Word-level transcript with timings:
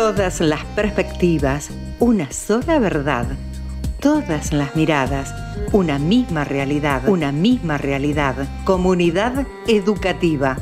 Todas 0.00 0.40
las 0.40 0.64
perspectivas, 0.76 1.70
una 1.98 2.30
sola 2.30 2.78
verdad. 2.78 3.26
Todas 3.98 4.52
las 4.52 4.76
miradas, 4.76 5.34
una 5.72 5.98
misma 5.98 6.44
realidad. 6.44 7.08
Una 7.08 7.32
misma 7.32 7.78
realidad. 7.78 8.36
Comunidad 8.64 9.44
educativa. 9.66 10.56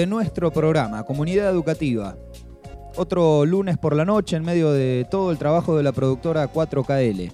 De 0.00 0.06
nuestro 0.06 0.50
programa, 0.50 1.04
Comunidad 1.04 1.50
Educativa. 1.50 2.16
Otro 2.96 3.44
lunes 3.44 3.76
por 3.76 3.94
la 3.94 4.06
noche 4.06 4.34
en 4.34 4.42
medio 4.42 4.72
de 4.72 5.06
todo 5.10 5.30
el 5.30 5.36
trabajo 5.36 5.76
de 5.76 5.82
la 5.82 5.92
productora 5.92 6.50
4KL. 6.50 7.30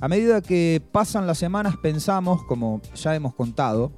A 0.00 0.06
medida 0.06 0.42
que 0.42 0.80
pasan 0.92 1.26
las 1.26 1.38
semanas 1.38 1.74
pensamos, 1.82 2.44
como 2.44 2.80
ya 2.94 3.16
hemos 3.16 3.34
contado, 3.34 3.90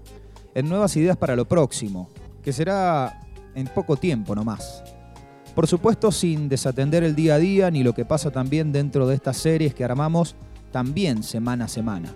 en 0.55 0.67
nuevas 0.67 0.97
ideas 0.97 1.19
para 1.19 1.37
lo 1.37 1.45
próximo, 1.45 2.09
que 2.43 2.55
será 2.55 3.21
en 3.55 3.67
poco 3.67 3.99
tiempo 3.99 4.35
nomás. 4.35 4.83
Por 5.55 5.67
supuesto 5.67 6.11
sin 6.11 6.49
desatender 6.49 7.05
el 7.05 7.15
día 7.15 7.35
a 7.35 7.39
día 7.39 7.71
ni 7.71 7.83
lo 7.83 7.93
que 7.93 8.07
pasa 8.07 8.31
también 8.31 8.73
dentro 8.73 9.07
de 9.07 9.15
estas 9.15 9.37
series 9.37 9.75
que 9.75 9.85
armamos 9.85 10.37
también 10.71 11.23
semana 11.23 11.67
a 11.67 11.69
semana 11.69 12.15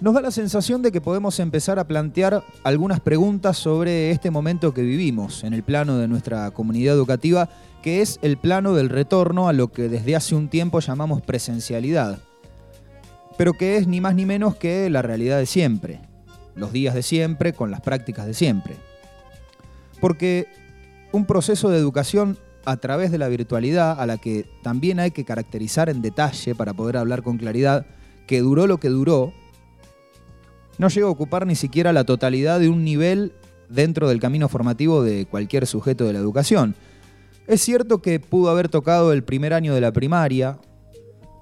nos 0.00 0.14
da 0.14 0.22
la 0.22 0.30
sensación 0.30 0.80
de 0.80 0.92
que 0.92 1.00
podemos 1.00 1.38
empezar 1.40 1.78
a 1.78 1.86
plantear 1.86 2.42
algunas 2.64 3.00
preguntas 3.00 3.58
sobre 3.58 4.10
este 4.10 4.30
momento 4.30 4.72
que 4.72 4.82
vivimos 4.82 5.44
en 5.44 5.52
el 5.52 5.62
plano 5.62 5.98
de 5.98 6.08
nuestra 6.08 6.50
comunidad 6.52 6.94
educativa, 6.94 7.50
que 7.82 8.00
es 8.00 8.18
el 8.22 8.38
plano 8.38 8.74
del 8.74 8.88
retorno 8.88 9.48
a 9.48 9.52
lo 9.52 9.68
que 9.68 9.88
desde 9.88 10.16
hace 10.16 10.34
un 10.34 10.48
tiempo 10.48 10.80
llamamos 10.80 11.20
presencialidad, 11.20 12.18
pero 13.36 13.52
que 13.52 13.76
es 13.76 13.86
ni 13.86 14.00
más 14.00 14.14
ni 14.14 14.24
menos 14.24 14.56
que 14.56 14.88
la 14.88 15.02
realidad 15.02 15.38
de 15.38 15.46
siempre, 15.46 16.00
los 16.54 16.72
días 16.72 16.94
de 16.94 17.02
siempre 17.02 17.52
con 17.52 17.70
las 17.70 17.82
prácticas 17.82 18.26
de 18.26 18.34
siempre. 18.34 18.76
Porque 20.00 20.48
un 21.12 21.26
proceso 21.26 21.68
de 21.68 21.78
educación 21.78 22.38
a 22.64 22.76
través 22.78 23.10
de 23.10 23.18
la 23.18 23.28
virtualidad, 23.28 24.00
a 24.00 24.06
la 24.06 24.16
que 24.16 24.46
también 24.62 24.98
hay 24.98 25.10
que 25.10 25.24
caracterizar 25.24 25.90
en 25.90 26.00
detalle 26.00 26.54
para 26.54 26.72
poder 26.72 26.96
hablar 26.96 27.22
con 27.22 27.36
claridad, 27.36 27.86
que 28.26 28.40
duró 28.40 28.66
lo 28.66 28.78
que 28.78 28.88
duró, 28.88 29.32
no 30.80 30.88
llega 30.88 31.08
a 31.08 31.10
ocupar 31.10 31.46
ni 31.46 31.56
siquiera 31.56 31.92
la 31.92 32.04
totalidad 32.04 32.58
de 32.58 32.70
un 32.70 32.84
nivel 32.84 33.34
dentro 33.68 34.08
del 34.08 34.18
camino 34.18 34.48
formativo 34.48 35.02
de 35.02 35.26
cualquier 35.26 35.66
sujeto 35.66 36.06
de 36.06 36.14
la 36.14 36.20
educación. 36.20 36.74
Es 37.46 37.60
cierto 37.60 38.00
que 38.00 38.18
pudo 38.18 38.48
haber 38.48 38.70
tocado 38.70 39.12
el 39.12 39.22
primer 39.22 39.52
año 39.52 39.74
de 39.74 39.82
la 39.82 39.92
primaria, 39.92 40.58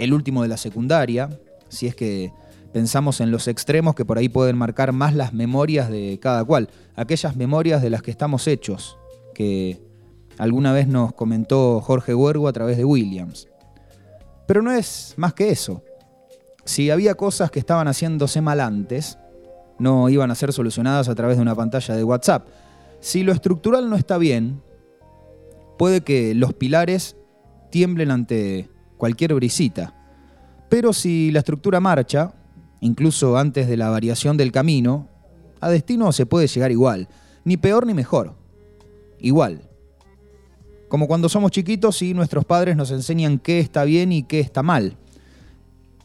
el 0.00 0.12
último 0.12 0.42
de 0.42 0.48
la 0.48 0.56
secundaria, 0.56 1.30
si 1.68 1.86
es 1.86 1.94
que 1.94 2.32
pensamos 2.72 3.20
en 3.20 3.30
los 3.30 3.46
extremos 3.46 3.94
que 3.94 4.04
por 4.04 4.18
ahí 4.18 4.28
pueden 4.28 4.58
marcar 4.58 4.92
más 4.92 5.14
las 5.14 5.32
memorias 5.32 5.88
de 5.88 6.18
cada 6.20 6.44
cual, 6.44 6.68
aquellas 6.96 7.36
memorias 7.36 7.80
de 7.80 7.90
las 7.90 8.02
que 8.02 8.10
estamos 8.10 8.48
hechos, 8.48 8.98
que 9.36 9.80
alguna 10.36 10.72
vez 10.72 10.88
nos 10.88 11.12
comentó 11.12 11.80
Jorge 11.80 12.12
Huergo 12.12 12.48
a 12.48 12.52
través 12.52 12.76
de 12.76 12.84
Williams. 12.84 13.46
Pero 14.48 14.62
no 14.62 14.72
es 14.72 15.14
más 15.16 15.32
que 15.32 15.50
eso. 15.50 15.84
Si 16.64 16.90
había 16.90 17.14
cosas 17.14 17.52
que 17.52 17.60
estaban 17.60 17.86
haciéndose 17.86 18.40
mal 18.40 18.60
antes, 18.60 19.16
no 19.78 20.08
iban 20.08 20.30
a 20.30 20.34
ser 20.34 20.52
solucionadas 20.52 21.08
a 21.08 21.14
través 21.14 21.36
de 21.36 21.42
una 21.42 21.54
pantalla 21.54 21.94
de 21.94 22.04
WhatsApp. 22.04 22.48
Si 23.00 23.22
lo 23.22 23.32
estructural 23.32 23.88
no 23.88 23.96
está 23.96 24.18
bien, 24.18 24.60
puede 25.78 26.00
que 26.00 26.34
los 26.34 26.52
pilares 26.52 27.16
tiemblen 27.70 28.10
ante 28.10 28.68
cualquier 28.96 29.34
brisita. 29.34 29.94
Pero 30.68 30.92
si 30.92 31.30
la 31.30 31.38
estructura 31.38 31.80
marcha, 31.80 32.34
incluso 32.80 33.38
antes 33.38 33.68
de 33.68 33.76
la 33.76 33.88
variación 33.88 34.36
del 34.36 34.52
camino, 34.52 35.08
a 35.60 35.68
destino 35.68 36.12
se 36.12 36.26
puede 36.26 36.46
llegar 36.46 36.70
igual, 36.70 37.08
ni 37.44 37.56
peor 37.56 37.86
ni 37.86 37.94
mejor, 37.94 38.34
igual. 39.18 39.62
Como 40.88 41.06
cuando 41.06 41.28
somos 41.28 41.50
chiquitos 41.50 42.02
y 42.02 42.14
nuestros 42.14 42.44
padres 42.44 42.76
nos 42.76 42.90
enseñan 42.90 43.38
qué 43.38 43.60
está 43.60 43.84
bien 43.84 44.12
y 44.12 44.22
qué 44.22 44.40
está 44.40 44.62
mal. 44.62 44.96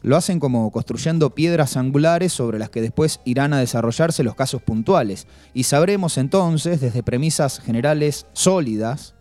Lo 0.04 0.18
hacen 0.18 0.38
como 0.38 0.70
construyendo 0.70 1.34
piedras 1.34 1.78
angulares 1.78 2.30
sobre 2.30 2.58
las 2.58 2.68
que 2.68 2.82
después 2.82 3.20
irán 3.24 3.54
a 3.54 3.58
desarrollarse 3.58 4.22
los 4.22 4.34
casos 4.34 4.60
puntuales. 4.60 5.26
Y 5.54 5.62
sabremos 5.62 6.18
entonces, 6.18 6.82
desde 6.82 7.02
premisas 7.02 7.58
generales 7.58 8.26
sólidas, 8.34 9.14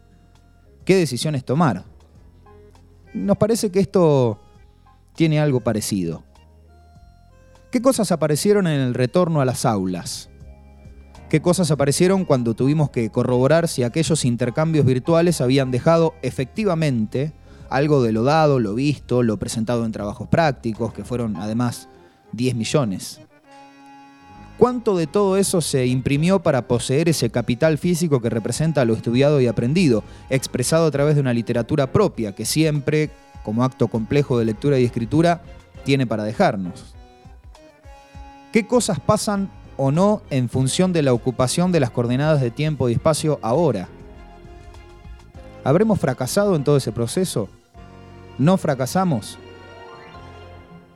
qué 0.84 0.98
decisiones 0.98 1.46
tomar. 1.46 1.86
Nos 3.14 3.38
parece 3.38 3.72
que 3.72 3.80
esto 3.80 4.42
tiene 5.16 5.40
algo 5.40 5.62
parecido. 5.62 6.26
¿Qué 7.72 7.82
cosas 7.82 8.12
aparecieron 8.12 8.68
en 8.68 8.82
el 8.82 8.94
retorno 8.94 9.40
a 9.40 9.46
las 9.46 9.64
aulas? 9.64 10.30
¿Qué 11.30 11.42
cosas 11.42 11.72
aparecieron 11.72 12.26
cuando 12.26 12.56
tuvimos 12.56 12.90
que 12.90 13.10
corroborar 13.10 13.70
si 13.70 13.84
aquellos 13.84 14.26
intercambios 14.26 14.86
virtuales 14.86 15.40
habían 15.40 15.72
dejado 15.72 16.14
efectivamente 16.24 17.32
algo 17.74 18.04
de 18.04 18.12
lo 18.12 18.24
dado, 18.24 18.60
lo 18.60 18.76
visto, 18.76 19.24
lo 19.24 19.38
presentado 19.38 19.84
en 19.84 19.92
trabajos 19.92 20.28
prácticos, 20.28 20.94
que 20.94 21.04
fueron 21.04 21.36
además 21.38 21.88
10 22.34 22.54
millones. 22.54 23.20
¿Cuánto 24.60 24.96
de 24.96 25.08
todo 25.08 25.38
eso 25.38 25.60
se 25.60 25.88
imprimió 25.88 26.44
para 26.44 26.68
poseer 26.68 27.10
ese 27.10 27.32
capital 27.32 27.80
físico 27.80 28.22
que 28.22 28.30
representa 28.30 28.86
lo 28.86 28.94
estudiado 28.94 29.42
y 29.42 29.48
aprendido, 29.48 30.04
expresado 30.30 30.86
a 30.86 30.92
través 30.92 31.16
de 31.16 31.22
una 31.22 31.34
literatura 31.34 31.92
propia 31.92 32.36
que 32.36 32.46
siempre, 32.46 33.10
como 33.42 33.64
acto 33.64 33.88
complejo 33.88 34.38
de 34.38 34.46
lectura 34.46 34.78
y 34.78 34.86
escritura, 34.86 35.42
tiene 35.84 36.06
para 36.06 36.24
dejarnos? 36.24 36.94
¿Qué 38.52 38.68
cosas 38.68 39.00
pasan 39.00 39.50
o 39.78 39.92
no 39.92 40.22
en 40.30 40.48
función 40.48 40.94
de 40.94 41.02
la 41.02 41.14
ocupación 41.14 41.72
de 41.72 41.80
las 41.80 41.90
coordenadas 41.90 42.40
de 42.40 42.52
tiempo 42.52 42.88
y 42.88 42.94
espacio 42.94 43.40
ahora? 43.42 43.90
¿Habremos 45.64 46.00
fracasado 46.00 46.56
en 46.56 46.64
todo 46.64 46.78
ese 46.78 46.92
proceso? 46.92 47.50
¿No 48.38 48.58
fracasamos? 48.58 49.38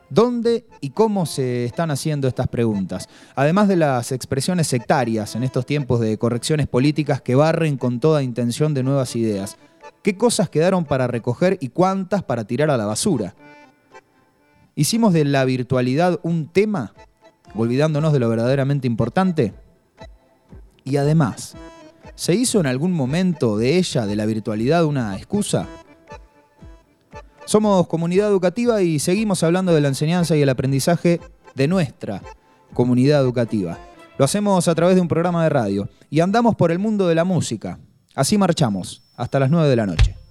¿Dónde 0.09 0.65
y 0.79 0.91
cómo 0.91 1.25
se 1.25 1.65
están 1.65 1.91
haciendo 1.91 2.27
estas 2.27 2.47
preguntas? 2.47 3.09
Además 3.35 3.67
de 3.67 3.75
las 3.75 4.11
expresiones 4.11 4.67
sectarias 4.67 5.35
en 5.35 5.43
estos 5.43 5.65
tiempos 5.65 5.99
de 5.99 6.17
correcciones 6.17 6.67
políticas 6.67 7.21
que 7.21 7.35
barren 7.35 7.77
con 7.77 7.99
toda 7.99 8.23
intención 8.23 8.73
de 8.73 8.83
nuevas 8.83 9.15
ideas, 9.15 9.57
¿qué 10.01 10.17
cosas 10.17 10.49
quedaron 10.49 10.85
para 10.85 11.07
recoger 11.07 11.57
y 11.59 11.69
cuántas 11.69 12.23
para 12.23 12.45
tirar 12.45 12.71
a 12.71 12.77
la 12.77 12.85
basura? 12.85 13.35
¿Hicimos 14.75 15.13
de 15.13 15.25
la 15.25 15.43
virtualidad 15.43 16.19
un 16.23 16.47
tema, 16.47 16.93
olvidándonos 17.53 18.13
de 18.13 18.19
lo 18.19 18.29
verdaderamente 18.29 18.87
importante? 18.87 19.53
Y 20.85 20.97
además, 20.97 21.55
¿se 22.15 22.33
hizo 22.33 22.61
en 22.61 22.65
algún 22.67 22.93
momento 22.93 23.57
de 23.57 23.77
ella, 23.77 24.05
de 24.05 24.15
la 24.15 24.25
virtualidad, 24.25 24.85
una 24.85 25.17
excusa? 25.17 25.67
Somos 27.47 27.87
comunidad 27.87 28.27
educativa 28.27 28.81
y 28.81 28.99
seguimos 28.99 29.41
hablando 29.41 29.73
de 29.73 29.79
la 29.79 29.87
enseñanza 29.87 30.35
y 30.35 30.41
el 30.41 30.49
aprendizaje 30.49 31.21
de 31.55 31.69
nuestra 31.69 32.21
comunidad 32.73 33.21
educativa. 33.21 33.77
Lo 34.17 34.25
hacemos 34.25 34.67
a 34.67 34.75
través 34.75 34.95
de 34.95 35.01
un 35.01 35.07
programa 35.07 35.43
de 35.43 35.49
radio 35.49 35.87
y 36.09 36.19
andamos 36.19 36.57
por 36.57 36.73
el 36.73 36.79
mundo 36.79 37.07
de 37.07 37.15
la 37.15 37.23
música. 37.23 37.79
Así 38.15 38.37
marchamos 38.37 39.01
hasta 39.15 39.39
las 39.39 39.49
9 39.49 39.69
de 39.69 39.75
la 39.77 39.85
noche. 39.85 40.26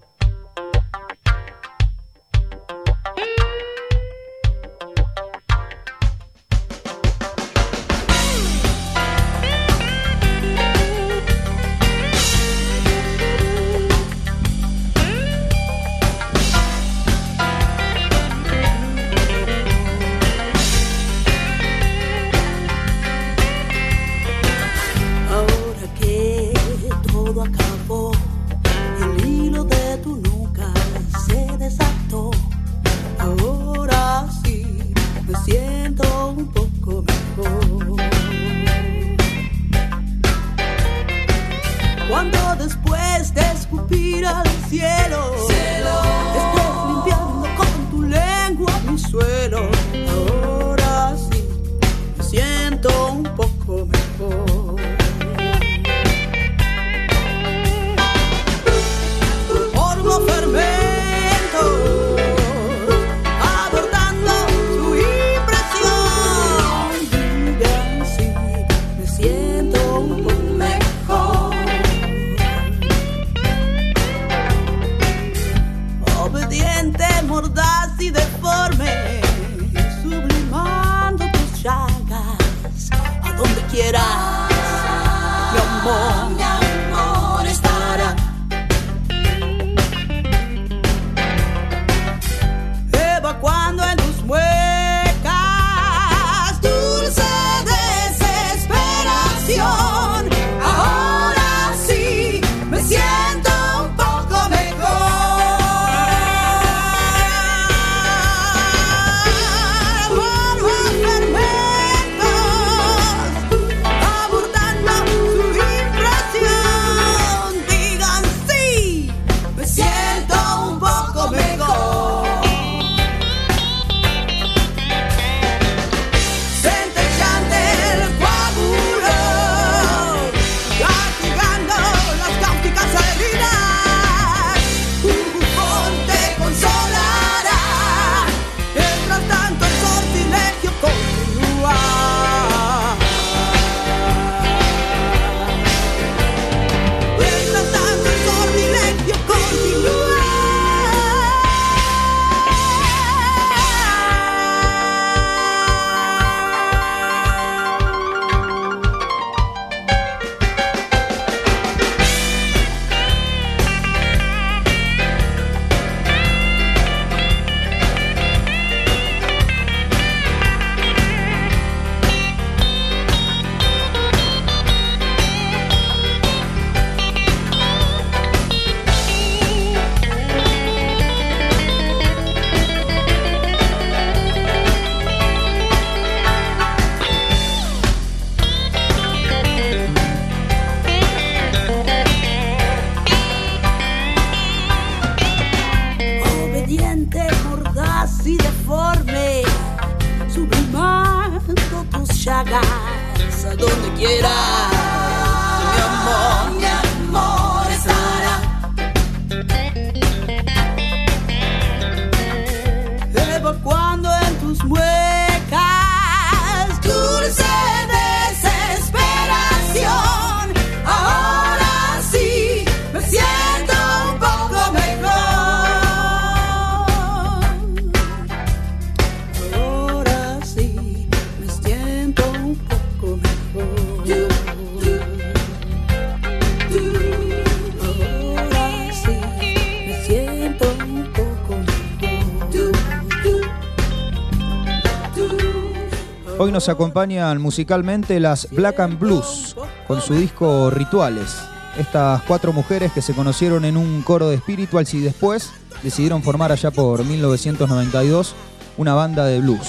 Nos 246.67 246.75
acompañan 246.75 247.41
musicalmente 247.41 248.19
las 248.19 248.49
Black 248.51 248.81
and 248.81 248.99
Blues 248.99 249.55
con 249.87 250.01
su 250.01 250.15
disco 250.15 250.69
Rituales. 250.69 251.37
Estas 251.79 252.23
cuatro 252.23 252.53
mujeres 252.53 252.91
que 252.91 253.03
se 253.03 253.15
conocieron 253.15 253.65
en 253.65 253.77
un 253.77 254.03
coro 254.03 254.29
de 254.29 254.39
spirituals 254.39 254.93
y 254.95 255.01
después 255.01 255.53
decidieron 255.85 256.25
formar 256.25 256.51
allá 256.51 256.73
por 256.73 257.05
1992 257.05 258.35
una 258.79 258.95
banda 258.95 259.25
de 259.27 259.41
blues. 259.41 259.69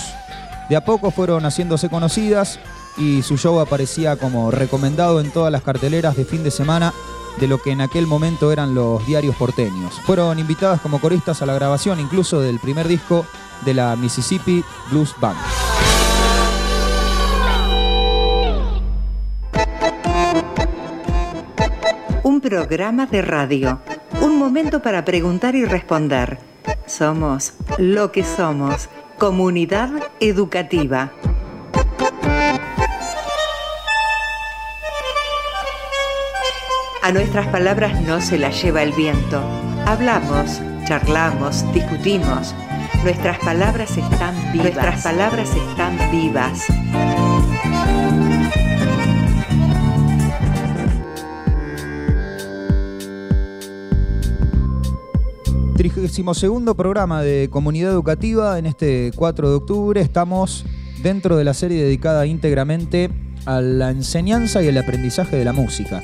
De 0.69 0.75
a 0.75 0.85
poco 0.85 1.11
fueron 1.11 1.43
haciéndose 1.43 1.87
conocidas 1.87 2.59
y 2.97 3.21
su 3.21 3.37
show 3.37 3.59
aparecía 3.59 4.15
como 4.15 4.49
recomendado 4.49 5.19
en 5.19 5.29
todas 5.29 5.51
las 5.51 5.61
carteleras 5.61 6.15
de 6.15 6.25
fin 6.25 6.43
de 6.43 6.49
semana 6.49 6.95
de 7.39 7.47
lo 7.47 7.61
que 7.61 7.73
en 7.73 7.81
aquel 7.81 8.07
momento 8.07 8.51
eran 8.51 8.73
los 8.73 9.05
diarios 9.05 9.35
porteños. 9.35 9.93
Fueron 10.07 10.39
invitadas 10.39 10.81
como 10.81 10.99
coristas 10.99 11.43
a 11.43 11.45
la 11.45 11.53
grabación 11.53 11.99
incluso 11.99 12.41
del 12.41 12.57
primer 12.57 12.87
disco 12.87 13.23
de 13.65 13.75
la 13.75 13.95
Mississippi 13.95 14.63
Blues 14.89 15.13
Band. 15.21 15.37
Programa 22.49 23.05
de 23.07 23.21
radio. 23.21 23.81
Un 24.21 24.39
momento 24.39 24.81
para 24.81 25.03
preguntar 25.03 25.53
y 25.53 25.65
responder. 25.65 26.39
Somos 26.85 27.55
lo 27.77 28.13
que 28.13 28.23
somos. 28.23 28.87
Comunidad 29.17 29.89
educativa. 30.21 31.11
A 37.01 37.11
nuestras 37.11 37.47
palabras 37.47 38.01
no 38.03 38.21
se 38.21 38.37
las 38.37 38.63
lleva 38.63 38.81
el 38.81 38.93
viento. 38.93 39.43
Hablamos, 39.85 40.61
charlamos, 40.85 41.69
discutimos. 41.73 42.55
Nuestras 43.03 43.39
palabras 43.39 43.97
están 43.97 44.53
vivas. 44.53 44.73
Nuestras 44.73 45.03
palabras 45.03 45.49
están 45.53 46.11
vivas. 46.11 46.65
32 55.97 56.75
programa 56.75 57.23
de 57.23 57.49
Comunidad 57.49 57.91
Educativa 57.91 58.59
en 58.59 58.67
este 58.67 59.11
4 59.15 59.49
de 59.49 59.55
octubre. 59.55 59.99
Estamos 59.99 60.63
dentro 61.01 61.37
de 61.37 61.43
la 61.43 61.55
serie 61.55 61.81
dedicada 61.81 62.27
íntegramente 62.27 63.09
a 63.45 63.61
la 63.61 63.89
enseñanza 63.89 64.61
y 64.61 64.67
el 64.67 64.77
aprendizaje 64.77 65.37
de 65.37 65.43
la 65.43 65.53
música. 65.53 66.03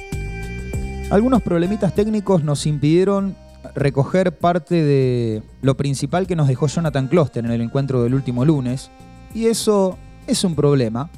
Algunos 1.12 1.44
problemitas 1.44 1.94
técnicos 1.94 2.44
nos 2.44 2.66
impidieron 2.66 3.36
recoger 3.76 4.36
parte 4.36 4.82
de 4.82 5.44
lo 5.62 5.78
principal 5.78 6.26
que 6.26 6.36
nos 6.36 6.48
dejó 6.48 6.66
Jonathan 6.66 7.08
Kloster 7.08 7.46
en 7.46 7.52
el 7.52 7.62
encuentro 7.62 8.02
del 8.02 8.16
último 8.16 8.46
lunes. 8.46 8.90
Y 9.36 9.46
eso 9.46 10.00
es 10.26 10.44
un 10.44 10.56
problema, 10.56 11.12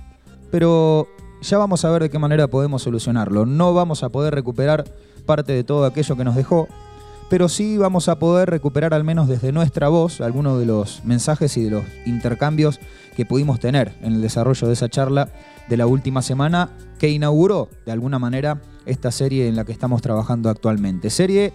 pero 0.52 1.08
ya 1.42 1.58
vamos 1.58 1.86
a 1.86 1.92
ver 1.92 2.02
de 2.02 2.10
qué 2.10 2.20
manera 2.20 2.50
podemos 2.50 2.82
solucionarlo. 2.82 3.46
No 3.46 3.74
vamos 3.74 4.04
a 4.04 4.10
poder 4.10 4.36
recuperar 4.36 4.84
parte 5.26 5.54
de 5.54 5.64
todo 5.64 5.86
aquello 5.86 6.18
que 6.18 6.26
nos 6.26 6.36
dejó, 6.36 6.68
pero 7.30 7.50
sí 7.50 7.78
vamos 7.78 8.08
a 8.08 8.20
poder 8.20 8.50
recuperar 8.50 8.94
al 8.94 9.04
menos 9.04 9.28
desde 9.28 9.52
nuestra 9.52 9.90
voz 9.90 10.22
algunos 10.22 10.60
de 10.60 10.66
los 10.66 11.04
mensajes 11.04 11.58
y 11.58 11.64
de 11.64 11.72
los 11.72 11.84
intercambios 12.06 12.80
que 13.16 13.26
pudimos 13.26 13.60
tener 13.60 13.94
en 14.02 14.14
el 14.14 14.22
desarrollo 14.22 14.68
de 14.68 14.74
esa 14.74 14.90
charla 14.90 15.30
de 15.68 15.78
la 15.78 15.88
última 15.88 16.22
semana 16.22 16.70
que 17.00 17.10
inauguró 17.10 17.70
de 17.86 17.92
alguna 17.92 18.20
manera 18.20 18.62
esta 18.86 19.12
serie 19.12 19.48
en 19.48 19.56
la 19.56 19.66
que 19.66 19.72
estamos 19.72 20.02
trabajando 20.02 20.50
actualmente. 20.50 21.10
Serie 21.10 21.54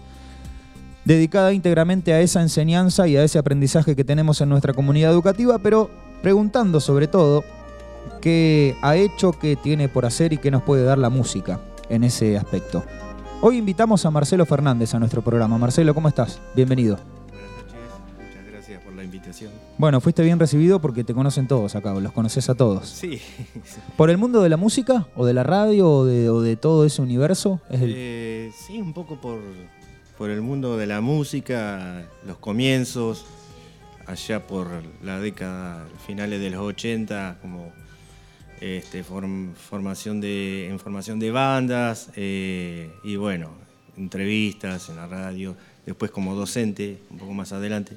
dedicada 1.05 1.53
íntegramente 1.53 2.13
a 2.13 2.21
esa 2.21 2.43
enseñanza 2.43 3.07
y 3.07 3.17
a 3.17 3.25
ese 3.25 3.39
aprendizaje 3.39 3.95
que 3.95 4.05
tenemos 4.05 4.41
en 4.41 4.49
nuestra 4.49 4.73
comunidad 4.73 5.13
educativa, 5.13 5.59
pero 5.59 5.91
preguntando 6.23 6.81
sobre 6.81 7.07
todo 7.07 7.45
qué 8.21 8.77
ha 8.83 8.97
hecho, 8.97 9.33
qué 9.33 9.57
tiene 9.57 9.89
por 9.89 10.05
hacer 10.05 10.33
y 10.33 10.39
qué 10.39 10.51
nos 10.51 10.63
puede 10.63 10.85
dar 10.85 10.99
la 10.99 11.11
música 11.11 11.61
en 11.89 12.05
ese 12.05 12.37
aspecto. 12.37 12.85
Hoy 13.43 13.57
invitamos 13.57 14.05
a 14.05 14.11
Marcelo 14.11 14.45
Fernández 14.45 14.95
a 14.95 14.99
nuestro 14.99 15.23
programa. 15.23 15.57
Marcelo, 15.57 15.95
¿cómo 15.95 16.09
estás? 16.09 16.39
Bienvenido. 16.55 16.99
Buenas 17.31 17.51
noches, 17.57 18.15
muchas 18.19 18.47
gracias 18.53 18.83
por 18.83 18.93
la 18.93 19.03
invitación. 19.03 19.51
Bueno, 19.79 20.03
fuiste 20.03 20.23
bien 20.23 20.39
recibido 20.39 20.79
porque 20.79 21.05
te 21.05 21.15
conocen 21.15 21.49
todos 21.49 21.75
acá, 21.75 21.95
los 21.95 22.13
conoces 22.13 22.51
a 22.51 22.55
todos. 22.55 22.87
Sí. 22.87 23.19
¿Por 23.97 24.11
el 24.11 24.19
mundo 24.19 24.43
de 24.43 24.51
la 24.51 24.59
música 24.59 25.07
o 25.17 25.25
de 25.25 25.33
la 25.33 25.43
radio 25.43 25.91
o 25.91 26.05
de, 26.05 26.57
todo 26.57 26.85
ese 26.85 27.01
universo? 27.01 27.63
Eh, 27.71 28.53
sí, 28.55 28.79
un 28.79 28.93
poco 28.93 29.19
por, 29.19 29.39
por 30.19 30.29
el 30.29 30.43
mundo 30.43 30.77
de 30.77 30.87
la 30.87 31.01
música, 31.01 32.05
los 32.27 32.37
comienzos, 32.37 33.25
allá 34.07 34.47
por 34.47 34.69
la 35.03 35.19
década, 35.19 35.87
finales 36.07 36.43
de 36.43 36.51
los 36.51 36.61
80, 36.61 37.39
como 37.41 37.73
este, 38.61 39.03
formación 39.05 40.21
de, 40.21 40.69
en 40.69 40.79
formación 40.79 41.19
de 41.19 41.31
bandas 41.31 42.11
eh, 42.17 42.91
y 43.03 43.17
bueno, 43.17 43.51
entrevistas 43.97 44.89
en 44.89 44.97
la 44.97 45.07
radio, 45.07 45.57
después 45.87 46.11
como 46.11 46.35
docente, 46.35 47.01
un 47.11 47.19
poco 47.19 47.33
más 47.33 47.53
adelante. 47.53 47.97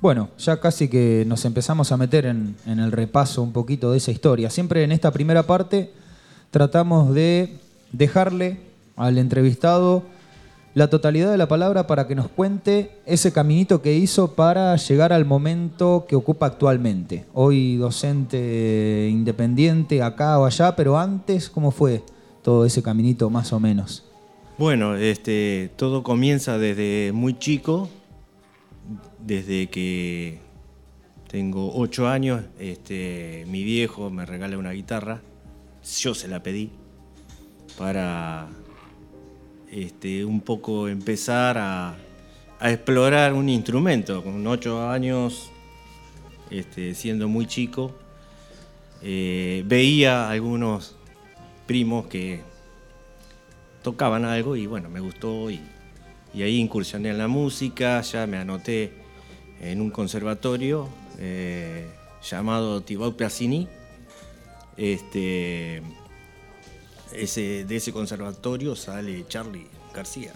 Bueno, 0.00 0.30
ya 0.38 0.60
casi 0.60 0.88
que 0.88 1.24
nos 1.26 1.44
empezamos 1.44 1.90
a 1.90 1.96
meter 1.96 2.26
en, 2.26 2.56
en 2.66 2.78
el 2.78 2.92
repaso 2.92 3.42
un 3.42 3.52
poquito 3.52 3.90
de 3.90 3.98
esa 3.98 4.10
historia. 4.10 4.50
Siempre 4.50 4.84
en 4.84 4.92
esta 4.92 5.10
primera 5.12 5.44
parte 5.44 5.92
tratamos 6.50 7.14
de 7.14 7.58
dejarle 7.92 8.58
al 8.96 9.18
entrevistado 9.18 10.04
la 10.74 10.88
totalidad 10.88 11.30
de 11.30 11.38
la 11.38 11.46
palabra 11.46 11.86
para 11.86 12.08
que 12.08 12.16
nos 12.16 12.28
cuente 12.28 12.98
ese 13.06 13.32
caminito 13.32 13.80
que 13.80 13.94
hizo 13.94 14.34
para 14.34 14.74
llegar 14.76 15.12
al 15.12 15.24
momento 15.24 16.04
que 16.08 16.16
ocupa 16.16 16.46
actualmente. 16.46 17.26
Hoy 17.32 17.76
docente 17.76 19.08
independiente 19.10 20.02
acá 20.02 20.38
o 20.40 20.44
allá, 20.44 20.74
pero 20.74 20.98
antes, 20.98 21.48
¿cómo 21.48 21.70
fue 21.70 22.02
todo 22.42 22.66
ese 22.66 22.82
caminito 22.82 23.30
más 23.30 23.52
o 23.52 23.60
menos? 23.60 24.04
Bueno, 24.58 24.96
este, 24.96 25.70
todo 25.76 26.02
comienza 26.02 26.58
desde 26.58 27.12
muy 27.12 27.38
chico, 27.38 27.88
desde 29.20 29.68
que 29.68 30.40
tengo 31.28 31.72
ocho 31.74 32.08
años, 32.08 32.42
este, 32.58 33.44
mi 33.48 33.62
viejo 33.62 34.10
me 34.10 34.26
regala 34.26 34.58
una 34.58 34.72
guitarra, 34.72 35.22
yo 36.00 36.14
se 36.14 36.28
la 36.28 36.42
pedí 36.42 36.70
para 37.76 38.48
este, 39.74 40.24
un 40.24 40.40
poco 40.40 40.86
empezar 40.86 41.58
a, 41.58 41.96
explorar 42.60 43.32
un 43.34 43.48
instrumento. 43.48 44.22
Con 44.22 44.46
ocho 44.46 44.88
años, 44.88 45.50
este, 46.48 46.94
siendo 46.94 47.28
muy 47.28 47.46
chico, 47.46 47.92
eh, 49.02 49.64
veía 49.66 50.30
algunos 50.30 50.96
primos 51.66 52.06
que 52.06 52.40
tocaban 53.82 54.24
algo 54.24 54.54
y 54.56 54.66
bueno, 54.66 54.88
me 54.88 55.00
gustó 55.00 55.50
y, 55.50 55.60
ahí 56.34 56.58
incursioné 56.58 57.10
en 57.10 57.18
la 57.18 57.28
música, 57.28 58.00
ya 58.00 58.26
me 58.26 58.38
anoté 58.38 58.92
en 59.60 59.80
un 59.80 59.90
conservatorio 59.90 60.88
eh, 61.18 61.86
llamado 62.22 62.80
Tibau 62.80 63.16
Piazzini. 63.16 63.68
Este, 64.76 65.82
de 67.12 67.76
ese 67.76 67.92
conservatorio 67.92 68.74
sale 68.76 69.24
Charlie 69.28 69.66
García. 69.94 70.32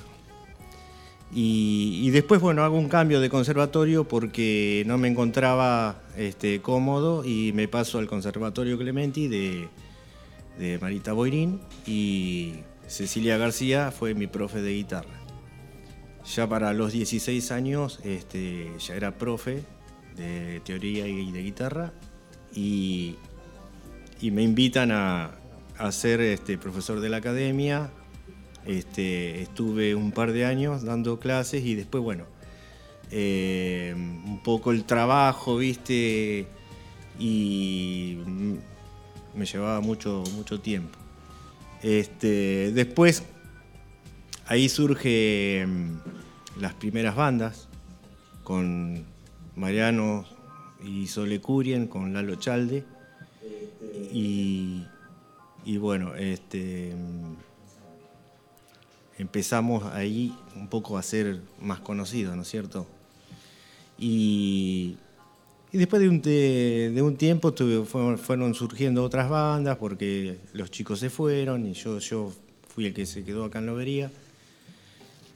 Y, 1.31 2.09
después, 2.11 2.41
bueno, 2.41 2.63
hago 2.63 2.79
un 2.79 2.89
cambio 2.89 3.21
de 3.21 3.29
conservatorio 3.29 4.09
porque 4.09 4.83
no 4.87 4.97
me 4.97 5.09
encontraba 5.09 6.01
este, 6.17 6.63
cómodo 6.63 7.23
y 7.25 7.53
me 7.53 7.69
paso 7.69 7.99
al 7.99 8.07
Conservatorio 8.07 8.79
Clementi 8.79 9.29
de, 9.29 9.69
Marita 10.81 11.13
Boirín 11.13 11.61
y 11.87 12.55
Cecilia 12.89 13.37
García 13.37 13.93
fue 13.93 14.15
mi 14.15 14.27
profe 14.27 14.63
de 14.63 14.73
guitarra. 14.73 15.21
Ya 16.35 16.49
para 16.49 16.73
los 16.73 16.93
16 16.93 17.53
años 17.53 18.01
este, 18.05 18.73
ya 18.79 18.95
era 18.95 19.17
profe 19.17 19.63
de 20.17 20.61
teoría 20.65 21.07
y 21.07 21.31
de 21.31 21.43
guitarra 21.43 21.93
y 22.53 23.17
me 24.21 24.43
invitan 24.43 24.91
a, 24.91 25.38
a 25.79 25.93
ser 25.93 26.21
este, 26.21 26.59
profesor 26.59 27.01
de 27.01 27.09
la 27.09 27.19
academia. 27.19 27.91
Este, 28.67 29.41
estuve 29.41 29.95
un 29.95 30.13
par 30.13 30.33
de 30.33 30.45
años 30.45 30.83
dando 30.83 31.19
clases 31.19 31.65
y 31.65 31.75
después, 31.75 32.03
bueno, 32.03 32.25
eh, 33.11 33.95
un 33.97 34.43
poco 34.43 34.73
el 34.73 34.85
trabajo, 34.85 35.57
viste, 35.57 36.47
y 37.19 38.19
me 39.35 39.47
llevaba 39.47 39.81
mucho, 39.81 40.23
mucho 40.35 40.61
tiempo. 40.61 40.99
Este, 41.83 42.73
después, 42.73 43.23
ahí 44.47 44.69
surgen 44.69 46.01
las 46.61 46.75
primeras 46.75 47.15
bandas 47.15 47.69
con 48.43 49.05
Mariano 49.57 50.27
y 50.85 51.07
Sole 51.07 51.41
Curien, 51.41 51.87
con 51.87 52.13
Lalo 52.13 52.35
Chalde. 52.37 52.85
Y 54.13 54.78
y 55.69 55.77
bueno, 55.77 56.15
este, 56.15 56.95
empezamos 59.19 59.85
ahí 59.85 60.35
un 60.57 60.67
poco 60.67 60.97
a 60.97 61.03
ser 61.03 61.43
más 61.61 61.81
conocidos, 61.81 62.35
¿no 62.35 62.41
es 62.41 62.49
cierto? 62.49 62.87
Y, 63.99 64.97
después 65.71 66.01
de 66.01 66.09
un, 66.09 66.23
de, 66.23 67.03
un 67.03 67.19
tiempo 67.19 67.53
fueron 67.85 68.55
surgiendo 68.55 69.05
otras 69.05 69.29
bandas 69.29 69.77
porque 69.77 70.39
los 70.55 70.71
chicos 70.71 71.01
se 71.01 71.11
fueron 71.11 71.67
y 71.67 71.75
yo, 71.75 71.99
yo 71.99 72.33
fui 72.69 72.87
el 72.87 72.95
que 72.95 73.05
se 73.05 73.23
quedó 73.23 73.45
acá 73.45 73.59
en 73.59 73.67
Lobería. 73.67 74.11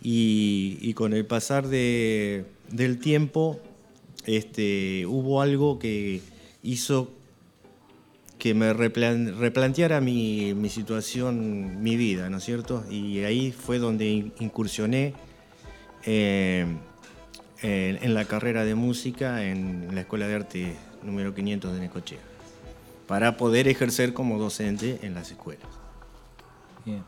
Y, 0.02 0.78
y 0.80 0.94
con 0.94 1.12
el 1.12 1.26
pasar 1.26 1.68
de, 1.68 2.46
del 2.70 3.00
tiempo 3.00 3.60
este, 4.24 5.04
hubo 5.04 5.42
algo 5.42 5.78
que 5.78 6.22
hizo 6.62 7.10
que 8.42 8.54
me 8.54 8.72
replanteara 8.72 10.00
mi, 10.00 10.68
situación, 10.68 11.80
mi 11.80 11.94
vida, 11.94 12.28
¿no 12.28 12.38
es 12.38 12.44
cierto? 12.44 12.82
Y 12.90 13.20
ahí 13.20 13.52
fue 13.52 13.78
donde 13.78 14.32
incursioné 14.40 15.14
eh, 16.04 16.66
en, 17.62 18.14
la 18.14 18.24
carrera 18.24 18.64
de 18.64 18.74
música 18.74 19.44
en 19.44 19.94
la 19.94 20.00
Escuela 20.00 20.26
de 20.26 20.34
Arte 20.34 20.76
número 21.04 21.32
500 21.36 21.72
de 21.72 21.80
Necochea, 21.82 22.18
para 23.06 23.36
poder 23.36 23.68
ejercer 23.68 24.12
como 24.12 24.40
docente 24.40 24.98
en 25.02 25.14
las 25.14 25.30
escuelas. 25.30 25.68
Bien. 26.84 27.04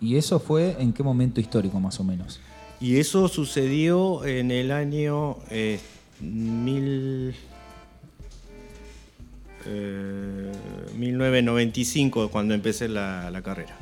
¿Y 0.00 0.14
eso 0.14 0.38
fue 0.38 0.76
en 0.78 0.92
qué 0.92 1.02
momento 1.02 1.40
histórico 1.40 1.80
más 1.80 1.98
o 1.98 2.04
menos? 2.04 2.40
Y 2.78 3.00
eso 3.00 3.26
sucedió 3.26 4.24
en 4.24 4.52
el 4.52 4.70
año 4.70 5.38
eh, 5.50 5.80
mil... 6.20 7.34
1995 10.96 12.24
eh, 12.24 12.28
cuando 12.30 12.54
empecé 12.54 12.88
la, 12.88 13.30
carrera, 13.44 13.76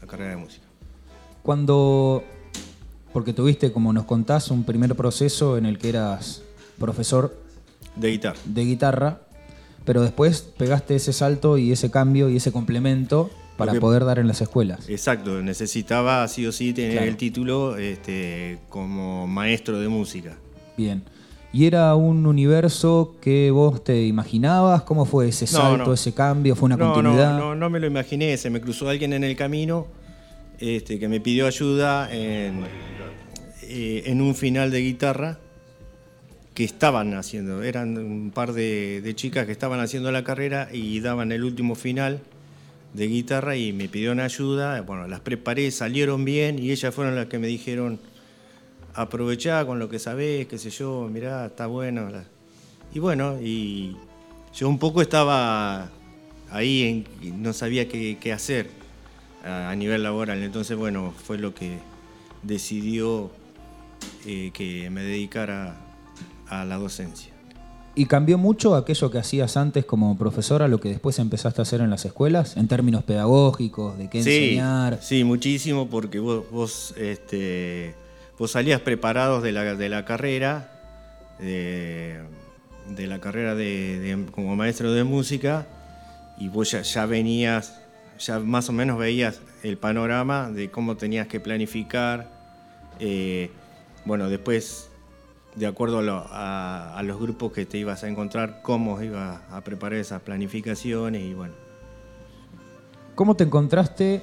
la 0.00 0.06
carrera 0.06 0.30
de 0.30 0.36
música. 0.36 0.64
Cuando, 1.42 2.22
porque 3.12 3.32
tuviste, 3.32 3.72
como 3.72 3.92
nos 3.92 4.04
contás, 4.04 4.50
un 4.50 4.64
primer 4.64 4.94
proceso 4.94 5.56
en 5.56 5.66
el 5.66 5.78
que 5.78 5.90
eras 5.90 6.42
profesor 6.78 7.36
de 7.96 8.10
guitarra. 8.10 8.38
De 8.44 8.64
guitarra, 8.64 9.20
pero 9.84 10.02
después 10.02 10.42
pegaste 10.42 10.96
ese 10.96 11.12
salto 11.12 11.58
y 11.58 11.72
ese 11.72 11.90
cambio 11.90 12.28
y 12.28 12.36
ese 12.36 12.52
complemento 12.52 13.30
para 13.56 13.74
poder 13.74 14.04
dar 14.06 14.18
en 14.18 14.26
las 14.26 14.40
escuelas. 14.40 14.88
Exacto, 14.88 15.42
necesitaba 15.42 16.26
sí 16.28 16.46
o 16.46 16.52
sí 16.52 16.72
tener 16.72 17.02
el 17.02 17.16
título 17.16 17.76
este, 17.76 18.58
como 18.70 19.26
maestro 19.26 19.78
de 19.78 19.88
música. 19.88 20.38
Bien. 20.78 21.02
¿Y 21.52 21.66
era 21.66 21.96
un 21.96 22.26
universo 22.26 23.16
que 23.20 23.50
vos 23.50 23.82
te 23.82 24.04
imaginabas? 24.06 24.82
¿Cómo 24.82 25.04
fue 25.04 25.28
ese 25.28 25.48
salto, 25.48 25.92
ese 25.92 26.14
cambio? 26.14 26.54
¿Fue 26.54 26.66
una 26.66 26.78
continuidad? 26.78 27.36
No, 27.36 27.38
no, 27.38 27.54
no 27.56 27.70
me 27.70 27.80
lo 27.80 27.86
imaginé. 27.88 28.36
Se 28.36 28.50
me 28.50 28.60
cruzó 28.60 28.88
alguien 28.88 29.12
en 29.12 29.24
el 29.24 29.34
camino 29.34 29.88
este, 30.60 31.00
que 31.00 31.08
me 31.08 31.20
pidió 31.20 31.46
ayuda 31.46 32.08
en, 32.12 32.62
eh, 33.62 34.04
en 34.06 34.20
un 34.20 34.36
final 34.36 34.70
de 34.70 34.80
guitarra 34.80 35.38
que 36.54 36.62
estaban 36.62 37.14
haciendo. 37.14 37.64
Eran 37.64 37.98
un 37.98 38.30
par 38.30 38.52
de, 38.52 39.00
de 39.00 39.14
chicas 39.16 39.46
que 39.46 39.52
estaban 39.52 39.80
haciendo 39.80 40.12
la 40.12 40.22
carrera 40.22 40.68
y 40.72 41.00
daban 41.00 41.32
el 41.32 41.42
último 41.42 41.74
final 41.74 42.20
de 42.94 43.06
guitarra 43.06 43.56
y 43.56 43.72
me 43.72 43.88
pidieron 43.88 44.20
ayuda. 44.20 44.80
Bueno, 44.82 45.08
las 45.08 45.20
preparé, 45.20 45.70
salieron 45.72 46.24
bien 46.24 46.58
y 46.58 46.70
ellas 46.70 46.94
fueron 46.94 47.16
las 47.16 47.26
que 47.26 47.38
me 47.38 47.48
dijeron, 47.48 47.98
aprovechá 48.94 49.64
con 49.66 49.78
lo 49.78 49.88
que 49.88 49.98
sabés, 49.98 50.46
qué 50.46 50.58
sé 50.58 50.70
yo, 50.70 51.08
mirá, 51.10 51.46
está 51.46 51.66
bueno. 51.66 52.08
Y 52.92 52.98
bueno, 52.98 53.40
y 53.40 53.96
yo 54.54 54.68
un 54.68 54.78
poco 54.78 55.02
estaba 55.02 55.90
ahí, 56.50 57.06
en, 57.22 57.42
no 57.42 57.52
sabía 57.52 57.88
qué, 57.88 58.18
qué 58.20 58.32
hacer 58.32 58.70
a, 59.44 59.70
a, 59.70 59.76
nivel 59.76 60.02
laboral. 60.02 60.42
Entonces, 60.42 60.76
bueno, 60.76 61.14
fue 61.24 61.38
lo 61.38 61.54
que 61.54 61.78
decidió 62.42 63.30
eh, 64.26 64.50
que 64.52 64.90
me 64.90 65.02
dedicara 65.02 65.76
a 66.48 66.64
la 66.64 66.76
docencia. 66.76 67.32
¿Y 67.94 68.06
cambió 68.06 68.38
mucho 68.38 68.76
aquello 68.76 69.10
que 69.10 69.18
hacías 69.18 69.56
antes 69.56 69.84
como 69.84 70.16
profesor 70.16 70.62
a 70.62 70.68
lo 70.68 70.78
que 70.78 70.88
después 70.88 71.18
empezaste 71.18 71.60
a 71.60 71.62
hacer 71.62 71.80
en 71.80 71.90
las 71.90 72.04
escuelas, 72.04 72.56
en 72.56 72.68
términos 72.68 73.02
pedagógicos, 73.02 73.98
de 73.98 74.08
qué 74.08 74.22
sí, 74.22 74.30
enseñar? 74.30 75.00
Sí, 75.02 75.24
muchísimo, 75.24 75.88
porque 75.88 76.20
vos, 76.20 76.44
vos, 76.50 76.94
este, 76.96 77.94
vos 78.40 78.52
salías 78.52 78.80
preparados 78.80 79.42
de 79.42 79.52
la, 79.52 79.76
de 79.76 79.88
la 79.90 80.06
carrera, 80.06 80.70
de, 81.38 82.24
la 82.96 83.20
carrera 83.20 83.54
de, 83.54 84.26
como 84.32 84.56
maestro 84.56 84.92
de 84.92 85.04
música, 85.04 85.66
y 86.38 86.48
vos 86.48 86.70
ya, 86.70 87.04
venías, 87.04 87.82
ya 88.18 88.38
más 88.38 88.70
o 88.70 88.72
menos 88.72 88.98
veías 88.98 89.42
el 89.62 89.76
panorama 89.76 90.50
de 90.50 90.70
cómo 90.70 90.96
tenías 90.96 91.26
que 91.26 91.38
planificar. 91.38 92.30
Eh, 92.98 93.50
bueno, 94.06 94.30
después 94.30 94.88
de 95.54 95.66
acuerdo 95.66 96.00
a, 96.08 96.96
a, 96.96 97.02
los 97.02 97.20
grupos 97.20 97.52
que 97.52 97.66
te 97.66 97.76
ibas 97.76 98.04
a 98.04 98.08
encontrar, 98.08 98.62
cómo 98.62 99.02
ibas 99.02 99.38
a 99.50 99.60
preparar 99.60 99.98
esas 99.98 100.22
planificaciones 100.22 101.20
y 101.20 101.34
bueno. 101.34 101.52
¿Cómo 103.14 103.36
te 103.36 103.44
encontraste 103.44 104.22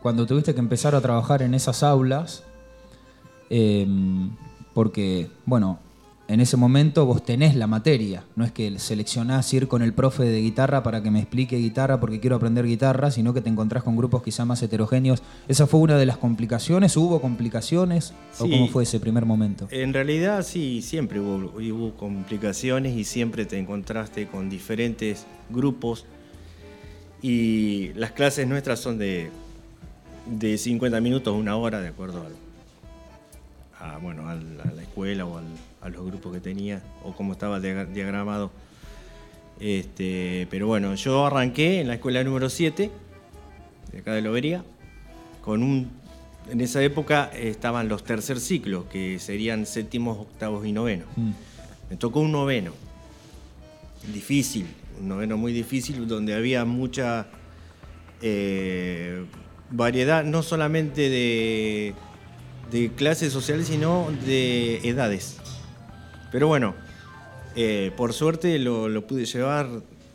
cuando 0.00 0.24
tuviste 0.24 0.54
que 0.54 0.60
empezar 0.60 0.94
a 0.94 1.02
trabajar 1.02 1.42
en 1.42 1.52
esas 1.52 1.82
aulas? 1.82 2.44
Eh, 3.56 3.86
porque, 4.72 5.28
bueno, 5.46 5.78
en 6.26 6.40
ese 6.40 6.56
momento 6.56 7.06
vos 7.06 7.24
tenés 7.24 7.54
la 7.54 7.68
materia, 7.68 8.24
no 8.34 8.44
es 8.44 8.50
que 8.50 8.80
seleccionás 8.80 9.54
ir 9.54 9.68
con 9.68 9.80
el 9.80 9.92
profe 9.92 10.24
de 10.24 10.40
guitarra 10.40 10.82
para 10.82 11.04
que 11.04 11.12
me 11.12 11.20
explique 11.20 11.56
guitarra 11.58 12.00
porque 12.00 12.18
quiero 12.18 12.34
aprender 12.34 12.66
guitarra, 12.66 13.12
sino 13.12 13.32
que 13.32 13.40
te 13.40 13.48
encontrás 13.48 13.84
con 13.84 13.96
grupos 13.96 14.24
quizá 14.24 14.44
más 14.44 14.60
heterogéneos. 14.60 15.22
¿Esa 15.46 15.68
fue 15.68 15.78
una 15.78 15.96
de 15.96 16.04
las 16.04 16.16
complicaciones? 16.16 16.96
¿Hubo 16.96 17.20
complicaciones? 17.20 18.12
¿O 18.40 18.48
cómo 18.48 18.66
fue 18.66 18.82
ese 18.82 18.98
primer 18.98 19.24
momento? 19.24 19.68
En 19.70 19.92
realidad 19.92 20.42
sí, 20.42 20.82
siempre 20.82 21.20
hubo, 21.20 21.52
hubo 21.56 21.94
complicaciones 21.96 22.96
y 22.96 23.04
siempre 23.04 23.46
te 23.46 23.56
encontraste 23.56 24.26
con 24.26 24.50
diferentes 24.50 25.26
grupos 25.50 26.06
y 27.22 27.92
las 27.94 28.10
clases 28.10 28.48
nuestras 28.48 28.80
son 28.80 28.98
de, 28.98 29.30
de 30.26 30.58
50 30.58 31.00
minutos, 31.00 31.32
una 31.38 31.56
hora, 31.56 31.80
de 31.80 31.88
acuerdo 31.88 32.20
al, 32.20 32.43
a, 33.84 33.98
bueno, 33.98 34.28
a 34.28 34.34
la, 34.34 34.82
escuela 34.82 35.26
o 35.26 35.38
al, 35.38 35.44
a 35.80 35.88
los 35.88 36.04
grupos 36.06 36.32
que 36.32 36.40
tenía 36.40 36.82
o 37.02 37.12
cómo 37.12 37.32
estaba 37.32 37.60
diagramado. 37.60 38.50
Este, 39.60 40.48
pero 40.50 40.66
bueno, 40.66 40.94
yo 40.94 41.26
arranqué 41.26 41.80
en 41.80 41.88
la 41.88 41.94
escuela 41.94 42.24
número 42.24 42.48
7, 42.48 42.90
de 43.92 43.98
acá 43.98 44.14
de 44.14 44.22
Lobería, 44.22 44.64
con 45.42 45.62
un. 45.62 45.90
En 46.50 46.60
esa 46.60 46.82
época 46.82 47.30
estaban 47.34 47.88
los 47.88 48.04
tercer 48.04 48.38
ciclos, 48.38 48.84
que 48.86 49.18
serían 49.18 49.64
séptimos, 49.64 50.18
octavos 50.18 50.66
y 50.66 50.72
novenos. 50.72 51.06
Mm. 51.16 51.30
Me 51.90 51.96
tocó 51.96 52.20
un 52.20 52.32
noveno, 52.32 52.72
difícil, 54.12 54.66
un 55.00 55.08
noveno 55.08 55.36
muy 55.36 55.52
difícil, 55.52 56.06
donde 56.06 56.34
había 56.34 56.64
mucha 56.64 57.26
eh, 58.20 59.24
variedad, 59.70 60.24
no 60.24 60.42
solamente 60.42 61.08
de, 61.08 61.94
de 62.74 62.90
clases 62.90 63.32
sociales, 63.32 63.68
sino 63.68 64.10
de 64.26 64.86
edades. 64.88 65.36
Pero 66.32 66.48
bueno, 66.48 66.74
eh, 67.54 67.92
por 67.96 68.12
suerte 68.12 68.58
lo, 68.58 69.06
pude 69.06 69.26
llevar 69.26 69.68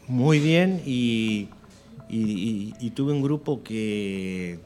muy 0.08 0.40
bien 0.40 0.82
y 0.86 1.48
tuve 2.94 3.14
un 3.14 3.22
grupo 3.22 3.64
que 3.64 4.60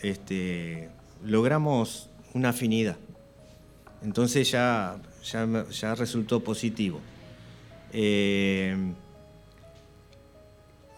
este, 0.00 0.88
logramos 1.24 2.08
una 2.34 2.50
afinidad. 2.50 2.96
Entonces 4.04 4.48
ya, 4.48 4.96
ya, 5.24 5.66
ya 5.70 5.94
resultó 5.96 6.38
positivo. 6.40 7.00
Eh, 7.92 8.76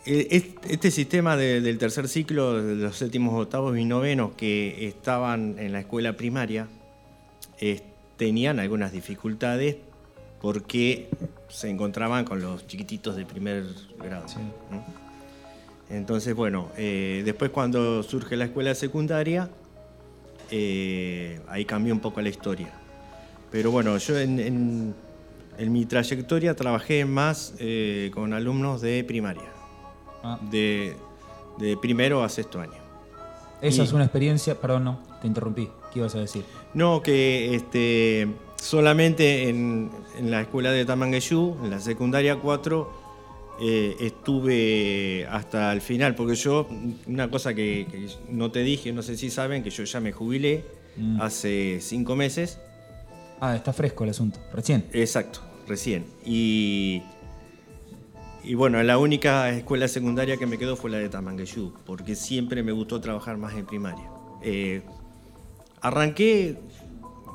este 0.04 0.90
sistema 0.90 1.36
de, 1.36 1.60
del 1.60 1.78
tercer 1.78 2.08
ciclo, 2.08 2.62
de 2.62 2.76
los 2.76 2.96
séptimos, 2.96 3.40
octavos 3.40 3.78
y 3.78 3.84
novenos 3.84 4.32
que 4.36 4.88
estaban 4.88 5.58
en 5.58 5.72
la 5.72 5.80
escuela 5.80 6.16
primaria, 6.16 6.68
eh, 7.60 7.80
tenían 8.16 8.58
algunas 8.58 8.92
dificultades 8.92 9.76
porque 10.40 11.08
se 11.48 11.70
encontraban 11.70 12.24
con 12.24 12.40
los 12.40 12.66
chiquititos 12.66 13.16
de 13.16 13.24
primer 13.24 13.64
grado. 13.98 14.28
Sí. 14.28 14.38
¿no? 14.70 14.84
Entonces, 15.88 16.34
bueno, 16.34 16.70
eh, 16.76 17.22
después 17.24 17.50
cuando 17.50 18.02
surge 18.02 18.36
la 18.36 18.46
escuela 18.46 18.74
secundaria, 18.74 19.50
eh, 20.50 21.40
ahí 21.48 21.64
cambió 21.64 21.94
un 21.94 22.00
poco 22.00 22.20
la 22.20 22.28
historia. 22.28 22.72
Pero 23.50 23.70
bueno, 23.70 23.96
yo 23.98 24.18
en, 24.18 24.40
en, 24.40 24.94
en 25.58 25.72
mi 25.72 25.84
trayectoria 25.84 26.56
trabajé 26.56 27.04
más 27.04 27.54
eh, 27.58 28.10
con 28.14 28.32
alumnos 28.32 28.80
de 28.80 29.04
primaria, 29.04 29.50
ah. 30.22 30.38
de, 30.50 30.96
de, 31.58 31.76
primero 31.76 32.22
a 32.22 32.28
sexto 32.28 32.60
año. 32.60 32.80
Esa 33.60 33.82
y, 33.82 33.84
es 33.84 33.92
una 33.92 34.04
experiencia, 34.04 34.60
perdón, 34.60 34.84
no, 34.84 35.00
te 35.20 35.26
interrumpí, 35.26 35.68
¿qué 35.92 36.00
ibas 36.00 36.14
a 36.14 36.18
decir? 36.18 36.44
No, 36.74 37.02
que 37.02 37.54
este, 37.54 38.28
solamente 38.56 39.48
en, 39.48 39.90
en, 40.18 40.30
la 40.30 40.40
escuela 40.40 40.72
de 40.72 40.84
Tamangueyú, 40.84 41.56
en 41.62 41.70
la 41.70 41.80
secundaria 41.80 42.36
4, 42.36 43.02
eh, 43.60 43.96
estuve 44.00 45.26
hasta 45.30 45.72
el 45.72 45.80
final, 45.80 46.14
porque 46.14 46.34
yo, 46.34 46.66
una 47.06 47.30
cosa 47.30 47.54
que, 47.54 47.86
que, 47.90 48.08
no 48.28 48.50
te 48.50 48.60
dije, 48.60 48.92
no 48.92 49.02
sé 49.02 49.16
si 49.16 49.30
saben, 49.30 49.62
que 49.62 49.70
yo 49.70 49.84
ya 49.84 50.00
me 50.00 50.10
jubilé 50.10 50.64
mm. 50.96 51.20
hace 51.20 51.78
cinco 51.80 52.16
meses. 52.16 52.58
Ah, 53.40 53.54
está 53.54 53.72
fresco 53.72 54.04
el 54.04 54.10
asunto, 54.10 54.40
recién. 54.52 54.86
Exacto, 54.92 55.40
recién. 55.68 56.06
Y, 56.24 57.02
y 58.44 58.54
bueno, 58.54 58.82
la 58.82 58.98
única 58.98 59.50
escuela 59.50 59.86
secundaria 59.88 60.36
que 60.36 60.46
me 60.46 60.58
quedó 60.58 60.76
fue 60.76 60.90
la 60.90 60.98
de 60.98 61.08
Tamangueyú, 61.08 61.74
porque 61.86 62.14
siempre 62.14 62.62
me 62.62 62.72
gustó 62.72 63.00
trabajar 63.00 63.36
más 63.36 63.54
en 63.54 63.66
primaria. 63.66 64.10
Eh, 64.42 64.82
arranqué 65.80 66.58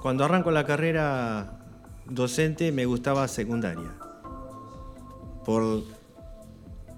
cuando 0.01 0.25
arranco 0.25 0.51
la 0.51 0.65
carrera 0.65 1.59
docente 2.05 2.71
me 2.71 2.85
gustaba 2.85 3.27
secundaria. 3.27 3.93
Por, 5.45 5.83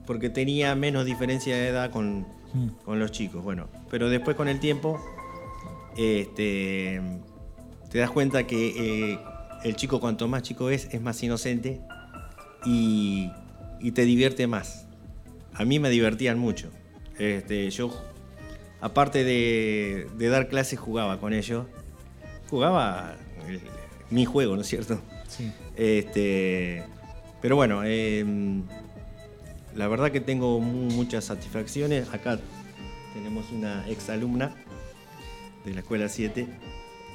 porque 0.07 0.29
tenía 0.29 0.73
menos 0.73 1.05
diferencia 1.05 1.55
de 1.55 1.67
edad 1.67 1.91
con, 1.91 2.21
mm. 2.53 2.67
con, 2.83 2.99
los 2.99 3.11
chicos. 3.11 3.43
Bueno, 3.43 3.67
pero 3.91 4.09
después 4.09 4.35
con 4.35 4.47
el 4.47 4.59
tiempo 4.59 4.99
este, 5.97 6.99
te 7.91 7.99
das 7.99 8.09
cuenta 8.09 8.47
que 8.47 9.11
eh, 9.11 9.19
el 9.63 9.75
chico 9.75 9.99
cuanto 9.99 10.27
más 10.27 10.41
chico 10.41 10.71
es, 10.71 10.85
es 10.91 11.01
más 11.01 11.21
inocente 11.21 11.81
y, 12.65 13.29
y 13.79 13.91
te 13.91 14.05
divierte 14.05 14.47
más. 14.47 14.87
A 15.53 15.65
mí 15.65 15.79
me 15.79 15.89
divertían 15.89 16.39
mucho. 16.39 16.69
Este, 17.17 17.69
yo, 17.69 17.91
aparte 18.81 19.23
de, 19.23 20.07
de 20.17 20.29
dar 20.29 20.47
clases, 20.47 20.79
jugaba 20.79 21.19
con 21.19 21.33
ellos 21.33 21.65
jugaba 22.49 23.15
el, 23.47 23.61
mi 24.09 24.25
juego, 24.25 24.55
¿no 24.55 24.61
es 24.61 24.67
cierto? 24.67 24.99
Sí. 25.27 25.51
Este, 25.75 26.83
pero 27.41 27.55
bueno, 27.55 27.81
eh, 27.85 28.25
la 29.75 29.87
verdad 29.87 30.11
que 30.11 30.19
tengo 30.19 30.59
muchas 30.59 31.25
satisfacciones. 31.25 32.11
Acá 32.13 32.39
tenemos 33.13 33.45
una 33.51 33.87
exalumna 33.87 34.55
de 35.65 35.73
la 35.73 35.79
Escuela 35.81 36.09
7 36.09 36.47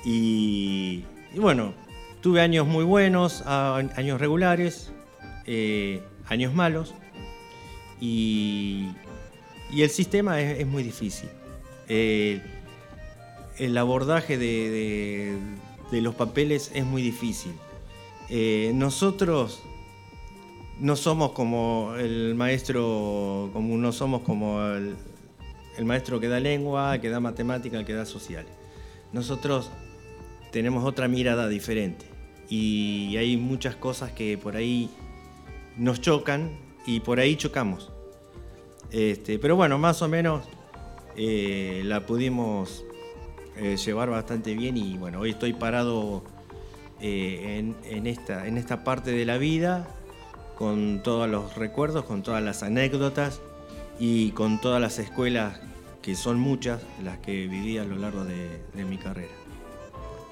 y, 0.05 1.05
y 1.33 1.39
bueno, 1.39 1.75
tuve 2.21 2.41
años 2.41 2.67
muy 2.67 2.85
buenos, 2.85 3.43
años 3.43 4.21
regulares, 4.21 4.93
eh, 5.47 6.03
años 6.29 6.55
malos 6.55 6.95
y, 8.01 8.89
y, 9.71 9.83
el 9.83 9.91
sistema 9.91 10.41
es, 10.41 10.67
muy 10.67 10.83
difícil. 10.83 11.29
El 11.89 12.41
abordaje 13.79 14.37
de, 14.37 15.39
de, 15.91 16.01
los 16.01 16.15
papeles 16.15 16.71
es 16.75 16.85
muy 16.85 17.03
difícil. 17.03 17.53
Eh, 18.31 18.73
nosotros 18.75 19.63
no 20.81 20.97
somos 20.97 21.33
como 21.33 21.95
el 21.99 22.35
maestro, 22.35 23.51
como 23.53 23.77
no 23.77 23.93
somos 23.93 24.23
como 24.23 24.61
el, 24.63 24.97
el 25.77 25.85
maestro 25.85 26.21
que 26.21 26.29
da 26.29 26.41
lengua, 26.41 26.99
que 26.99 27.11
da 27.11 27.21
matemática, 27.21 27.85
que 27.85 27.93
da 27.93 28.05
social. 28.05 28.47
Nosotros 29.13 29.71
tenemos 30.51 30.85
otra 30.85 31.09
mirada 31.09 31.49
diferente 31.49 32.07
y 32.49 33.17
hay 33.17 33.37
muchas 33.37 33.77
cosas 33.77 34.13
que 34.13 34.39
por 34.39 34.57
ahí 34.57 34.91
nos 35.77 36.01
chocan 36.01 36.59
y 36.87 37.01
por 37.01 37.21
ahí 37.21 37.37
chocamos. 37.37 37.91
Este, 38.91 39.39
pero 39.39 39.57
bueno, 39.57 39.79
más 39.79 40.03
o 40.03 40.09
menos 40.09 40.45
eh, 41.17 41.83
la 41.85 42.07
pudimos 42.07 42.85
eh, 43.57 43.77
llevar 43.77 44.11
bastante 44.11 44.55
bien 44.55 44.77
y 44.77 44.99
bueno, 44.99 45.21
hoy 45.21 45.31
estoy 45.31 45.53
parado 45.53 46.25
eh, 47.01 47.75
en, 47.85 48.07
esta, 48.07 48.47
en 48.47 48.57
esta 48.57 48.83
parte 48.83 49.11
de 49.11 49.25
la 49.25 49.37
vida 49.37 49.87
con 50.57 51.03
todos 51.03 51.29
los 51.29 51.57
recuerdos, 51.57 52.05
con 52.05 52.23
todas 52.23 52.43
las 52.43 52.63
anécdotas 52.63 53.41
y 53.99 54.31
con 54.31 54.61
todas 54.61 54.81
las 54.81 54.99
escuelas, 54.99 55.61
que 56.03 56.15
son 56.15 56.39
muchas, 56.39 56.81
las 57.03 57.19
que 57.19 57.47
viví 57.47 57.79
a 57.79 57.85
lo 57.85 57.97
largo 57.97 58.25
de, 58.25 58.85
mi 58.85 58.99
carrera. 58.99 59.33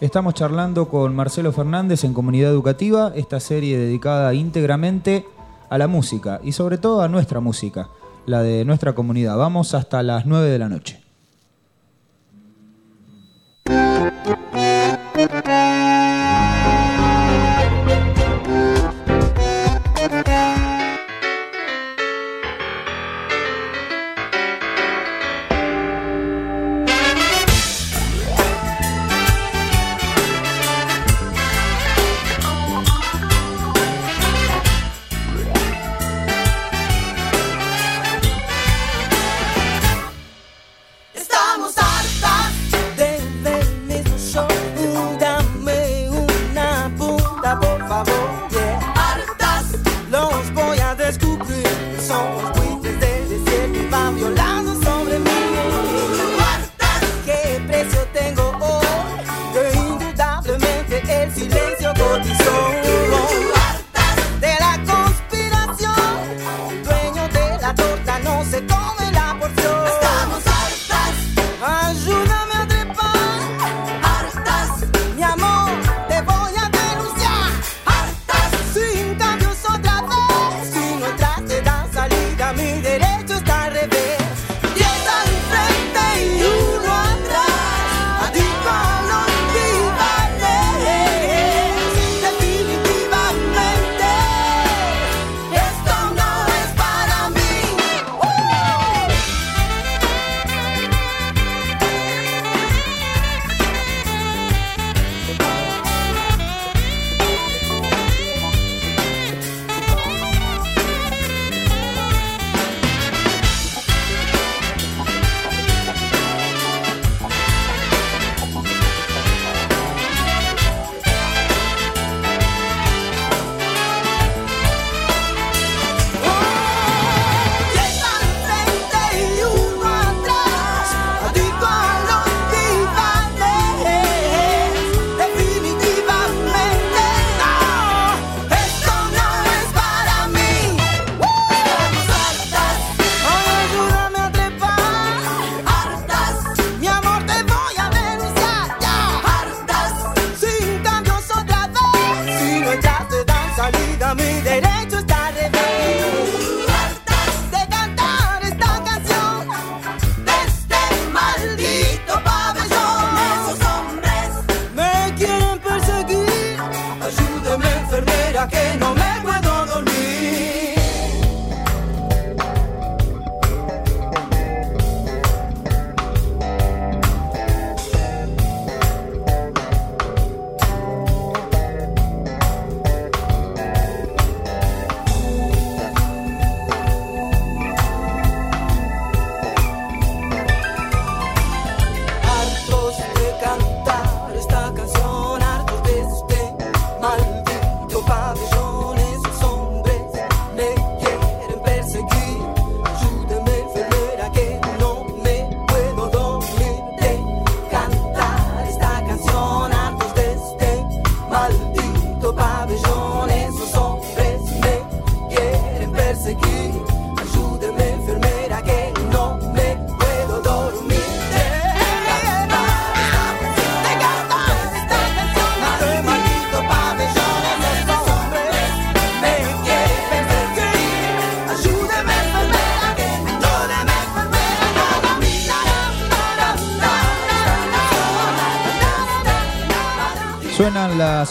Estamos 0.01 0.35
charlando 0.35 0.89
con 0.89 1.15
Marcelo 1.15 1.53
Fernández 1.53 2.05
en 2.05 2.13
Comunidad 2.13 2.51
Educativa, 2.51 3.13
esta 3.15 3.39
serie 3.39 3.79
dedicada 3.79 4.35
íntegramente 4.35 5.25
a 5.73 5.79
la 5.79 5.89
música 5.89 6.39
y 6.45 6.53
sobre 6.53 6.77
todo 6.77 7.01
a 7.01 7.09
nuestra 7.09 7.41
música, 7.41 7.89
la 8.27 8.43
de 8.43 8.67
nuestra 8.67 8.95
comunidad. 8.95 9.39
Vamos 9.39 9.73
hasta 9.73 10.03
las 10.03 10.27
9 10.27 10.51
de 10.51 10.59
la 10.59 10.69
noche. 10.69 11.02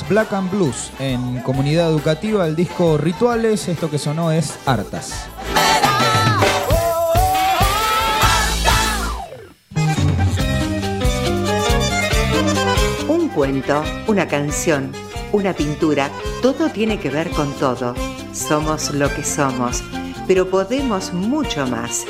Black 0.10 0.34
and 0.34 0.52
Blues 0.52 0.92
en 1.00 1.40
comunidad 1.42 1.90
educativa, 1.90 2.46
el 2.46 2.54
disco 2.54 2.98
Rituales, 2.98 3.70
esto 3.70 3.90
que 3.90 3.98
sonó 3.98 4.30
es 4.30 4.58
Hartas. 4.66 5.26
Un 13.08 13.30
cuento, 13.30 13.82
una 14.08 14.28
canción, 14.28 14.92
una 15.32 15.54
pintura, 15.54 16.10
todo 16.42 16.68
tiene 16.70 17.00
que 17.00 17.10
ver 17.10 17.30
con 17.30 17.54
todo. 17.54 17.96
Somos 18.34 18.94
lo 18.94 19.08
que 19.16 19.24
somos, 19.24 19.82
pero 20.28 20.50
podemos 20.50 21.14
mucho 21.14 21.66
más. 21.68 22.06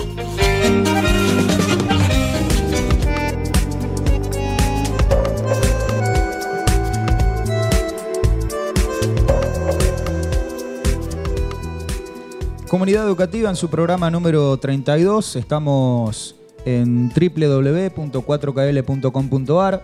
Comunidad 12.72 13.06
Educativa 13.06 13.50
en 13.50 13.58
su 13.58 13.70
programa 13.70 14.10
número 14.10 14.56
32. 14.56 15.36
Estamos 15.36 16.38
en 16.64 17.10
www.4kl.com.ar. 17.10 19.84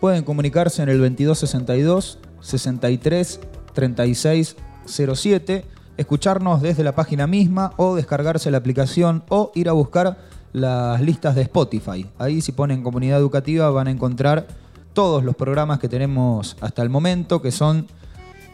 Pueden 0.00 0.22
comunicarse 0.22 0.82
en 0.82 0.90
el 0.90 0.98
2262 0.98 2.18
63 2.40 3.40
36 3.72 4.56
07, 4.84 5.64
escucharnos 5.96 6.60
desde 6.60 6.84
la 6.84 6.94
página 6.94 7.26
misma 7.26 7.72
o 7.78 7.96
descargarse 7.96 8.50
la 8.50 8.58
aplicación 8.58 9.24
o 9.30 9.50
ir 9.54 9.70
a 9.70 9.72
buscar 9.72 10.18
las 10.52 11.00
listas 11.00 11.36
de 11.36 11.40
Spotify. 11.40 12.04
Ahí 12.18 12.42
si 12.42 12.52
ponen 12.52 12.82
comunidad 12.82 13.18
educativa 13.18 13.70
van 13.70 13.88
a 13.88 13.92
encontrar 13.92 14.46
todos 14.92 15.24
los 15.24 15.36
programas 15.36 15.78
que 15.78 15.88
tenemos 15.88 16.58
hasta 16.60 16.82
el 16.82 16.90
momento, 16.90 17.40
que 17.40 17.50
son 17.50 17.86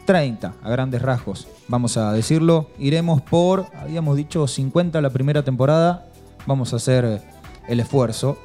30 0.05 0.53
a 0.61 0.69
grandes 0.69 1.01
rasgos, 1.01 1.47
vamos 1.67 1.97
a 1.97 2.11
decirlo. 2.11 2.69
Iremos 2.77 3.21
por, 3.21 3.67
habíamos 3.79 4.17
dicho 4.17 4.47
50 4.47 5.01
la 5.01 5.09
primera 5.09 5.43
temporada, 5.43 6.07
vamos 6.45 6.73
a 6.73 6.77
hacer 6.77 7.21
el 7.67 7.79
esfuerzo 7.79 8.37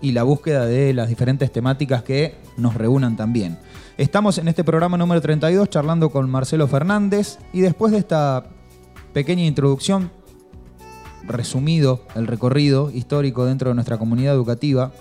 y 0.00 0.12
la 0.12 0.22
búsqueda 0.24 0.66
de 0.66 0.92
las 0.92 1.08
diferentes 1.08 1.52
temáticas 1.52 2.02
que 2.02 2.36
nos 2.56 2.74
reúnan 2.74 3.16
también. 3.16 3.58
Estamos 3.98 4.38
en 4.38 4.48
este 4.48 4.64
programa 4.64 4.96
número 4.96 5.20
32 5.20 5.68
charlando 5.68 6.10
con 6.10 6.28
Marcelo 6.28 6.66
Fernández 6.66 7.38
y 7.52 7.60
después 7.60 7.92
de 7.92 7.98
esta 7.98 8.44
pequeña 9.12 9.44
introducción, 9.44 10.10
resumido 11.24 12.04
el 12.16 12.26
recorrido 12.26 12.90
histórico 12.90 13.44
dentro 13.44 13.68
de 13.68 13.74
nuestra 13.74 13.98
comunidad 13.98 14.34
educativa, 14.34 14.92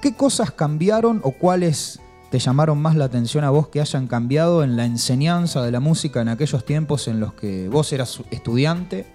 ¿qué 0.00 0.14
cosas 0.14 0.50
cambiaron 0.52 1.20
o 1.24 1.32
cuáles 1.32 2.00
te 2.30 2.38
llamaron 2.38 2.78
más 2.78 2.96
la 2.96 3.06
atención 3.06 3.44
a 3.44 3.50
vos 3.50 3.68
que 3.68 3.80
hayan 3.80 4.06
cambiado 4.06 4.62
en 4.62 4.76
la 4.76 4.84
enseñanza 4.84 5.62
de 5.62 5.70
la 5.70 5.80
música 5.80 6.20
en 6.20 6.28
aquellos 6.28 6.64
tiempos 6.64 7.08
en 7.08 7.20
los 7.20 7.32
que 7.34 7.68
vos 7.68 7.92
eras 7.92 8.20
estudiante 8.30 9.06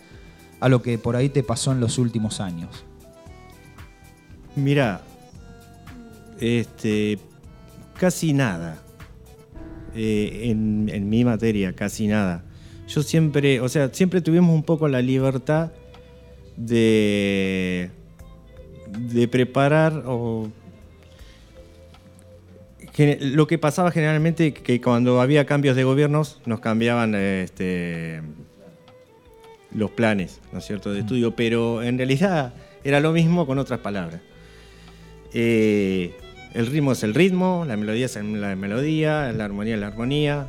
a 0.59 0.69
lo 0.69 0.81
que 0.81 0.97
por 0.97 1.15
ahí 1.15 1.29
te 1.29 1.43
pasó 1.43 1.73
en 1.73 1.79
los 1.79 1.97
últimos 1.97 2.39
años? 2.39 2.85
Mira, 4.55 5.01
este, 6.39 7.19
casi 7.99 8.33
nada. 8.33 8.77
Eh, 9.95 10.49
en, 10.49 11.09
mi 11.09 11.23
materia, 11.23 11.73
casi 11.73 12.07
nada. 12.07 12.43
Yo 12.87 13.03
siempre, 13.03 13.59
o 13.59 13.69
sea, 13.69 13.89
siempre 13.93 14.21
tuvimos 14.21 14.55
un 14.55 14.63
poco 14.63 14.87
la 14.87 15.01
libertad 15.01 15.71
de, 16.57 17.91
de 18.87 19.27
preparar 19.27 20.03
o 20.05 20.49
lo 22.97 23.47
que 23.47 23.57
pasaba 23.57 23.91
generalmente 23.91 24.53
que 24.53 24.79
cuando 24.79 25.19
había 25.19 25.45
cambios 25.45 25.75
de 25.75 25.83
gobiernos 25.83 26.41
nos 26.45 26.59
cambiaban 26.59 27.15
este, 27.15 28.21
los 29.73 29.91
planes, 29.91 30.41
¿no 30.51 30.59
es 30.59 30.65
cierto?, 30.65 30.93
de 30.93 30.99
estudio, 30.99 31.35
pero 31.35 31.81
en 31.81 31.97
realidad 31.97 32.53
era 32.83 32.99
lo 32.99 33.11
mismo 33.11 33.47
con 33.47 33.57
otras 33.59 33.79
palabras. 33.79 34.21
Eh, 35.33 36.15
el 36.53 36.67
ritmo 36.67 36.91
es 36.91 37.03
el 37.03 37.15
ritmo, 37.15 37.65
la 37.67 37.77
melodía 37.77 38.05
es 38.05 38.15
la 38.15 38.55
melodía, 38.55 39.31
la 39.31 39.45
armonía 39.45 39.73
es 39.73 39.79
la 39.79 39.87
armonía. 39.87 40.47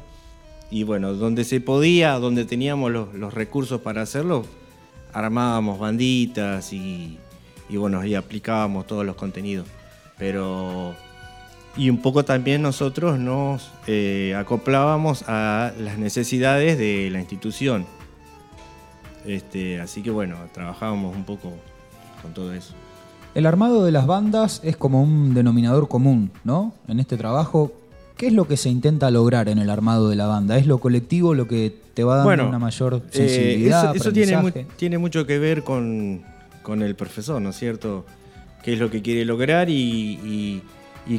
Y 0.70 0.82
bueno, 0.82 1.14
donde 1.14 1.44
se 1.44 1.60
podía, 1.60 2.12
donde 2.14 2.44
teníamos 2.44 2.90
los, 2.90 3.34
recursos 3.34 3.80
para 3.80 4.02
hacerlo, 4.02 4.44
armábamos 5.12 5.78
banditas 5.78 6.72
y, 6.72 7.18
bueno, 7.70 8.04
y 8.04 8.14
aplicábamos 8.14 8.86
todos 8.86 9.06
los 9.06 9.16
contenidos. 9.16 9.66
Pero. 10.18 10.94
Y 11.76 11.90
un 11.90 11.98
poco 11.98 12.24
también 12.24 12.62
nosotros 12.62 13.18
nos 13.18 13.70
eh, 13.86 14.34
acoplábamos 14.36 15.24
a 15.26 15.72
las 15.78 15.98
necesidades 15.98 16.78
de 16.78 17.10
la 17.10 17.20
institución. 17.20 17.86
Este, 19.26 19.80
así 19.80 20.02
que 20.02 20.10
bueno, 20.10 20.36
trabajábamos 20.52 21.16
un 21.16 21.24
poco 21.24 21.52
con 22.22 22.32
todo 22.32 22.52
eso. 22.52 22.74
El 23.34 23.46
armado 23.46 23.84
de 23.84 23.90
las 23.90 24.06
bandas 24.06 24.60
es 24.62 24.76
como 24.76 25.02
un 25.02 25.34
denominador 25.34 25.88
común, 25.88 26.30
¿no? 26.44 26.72
En 26.86 27.00
este 27.00 27.16
trabajo, 27.16 27.72
¿qué 28.16 28.28
es 28.28 28.32
lo 28.32 28.46
que 28.46 28.56
se 28.56 28.68
intenta 28.68 29.10
lograr 29.10 29.48
en 29.48 29.58
el 29.58 29.70
armado 29.70 30.08
de 30.08 30.14
la 30.14 30.26
banda? 30.26 30.56
¿Es 30.56 30.66
lo 30.66 30.78
colectivo 30.78 31.34
lo 31.34 31.48
que 31.48 31.74
te 31.94 32.04
va 32.04 32.18
dando 32.18 32.48
una 32.48 32.58
mayor 32.60 33.02
eh, 33.12 33.16
sensibilidad? 33.16 33.96
eso, 33.96 34.12
tiene, 34.12 34.98
mucho 34.98 35.26
que 35.26 35.38
ver 35.40 35.64
con, 35.64 36.22
el 36.80 36.94
profesor, 36.94 37.42
¿no 37.42 37.50
es 37.50 37.56
cierto? 37.56 38.06
¿Qué 38.62 38.74
es 38.74 38.78
lo 38.78 38.88
que 38.90 39.02
quiere 39.02 39.24
lograr 39.24 39.68
y, 39.68 40.62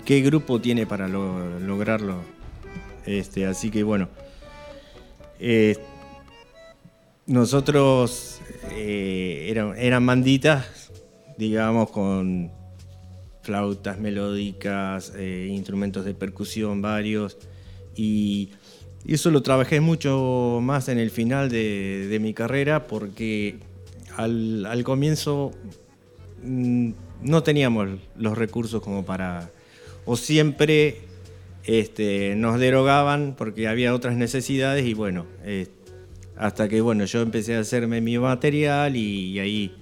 qué 0.05 0.21
grupo 0.21 0.59
tiene 0.59 0.85
para 0.85 1.07
lograrlo? 1.07 2.21
Este, 3.05 3.45
así 3.45 3.71
que 3.71 3.83
bueno. 3.83 4.09
Eh, 5.39 5.77
nosotros 7.27 8.39
eh, 8.71 9.47
eran, 9.49 9.77
eran 9.77 10.05
banditas 10.05 10.85
digamos, 11.37 11.89
con 11.89 12.51
flautas 13.41 13.99
melódicas, 13.99 15.13
eh, 15.15 15.47
instrumentos 15.51 16.05
de 16.05 16.13
percusión 16.13 16.81
varios. 16.81 17.37
Y 17.95 18.49
eso 19.05 19.31
lo 19.31 19.41
trabajé 19.41 19.81
mucho 19.81 20.59
más 20.61 20.89
en 20.89 20.97
el 20.97 21.11
final 21.11 21.49
de, 21.49 22.17
mi 22.21 22.33
carrera 22.33 22.87
porque 22.87 23.59
al, 24.17 24.83
comienzo 24.83 25.51
mm, 26.43 26.91
no 27.21 27.43
teníamos 27.43 27.89
los 28.17 28.37
recursos 28.37 28.81
como 28.81 29.05
para... 29.05 29.49
o 30.05 30.15
siempre 30.15 30.99
este, 31.65 32.35
nos 32.35 32.59
derogaban 32.59 33.35
porque 33.37 33.67
había 33.67 33.93
otras 33.93 34.15
necesidades 34.15 34.85
y 34.85 34.93
bueno, 34.93 35.25
eh, 35.43 35.67
hasta 36.37 36.69
que 36.69 36.81
bueno, 36.81 37.05
yo 37.05 37.21
empecé 37.21 37.55
a 37.55 37.59
hacerme 37.59 38.01
mi 38.01 38.17
material 38.17 38.95
y 38.95 39.39
ahí 39.39 39.75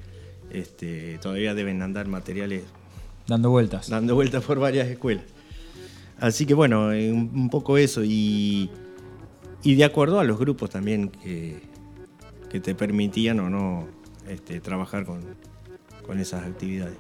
este, 0.51 1.17
todavía 1.19 1.53
deben 1.53 1.81
andar 1.81 2.07
materiales. 2.07 2.63
Dando 3.27 3.49
vueltas. 3.49 3.89
Dando 3.89 4.15
vueltas 4.15 4.43
por 4.43 4.59
varias 4.59 4.88
escuelas. 4.88 5.25
Así 6.19 6.45
que 6.45 6.53
bueno, 6.53 6.88
un 6.88 7.49
poco 7.49 7.77
eso. 7.77 8.01
Y, 8.03 8.69
de 9.63 9.83
acuerdo 9.83 10.19
a 10.19 10.23
los 10.23 10.38
grupos 10.38 10.69
también 10.69 11.09
que, 11.09 11.62
que 12.49 12.59
te 12.59 12.75
permitían 12.75 13.39
o 13.39 13.49
no 13.49 13.88
este, 14.29 14.59
trabajar 14.59 15.05
con, 15.05 15.21
con 16.05 16.19
esas 16.19 16.45
actividades. 16.45 16.97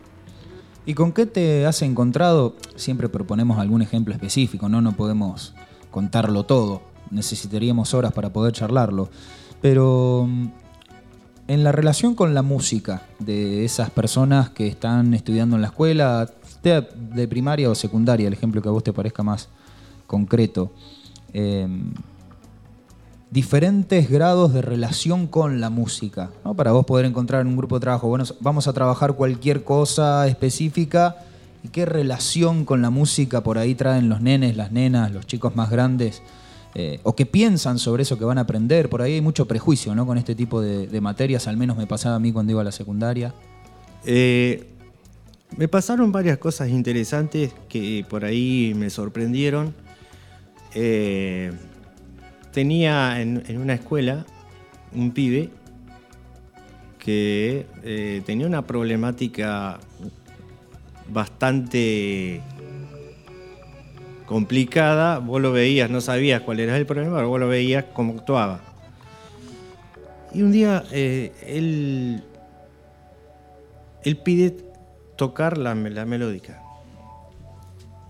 ¿Y 0.85 0.95
con 0.95 1.13
qué 1.13 1.25
te 1.25 1.65
has 1.65 1.81
encontrado? 1.81 2.55
Siempre 2.75 3.07
proponemos 3.07 3.57
algún 3.57 3.81
ejemplo 3.81 4.13
específico, 4.13 4.67
¿no? 4.67 4.81
No 4.81 4.93
podemos 4.93 5.53
contarlo 5.91 6.43
todo. 6.43 6.81
Necesitaríamos 7.09 7.93
horas 7.93 8.11
para 8.11 8.33
poder 8.33 8.53
charlarlo. 8.53 9.09
Pero 9.61 10.27
en 11.47 11.63
la 11.63 11.71
relación 11.71 12.15
con 12.15 12.33
la 12.33 12.41
música 12.41 13.03
de 13.19 13.63
esas 13.63 13.89
personas 13.91 14.49
que 14.49 14.67
están 14.67 15.13
estudiando 15.13 15.55
en 15.55 15.61
la 15.61 15.69
escuela, 15.69 16.29
de, 16.63 17.27
primaria 17.27 17.69
o 17.69 17.75
secundaria, 17.75 18.27
el 18.27 18.33
ejemplo 18.33 18.61
que 18.61 18.69
a 18.69 18.71
vos 18.71 18.83
te 18.83 18.93
parezca 18.93 19.23
más 19.23 19.49
concreto, 20.07 20.71
em, 21.33 21.93
diferentes 23.33 24.11
grados 24.11 24.53
de 24.53 24.61
relación 24.61 25.25
con 25.25 25.59
la 25.59 25.71
música, 25.71 26.29
para 26.55 26.71
vos 26.71 26.85
poder 26.85 27.05
encontrar 27.05 27.41
en 27.41 27.47
un 27.47 27.57
grupo 27.57 27.77
de 27.77 27.81
trabajo, 27.81 28.07
bueno, 28.07 28.25
vamos 28.41 28.67
a 28.67 28.73
trabajar 28.73 29.13
cualquier 29.13 29.63
cosa 29.63 30.27
específica 30.27 31.15
y 31.63 31.69
qué 31.69 31.87
relación 31.87 32.63
con 32.63 32.83
la 32.83 32.91
música 32.91 33.41
por 33.41 33.57
ahí 33.57 33.73
traen 33.73 34.07
los 34.07 34.21
nenes, 34.21 34.55
las 34.55 34.71
nenas, 34.71 35.11
los 35.11 35.25
chicos 35.25 35.55
más 35.55 35.71
grandes 35.71 36.21
eh, 36.75 36.99
o 37.01 37.15
que 37.15 37.25
piensan 37.25 37.79
sobre 37.79 38.03
eso 38.03 38.19
que 38.19 38.25
van 38.25 38.37
a 38.37 38.41
aprender. 38.41 38.87
Por 38.87 39.01
ahí 39.01 39.13
hay 39.13 39.21
mucho 39.21 39.47
prejuicio 39.47 39.95
¿no? 39.95 40.05
con 40.05 40.19
este 40.19 40.35
tipo 40.35 40.61
de, 40.61 41.01
materias, 41.01 41.47
al 41.47 41.57
menos 41.57 41.75
me 41.75 41.87
pasaba 41.87 42.17
a 42.17 42.19
mí 42.19 42.31
cuando 42.31 42.51
iba 42.51 42.61
a 42.61 42.65
la 42.65 42.71
secundaria. 42.71 43.33
Eh, 44.05 44.69
me 45.57 45.67
pasaron 45.67 46.11
varias 46.11 46.37
cosas 46.37 46.69
interesantes 46.69 47.51
que 47.67 48.05
por 48.07 48.25
ahí 48.25 48.73
me 48.75 48.91
sorprendieron. 48.91 49.73
Eh, 50.75 51.51
tenía 52.53 53.19
en, 53.19 53.43
una 53.57 53.73
escuela 53.73 54.25
un 54.95 55.11
pibe 55.11 55.49
que 56.99 57.65
tenía 58.25 58.47
una 58.47 58.61
problemática 58.61 59.79
bastante 61.09 62.41
complicada, 64.25 65.19
vos 65.19 65.41
lo 65.41 65.51
veías, 65.51 65.89
no 65.89 66.01
sabías 66.01 66.41
cuál 66.41 66.59
era 66.59 66.77
el 66.77 66.85
problema, 66.85 67.17
pero 67.17 67.29
vos 67.29 67.39
lo 67.39 67.47
veías 67.47 67.85
cómo 67.93 68.13
actuaba. 68.13 68.61
Y 70.33 70.41
un 70.41 70.51
día 70.51 70.83
eh, 70.91 71.31
él, 71.45 72.23
él 74.03 74.17
pide 74.17 74.55
tocar 75.15 75.57
la, 75.57 75.75
la, 75.75 76.05
melódica. 76.05 76.61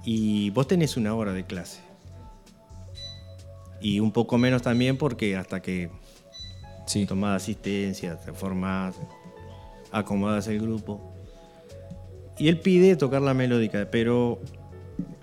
Y 0.06 0.50
vos 0.52 0.68
tenés 0.68 0.96
una 0.96 1.14
hora 1.14 1.34
de 1.34 1.44
clase. 1.44 1.82
Y 3.84 4.00
un 4.00 4.14
poco 4.14 4.38
menos 4.38 4.62
también 4.62 4.98
porque 4.98 5.36
hasta 5.36 5.62
que 5.62 5.90
sí. 6.88 7.06
tomás 7.06 7.44
asistencia, 7.44 8.18
te 8.18 8.32
formás, 8.32 8.96
acomodas 9.92 10.48
el 10.48 10.62
grupo. 10.62 11.14
Y 12.40 12.48
él 12.48 12.60
pide 12.60 12.96
tocar 12.96 13.22
la 13.22 13.34
melódica, 13.34 13.90
pero 13.92 14.40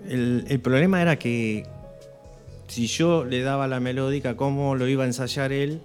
el, 0.07 0.61
problema 0.63 1.01
era 1.01 1.17
que 1.17 1.65
si 2.67 2.85
yo 2.85 3.25
le 3.25 3.41
daba 3.41 3.67
la 3.67 3.79
melódica, 3.79 4.37
cómo 4.37 4.75
lo 4.75 4.87
iba 4.87 5.03
a 5.03 5.07
ensayar 5.07 5.51
él 5.51 5.81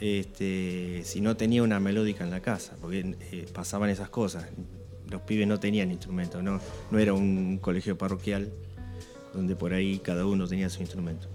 este, 0.00 1.02
si 1.04 1.20
no 1.20 1.36
tenía 1.36 1.62
una 1.62 1.78
melódica 1.78 2.24
en 2.24 2.30
la 2.30 2.40
casa, 2.40 2.74
porque 2.80 3.16
eh, 3.32 3.46
pasaban 3.52 3.90
esas 3.90 4.08
cosas. 4.08 4.46
Los 5.10 5.20
pibes 5.22 5.46
no 5.46 5.60
tenían 5.60 5.90
instrumentos, 5.90 6.42
no, 6.42 6.58
no 6.90 6.98
era 6.98 7.12
un 7.12 7.58
colegio 7.58 7.98
parroquial 7.98 8.50
donde 9.34 9.54
por 9.54 9.74
ahí 9.74 9.98
cada 9.98 10.24
uno 10.24 10.48
tenía 10.48 10.70
su 10.70 10.80
instrumento. 10.80 11.28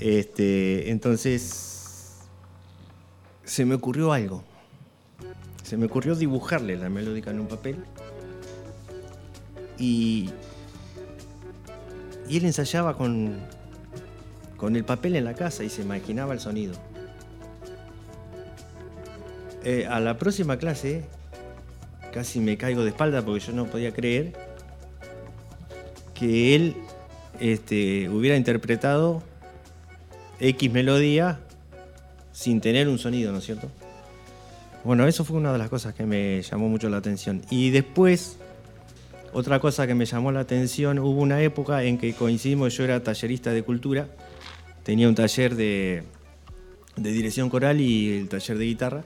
Este, 0.00 0.90
entonces 0.90 2.18
se 3.44 3.64
me 3.64 3.74
ocurrió 3.74 4.12
algo. 4.12 4.44
Se 5.62 5.76
me 5.76 5.86
ocurrió 5.86 6.14
dibujarle 6.14 6.76
la 6.76 6.88
melódica 6.88 7.30
en 7.30 7.40
un 7.40 7.48
papel 7.48 7.84
y, 9.78 10.30
y 12.28 12.36
él 12.36 12.44
ensayaba 12.44 12.96
con, 12.96 13.38
con 14.56 14.76
el 14.76 14.84
papel 14.84 15.16
en 15.16 15.24
la 15.24 15.34
casa 15.34 15.64
y 15.64 15.68
se 15.68 15.82
imaginaba 15.82 16.32
el 16.32 16.40
sonido. 16.40 16.74
Eh, 19.64 19.86
a 19.86 20.00
la 20.00 20.16
próxima 20.18 20.56
clase 20.56 21.04
casi 22.12 22.40
me 22.40 22.56
caigo 22.56 22.84
de 22.84 22.90
espalda 22.90 23.24
porque 23.24 23.40
yo 23.40 23.52
no 23.52 23.66
podía 23.66 23.92
creer 23.92 24.32
que 26.14 26.54
él 26.54 26.76
este, 27.40 28.08
hubiera 28.08 28.36
interpretado 28.36 29.22
X 30.40 30.70
melodía 30.72 31.40
sin 32.32 32.60
tener 32.60 32.88
un 32.88 32.98
sonido, 32.98 33.32
¿no 33.32 33.38
es 33.38 33.44
cierto? 33.44 33.68
Bueno, 34.84 35.06
eso 35.06 35.24
fue 35.24 35.36
una 35.36 35.52
de 35.52 35.58
las 35.58 35.68
cosas 35.68 35.94
que 35.94 36.06
me 36.06 36.40
llamó 36.42 36.68
mucho 36.68 36.88
la 36.88 36.98
atención. 36.98 37.42
Y 37.50 37.70
después, 37.70 38.36
otra 39.32 39.60
cosa 39.60 39.86
que 39.86 39.94
me 39.94 40.06
llamó 40.06 40.30
la 40.30 40.40
atención, 40.40 40.98
hubo 40.98 41.20
una 41.20 41.42
época 41.42 41.82
en 41.82 41.98
que 41.98 42.14
coincidimos, 42.14 42.76
yo 42.76 42.84
era 42.84 43.02
tallerista 43.02 43.52
de 43.52 43.62
cultura, 43.62 44.08
tenía 44.84 45.08
un 45.08 45.14
taller 45.14 45.56
de, 45.56 46.04
de 46.96 47.12
dirección 47.12 47.50
coral 47.50 47.80
y 47.80 48.18
el 48.18 48.28
taller 48.28 48.56
de 48.56 48.64
guitarra. 48.64 49.04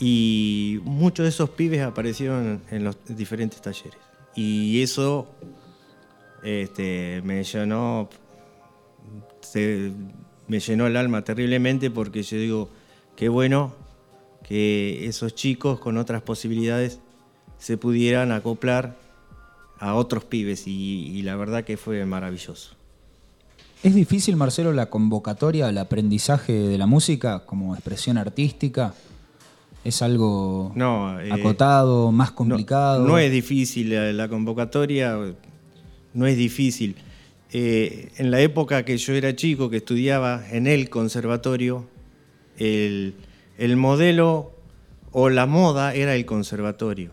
Y 0.00 0.80
muchos 0.82 1.24
de 1.24 1.30
esos 1.30 1.50
pibes 1.50 1.82
aparecieron 1.82 2.62
en 2.70 2.84
los 2.84 2.96
diferentes 3.06 3.60
talleres. 3.60 3.98
Y 4.34 4.82
eso 4.82 5.28
este, 6.42 7.20
me 7.24 7.44
llenó 7.44 8.08
me 9.54 10.60
llenó 10.60 10.86
el 10.86 10.96
alma 10.96 11.22
terriblemente 11.22 11.90
porque 11.90 12.22
yo 12.22 12.36
digo, 12.36 12.70
qué 13.16 13.28
bueno 13.28 13.72
que 14.46 15.06
esos 15.06 15.34
chicos 15.34 15.78
con 15.78 15.96
otras 15.96 16.22
posibilidades 16.22 17.00
se 17.58 17.76
pudieran 17.76 18.32
acoplar 18.32 18.96
a 19.78 19.94
otros 19.94 20.24
pibes 20.24 20.66
y, 20.66 21.22
la 21.22 21.36
verdad 21.36 21.64
que 21.64 21.76
fue 21.76 22.04
maravilloso. 22.04 22.74
¿Es 23.82 23.94
difícil, 23.94 24.36
Marcelo, 24.36 24.72
la 24.72 24.90
convocatoria 24.90 25.68
al 25.68 25.78
aprendizaje 25.78 26.52
de 26.52 26.76
la 26.76 26.86
música 26.86 27.46
como 27.46 27.74
expresión 27.74 28.18
artística? 28.18 28.92
¿Es 29.84 30.02
algo 30.02 30.74
eh, 30.76 31.30
acotado, 31.32 32.12
más 32.12 32.32
complicado? 32.32 33.06
No, 33.06 33.16
es 33.18 33.32
difícil 33.32 34.16
la, 34.16 34.28
convocatoria, 34.28 35.16
no 36.12 36.26
es 36.26 36.36
difícil. 36.36 36.96
Eh, 37.52 38.10
en 38.16 38.30
la 38.30 38.40
época 38.40 38.84
que 38.84 38.96
yo 38.96 39.14
era 39.14 39.34
chico, 39.34 39.70
que 39.70 39.78
estudiaba 39.78 40.44
en 40.50 40.66
el 40.66 40.88
conservatorio, 40.88 41.88
el, 42.58 43.14
modelo 43.76 44.52
o 45.12 45.28
la 45.30 45.46
moda 45.46 45.94
era 45.94 46.14
el 46.14 46.26
conservatorio. 46.26 47.10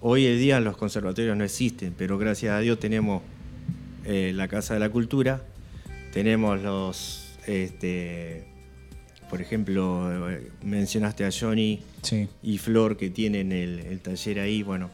Hoy 0.00 0.26
en 0.26 0.38
día 0.38 0.60
los 0.60 0.76
conservatorios 0.76 1.36
no 1.36 1.44
existen, 1.44 1.94
pero 1.96 2.18
gracias 2.18 2.52
a 2.52 2.60
Dios 2.60 2.78
tenemos 2.78 3.22
eh, 4.04 4.32
la 4.34 4.48
Casa 4.48 4.74
de 4.74 4.80
la 4.80 4.90
Cultura, 4.90 5.42
tenemos 6.12 6.60
los 6.62 7.24
este, 7.46 8.44
por 9.28 9.40
ejemplo, 9.40 10.30
eh, 10.30 10.50
mencionaste 10.62 11.24
a 11.24 11.30
Johnny 11.30 11.80
y 12.42 12.58
Flor 12.58 12.96
que 12.96 13.10
tienen 13.10 13.52
el, 13.52 14.00
taller 14.00 14.40
ahí. 14.40 14.62
Bueno, 14.62 14.90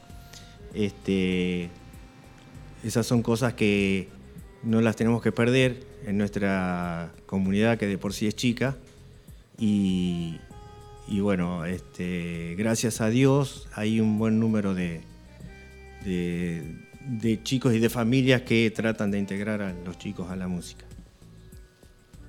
este, 0.75 1.69
esas 2.85 3.07
son 3.07 3.23
cosas 3.23 3.55
que 3.55 4.09
no 4.63 4.81
las 4.81 4.97
tenemos 4.97 5.23
que 5.23 5.33
perder 5.33 5.85
en 6.07 6.19
nuestra 6.19 7.13
comunidad 7.27 7.79
que 7.79 7.87
de 7.87 7.99
por 7.99 8.13
sí 8.13 8.27
es 8.27 8.35
chica. 8.35 8.77
Y, 9.59 10.39
bueno, 11.21 11.65
este, 11.65 12.55
gracias 12.57 13.01
a 13.01 13.09
Dios 13.09 13.69
hay 13.75 14.01
un 14.01 14.19
buen 14.19 14.41
número 14.41 14.75
de, 14.75 15.03
de 16.05 17.43
chicos 17.43 17.75
y 17.75 17.79
de 17.79 17.91
familias 17.91 18.43
que 18.43 18.71
tratan 18.71 19.11
de 19.11 19.19
integrar 19.19 19.61
a 19.63 19.73
los 19.85 19.99
chicos 19.99 20.31
a 20.31 20.37
la 20.37 20.49
música. 20.49 20.85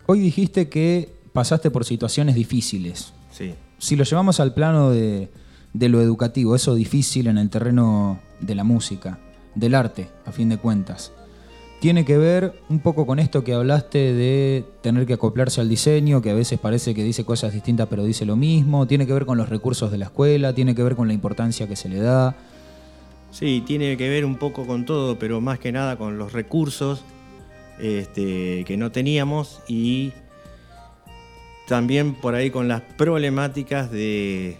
Hoy 0.07 0.19
dijiste 0.19 0.67
que 0.67 1.09
pasaste 1.33 1.71
por 1.71 1.85
situaciones 1.85 2.35
difíciles. 2.35 3.13
Sí. 3.31 3.53
Si 3.77 3.95
lo 3.95 4.03
llevamos 4.03 4.39
al 4.39 4.53
plano 4.53 4.91
de, 4.91 5.29
lo 5.73 6.01
educativo, 6.01 6.55
eso 6.55 6.75
difícil 6.75 7.27
en 7.27 7.37
el 7.37 7.49
terreno 7.49 8.19
de 8.39 8.55
la 8.55 8.63
música, 8.63 9.19
del 9.55 9.75
arte, 9.75 10.09
a 10.25 10.31
fin 10.31 10.49
de 10.49 10.57
cuentas, 10.57 11.11
tiene 11.79 12.05
que 12.05 12.17
ver 12.17 12.53
un 12.69 12.79
poco 12.79 13.07
con 13.07 13.17
esto 13.17 13.43
que 13.43 13.53
hablaste 13.53 14.13
de 14.13 14.63
tener 14.81 15.07
que 15.07 15.13
acoplarse 15.13 15.61
al 15.61 15.69
diseño, 15.69 16.21
que 16.21 16.29
a 16.29 16.35
veces 16.35 16.59
parece 16.59 16.93
que 16.93 17.03
dice 17.03 17.25
cosas 17.25 17.53
distintas 17.53 17.87
pero 17.89 18.03
dice 18.03 18.25
lo 18.25 18.35
mismo, 18.35 18.85
tiene 18.85 19.07
que 19.07 19.13
ver 19.13 19.25
con 19.25 19.37
los 19.37 19.49
recursos 19.49 19.91
de 19.91 19.97
la 19.97 20.05
escuela, 20.05 20.53
tiene 20.53 20.75
que 20.75 20.83
ver 20.83 20.95
con 20.95 21.07
la 21.07 21.13
importancia 21.13 21.67
que 21.67 21.75
se 21.75 21.89
le 21.89 21.97
da. 21.97 22.35
Sí, 23.31 23.63
tiene 23.65 23.97
que 23.97 24.09
ver 24.09 24.25
un 24.25 24.35
poco 24.35 24.67
con 24.67 24.85
todo, 24.85 25.17
pero 25.17 25.41
más 25.41 25.57
que 25.57 25.71
nada 25.71 25.97
con 25.97 26.17
los 26.17 26.33
recursos 26.33 27.03
este, 27.79 28.63
que 28.65 28.77
no 28.77 28.91
teníamos 28.91 29.61
y 29.67 30.13
también 31.67 32.13
por 32.13 32.35
ahí 32.35 32.51
con 32.51 32.67
las 32.67 32.81
problemáticas 32.81 33.89
de, 33.89 34.57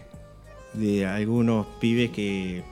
algunos 1.08 1.68
pibes 1.80 2.10
que 2.10 2.64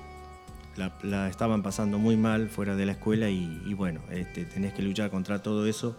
la, 1.03 1.29
estaban 1.29 1.61
pasando 1.61 1.99
muy 1.99 2.17
mal 2.17 2.49
fuera 2.49 2.75
de 2.75 2.85
la 2.85 2.93
escuela 2.93 3.29
y, 3.29 3.73
bueno, 3.73 4.01
este, 4.11 4.45
tenés 4.45 4.73
que 4.73 4.81
luchar 4.81 5.09
contra 5.11 5.43
todo 5.43 5.67
eso. 5.67 5.95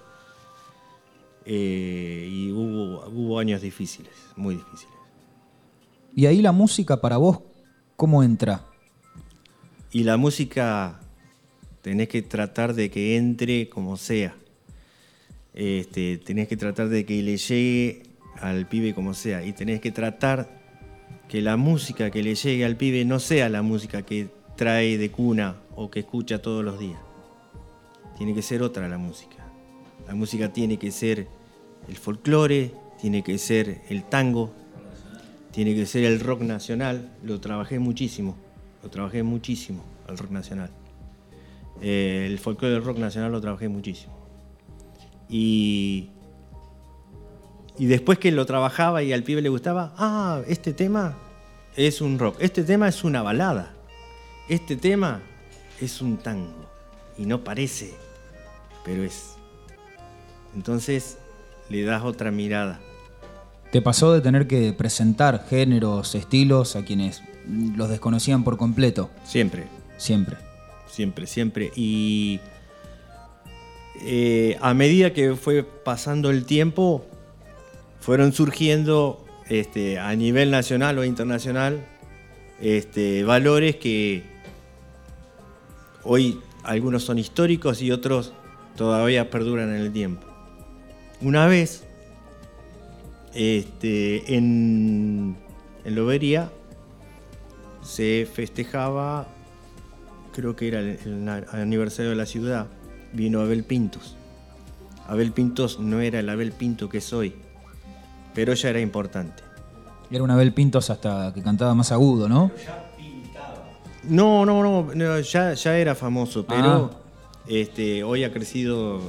Eh, 1.44 2.28
y 2.30 2.52
hubo, 2.52 3.06
hubo 3.08 3.38
años 3.38 3.62
difíciles, 3.62 4.12
muy 4.36 4.56
difíciles. 4.56 4.94
¿Y 6.14 6.26
ahí 6.26 6.42
la 6.42 6.52
música 6.52 7.00
para 7.00 7.16
vos 7.16 7.40
cómo 7.96 8.22
entra? 8.22 8.64
Y 9.92 10.04
la 10.04 10.16
música 10.16 11.00
tenés 11.82 12.08
que 12.08 12.22
tratar 12.22 12.74
de 12.74 12.90
que 12.90 13.16
entre 13.16 13.68
como 13.68 13.96
sea. 13.96 14.34
Este, 15.54 16.18
tenés 16.18 16.48
que 16.48 16.56
tratar 16.56 16.88
de 16.88 17.04
que 17.04 17.22
le 17.22 17.36
llegue 17.36 18.02
al 18.40 18.68
pibe 18.68 18.94
como 18.94 19.14
sea 19.14 19.44
y 19.44 19.52
tenés 19.52 19.80
que 19.80 19.90
tratar 19.90 20.60
que 21.28 21.42
la 21.42 21.56
música 21.56 22.10
que 22.10 22.22
le 22.22 22.34
llegue 22.34 22.64
al 22.64 22.76
pibe 22.76 23.04
no 23.04 23.18
sea 23.18 23.48
la 23.48 23.62
música 23.62 24.02
que 24.02 24.28
trae 24.60 24.98
de 24.98 25.10
cuna 25.10 25.56
o 25.74 25.90
que 25.90 26.00
escucha 26.00 26.42
todos 26.42 26.62
los 26.62 26.78
días. 26.78 27.00
Tiene 28.18 28.34
que 28.34 28.42
ser 28.42 28.62
otra 28.62 28.90
la 28.90 28.98
música. 28.98 29.38
La 30.06 30.14
música 30.14 30.52
tiene 30.52 30.78
que 30.78 30.90
ser 30.90 31.28
el 31.88 31.96
folclore, 31.96 32.74
tiene 33.00 33.24
que 33.24 33.38
ser 33.38 33.80
el 33.88 34.04
tango, 34.04 34.52
tiene 35.50 35.74
que 35.74 35.86
ser 35.86 36.04
el 36.04 36.20
rock 36.20 36.42
nacional. 36.42 37.10
Lo 37.24 37.40
trabajé 37.40 37.78
muchísimo, 37.78 38.36
lo 38.82 38.90
trabajé 38.90 39.22
muchísimo, 39.22 39.82
el 40.10 40.18
rock 40.18 40.30
nacional. 40.30 40.68
Eh, 41.80 42.26
el 42.30 42.38
folclore 42.38 42.74
del 42.74 42.84
rock 42.84 42.98
nacional 42.98 43.32
lo 43.32 43.40
trabajé 43.40 43.70
muchísimo. 43.70 44.12
Y 45.30 46.10
y 47.78 47.86
después 47.86 48.18
que 48.18 48.30
lo 48.30 48.44
trabajaba 48.44 49.02
y 49.02 49.14
al 49.14 49.22
pibe 49.22 49.40
le 49.40 49.48
gustaba, 49.48 49.94
ah, 49.96 50.42
este 50.46 50.74
tema 50.74 51.16
es 51.76 52.02
un 52.02 52.18
rock, 52.18 52.36
este 52.40 52.62
tema 52.62 52.88
es 52.88 53.04
una 53.04 53.22
balada, 53.22 53.72
este 54.50 54.76
tema 54.76 55.22
es 55.80 56.02
un 56.02 56.18
tango. 56.18 56.68
Y 57.16 57.24
no 57.24 57.44
parece, 57.44 57.94
pero 58.84 59.04
es. 59.04 59.36
Entonces 60.54 61.18
le 61.68 61.84
das 61.84 62.02
otra 62.02 62.30
mirada. 62.30 62.80
¿Te 63.70 63.80
pasó 63.80 64.12
de 64.12 64.20
tener 64.20 64.48
que 64.48 64.72
presentar 64.72 65.46
géneros, 65.48 66.16
estilos 66.16 66.74
a 66.74 66.84
quienes 66.84 67.22
los 67.46 67.88
desconocían 67.88 68.42
por 68.42 68.56
completo? 68.56 69.10
Siempre. 69.24 69.68
Siempre. 69.96 70.36
Siempre, 70.90 71.26
siempre. 71.28 71.70
Y 71.76 72.40
eh, 74.02 74.58
a 74.60 74.74
medida 74.74 75.12
que 75.12 75.36
fue 75.36 75.62
pasando 75.62 76.30
el 76.30 76.44
tiempo, 76.44 77.06
fueron 78.00 78.32
surgiendo 78.32 79.24
este, 79.48 80.00
a 80.00 80.16
nivel 80.16 80.50
nacional 80.50 80.98
o 80.98 81.04
internacional 81.04 81.86
este, 82.60 83.24
valores 83.24 83.76
que 83.76 84.29
hoy 86.04 86.40
algunos 86.62 87.04
son 87.04 87.18
históricos 87.18 87.82
y 87.82 87.90
otros 87.90 88.32
todavía 88.76 89.30
perduran 89.30 89.70
en 89.70 89.80
el 89.80 89.92
tiempo. 89.92 90.26
Una 91.20 91.46
vez, 91.46 91.84
este, 93.34 94.36
en, 94.36 95.36
en 95.84 95.94
Lobería, 95.94 96.50
se 97.82 98.28
festejaba, 98.32 99.26
creo 100.32 100.56
que 100.56 100.68
era 100.68 100.80
el, 100.80 100.98
el, 101.04 101.28
aniversario 101.52 102.10
de 102.10 102.16
la 102.16 102.26
ciudad, 102.26 102.66
vino 103.12 103.40
Abel 103.40 103.64
Pintos. 103.64 104.16
Abel 105.08 105.32
Pintos 105.32 105.80
no 105.80 106.00
era 106.00 106.20
el 106.20 106.28
Abel 106.28 106.52
Pinto 106.52 106.88
que 106.88 106.98
es 106.98 107.12
hoy, 107.12 107.34
pero 108.34 108.54
ya 108.54 108.70
era 108.70 108.80
importante. 108.80 109.42
Era 110.10 110.24
una 110.24 110.34
Abel 110.34 110.52
Pintos 110.52 110.90
hasta 110.90 111.32
que 111.34 111.42
cantaba 111.42 111.74
más 111.74 111.92
agudo, 111.92 112.28
¿no? 112.28 112.50
No, 114.04 114.46
no, 114.46 114.62
no, 114.94 115.20
ya, 115.20 115.54
ya 115.54 115.78
era 115.78 115.94
famoso, 115.94 116.46
pero 116.46 116.90
este, 117.46 118.02
hoy 118.02 118.24
ha 118.24 118.32
crecido 118.32 119.00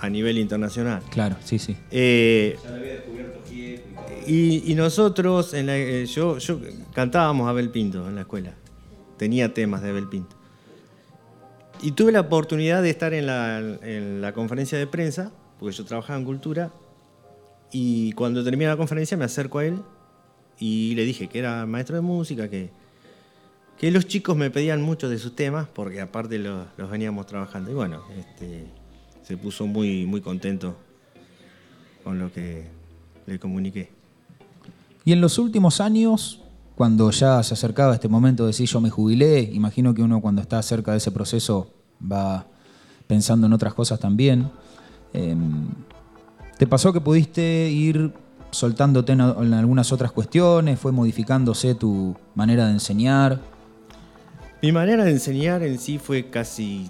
a 0.00 0.08
nivel 0.08 0.38
internacional. 0.38 1.02
Claro, 1.10 1.36
sí, 1.44 1.58
sí. 1.58 1.76
Eh, 1.90 2.58
ya 2.62 2.70
lo 2.70 2.76
había 2.76 2.92
descubierto 2.94 3.42
y, 4.26 4.70
y, 4.70 4.74
nosotros, 4.74 5.52
en 5.52 5.66
la, 5.66 5.76
eh, 5.76 6.06
yo, 6.06 6.38
yo 6.38 6.60
cantábamos 6.92 7.46
a 7.46 7.50
Abel 7.50 7.70
Pinto 7.70 8.06
en 8.08 8.14
la 8.14 8.20
escuela. 8.22 8.54
Tenía 9.16 9.52
temas 9.52 9.82
de 9.82 9.90
Abel 9.90 10.08
Pinto. 10.08 10.36
Y 11.82 11.92
tuve 11.92 12.12
la 12.12 12.20
oportunidad 12.20 12.82
de 12.82 12.90
estar 12.90 13.14
en 13.14 13.26
la, 13.26 13.58
en 13.58 14.20
la 14.20 14.32
conferencia 14.32 14.78
de 14.78 14.86
prensa, 14.86 15.32
porque 15.58 15.74
yo 15.74 15.84
trabajaba 15.84 16.18
en 16.18 16.24
cultura, 16.24 16.72
y 17.72 18.12
cuando 18.12 18.44
terminé 18.44 18.68
la 18.68 18.76
conferencia 18.76 19.16
me 19.16 19.24
acerco 19.24 19.58
a 19.58 19.64
él 19.64 19.82
y 20.58 20.94
le 20.94 21.04
dije 21.04 21.28
que 21.28 21.38
era 21.38 21.64
maestro 21.66 21.96
de 21.96 22.02
música, 22.02 22.48
que, 22.48 22.70
que 23.82 23.90
los 23.90 24.06
chicos 24.06 24.36
me 24.36 24.48
pedían 24.48 24.80
mucho 24.80 25.08
de 25.08 25.18
sus 25.18 25.34
temas, 25.34 25.66
porque 25.66 26.00
aparte 26.00 26.38
los, 26.38 26.68
los 26.76 26.88
veníamos 26.88 27.26
trabajando. 27.26 27.68
Y 27.68 27.74
bueno, 27.74 28.02
este, 28.16 28.64
se 29.24 29.36
puso 29.36 29.66
muy, 29.66 30.06
muy 30.06 30.20
contento 30.20 30.76
con 32.04 32.16
lo 32.20 32.32
que 32.32 32.68
le 33.26 33.40
comuniqué. 33.40 33.90
Y 35.04 35.10
en 35.10 35.20
los 35.20 35.36
últimos 35.36 35.80
años, 35.80 36.40
cuando 36.76 37.10
ya 37.10 37.42
se 37.42 37.54
acercaba 37.54 37.92
este 37.92 38.06
momento 38.06 38.44
de 38.44 38.50
decir 38.50 38.68
yo 38.68 38.80
me 38.80 38.88
jubilé, 38.88 39.50
imagino 39.52 39.92
que 39.94 40.02
uno 40.02 40.20
cuando 40.20 40.42
está 40.42 40.62
cerca 40.62 40.92
de 40.92 40.98
ese 40.98 41.10
proceso 41.10 41.74
va 42.00 42.46
pensando 43.08 43.48
en 43.48 43.52
otras 43.52 43.74
cosas 43.74 43.98
también. 43.98 44.48
Em, 45.12 45.66
¿Te 46.56 46.68
pasó 46.68 46.92
que 46.92 47.00
pudiste 47.00 47.68
ir 47.68 48.12
soltándote 48.52 49.10
en, 49.10 49.22
algunas 49.22 49.90
otras 49.90 50.12
cuestiones? 50.12 50.78
¿Fue 50.78 50.92
modificándose 50.92 51.74
tu 51.74 52.14
manera 52.36 52.66
de 52.66 52.74
enseñar? 52.74 53.40
Mi 54.62 54.70
manera 54.70 55.04
de 55.04 55.10
enseñar 55.10 55.64
en 55.64 55.80
sí 55.80 55.98
fue 55.98 56.30
casi 56.30 56.88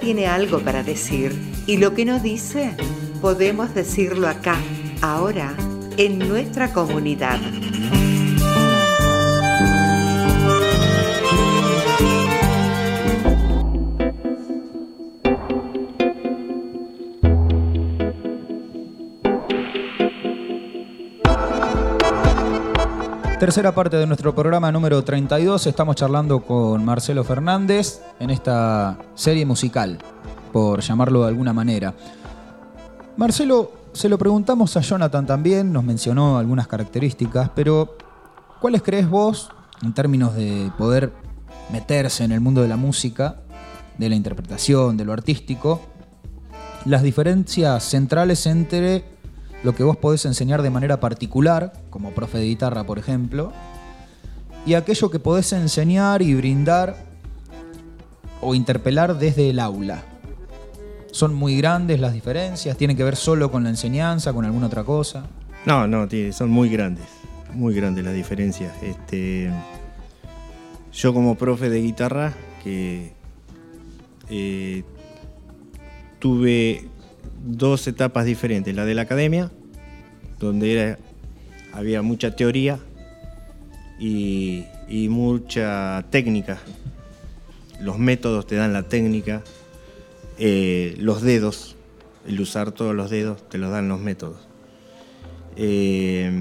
Tiene 0.09 0.25
algo 0.25 0.57
para 0.57 0.81
decir 0.81 1.39
y 1.67 1.77
lo 1.77 1.93
que 1.93 2.03
no 2.03 2.17
dice, 2.17 2.73
podemos 3.21 3.75
decirlo 3.75 4.27
acá, 4.27 4.55
ahora, 5.03 5.55
en 5.97 6.17
nuestra 6.17 6.73
comunidad. 6.73 7.37
Tercera 23.39 23.75
parte 23.75 23.97
de 23.97 24.07
nuestro 24.07 24.33
programa 24.33 24.71
número 24.71 25.03
32. 25.03 25.67
Estamos 25.67 25.95
charlando 25.95 26.41
con 26.41 26.83
Marcelo 26.83 27.23
Fernández 27.23 28.01
en 28.19 28.29
esta 28.29 28.97
serie 29.15 29.45
musical, 29.45 29.97
por 30.51 30.81
llamarlo 30.81 31.21
de 31.21 31.29
alguna 31.29 31.53
manera. 31.53 31.93
Marcelo, 33.17 33.71
se 33.93 34.09
lo 34.09 34.17
preguntamos 34.17 34.75
a 34.77 34.81
Jonathan 34.81 35.25
también, 35.25 35.73
nos 35.73 35.83
mencionó 35.83 36.37
algunas 36.37 36.67
características, 36.67 37.49
pero 37.55 37.97
¿cuáles 38.61 38.81
crees 38.81 39.09
vos, 39.09 39.49
en 39.81 39.93
términos 39.93 40.35
de 40.35 40.71
poder 40.77 41.11
meterse 41.71 42.23
en 42.23 42.31
el 42.31 42.41
mundo 42.41 42.61
de 42.61 42.67
la 42.67 42.77
música, 42.77 43.37
de 43.97 44.09
la 44.09 44.15
interpretación, 44.15 44.95
de 44.95 45.05
lo 45.05 45.13
artístico, 45.13 45.81
las 46.85 47.03
diferencias 47.03 47.83
centrales 47.83 48.45
entre 48.45 49.03
lo 49.63 49.75
que 49.75 49.83
vos 49.83 49.97
podés 49.97 50.25
enseñar 50.25 50.61
de 50.61 50.69
manera 50.69 50.99
particular, 50.99 51.73
como 51.89 52.11
profe 52.11 52.37
de 52.37 52.45
guitarra, 52.45 52.85
por 52.85 52.97
ejemplo, 52.97 53.51
y 54.65 54.75
aquello 54.75 55.09
que 55.09 55.19
podés 55.19 55.51
enseñar 55.51 56.21
y 56.21 56.33
brindar 56.35 57.08
o 58.41 58.55
interpelar 58.55 59.17
desde 59.17 59.49
el 59.49 59.59
aula. 59.59 60.03
¿Son 61.11 61.33
muy 61.33 61.57
grandes 61.57 61.99
las 61.99 62.13
diferencias? 62.13 62.77
¿Tienen 62.77 62.95
que 62.95 63.03
ver 63.03 63.15
solo 63.15 63.51
con 63.51 63.63
la 63.63 63.69
enseñanza, 63.69 64.31
con 64.33 64.45
alguna 64.45 64.67
otra 64.67 64.83
cosa? 64.83 65.25
No, 65.65 65.87
no, 65.87 66.07
son 66.31 66.49
muy 66.49 66.69
grandes, 66.69 67.05
muy 67.53 67.73
grandes 67.73 68.05
las 68.05 68.13
diferencias. 68.13 68.71
Este, 68.81 69.51
yo 70.93 71.13
como 71.13 71.35
profe 71.35 71.69
de 71.69 71.81
guitarra, 71.81 72.33
que 72.63 73.13
eh, 74.29 74.83
tuve 76.19 76.87
dos 77.43 77.87
etapas 77.87 78.25
diferentes. 78.25 78.75
La 78.75 78.85
de 78.85 78.93
la 78.93 79.03
academia, 79.03 79.51
donde 80.39 80.97
había 81.73 82.01
mucha 82.01 82.35
teoría 82.35 82.79
y, 83.99 84.65
mucha 85.09 86.05
técnica. 86.09 86.59
Los 87.79 87.97
métodos 87.97 88.45
te 88.47 88.55
dan 88.55 88.73
la 88.73 88.83
técnica, 88.83 89.43
eh, 90.37 90.95
los 90.97 91.21
dedos, 91.21 91.75
el 92.27 92.39
usar 92.39 92.71
todos 92.71 92.95
los 92.95 93.09
dedos 93.09 93.47
te 93.49 93.57
los 93.57 93.71
dan 93.71 93.87
los 93.87 93.99
métodos. 93.99 94.47
Eh, 95.55 96.31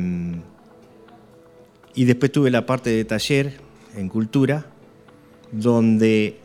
y 1.94 2.04
después 2.04 2.30
tuve 2.30 2.50
la 2.50 2.66
parte 2.66 2.90
de 2.90 3.04
taller 3.04 3.60
en 3.96 4.08
cultura, 4.08 4.66
donde 5.52 6.38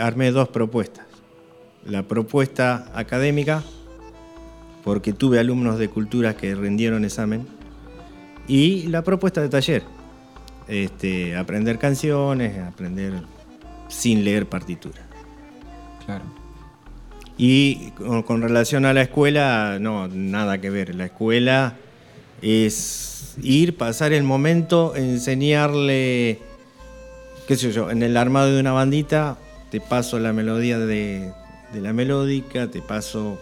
armé 0.00 0.30
dos 0.30 0.48
propuestas 0.48 1.06
la 1.84 2.06
propuesta 2.06 2.90
académica, 2.94 3.62
porque 4.84 5.12
tuve 5.12 5.38
alumnos 5.38 5.78
de 5.78 5.88
cultura 5.88 6.36
que 6.36 6.54
rindieron 6.54 7.04
examen, 7.04 7.46
y 8.46 8.84
la 8.88 9.02
propuesta 9.02 9.40
de 9.40 9.48
taller, 9.48 9.82
este, 10.68 11.36
aprender 11.36 11.78
canciones, 11.78 12.58
aprender 12.58 13.14
sin 13.88 14.24
leer 14.24 14.46
partitura. 14.48 15.02
Claro. 16.04 16.24
Y 17.38 17.90
con, 17.92 18.42
relación 18.42 18.84
a 18.84 18.92
la 18.92 19.02
escuela, 19.02 19.78
no, 19.80 20.08
nada 20.08 20.60
que 20.60 20.70
ver. 20.70 20.94
La 20.94 21.06
escuela 21.06 21.76
es 22.40 23.36
ir, 23.42 23.76
pasar 23.76 24.12
el 24.12 24.22
momento, 24.22 24.94
enseñarle, 24.94 26.38
qué 27.48 27.56
sé 27.56 27.72
yo, 27.72 27.90
en 27.90 28.02
el 28.02 28.16
armado 28.16 28.52
de 28.52 28.60
una 28.60 28.72
bandita, 28.72 29.38
te 29.70 29.80
paso 29.80 30.18
la 30.18 30.32
melodía 30.32 30.78
de, 30.78 31.32
de 31.72 31.80
la 31.80 31.92
melódica, 31.92 32.68
te 32.68 32.82
paso 32.82 33.38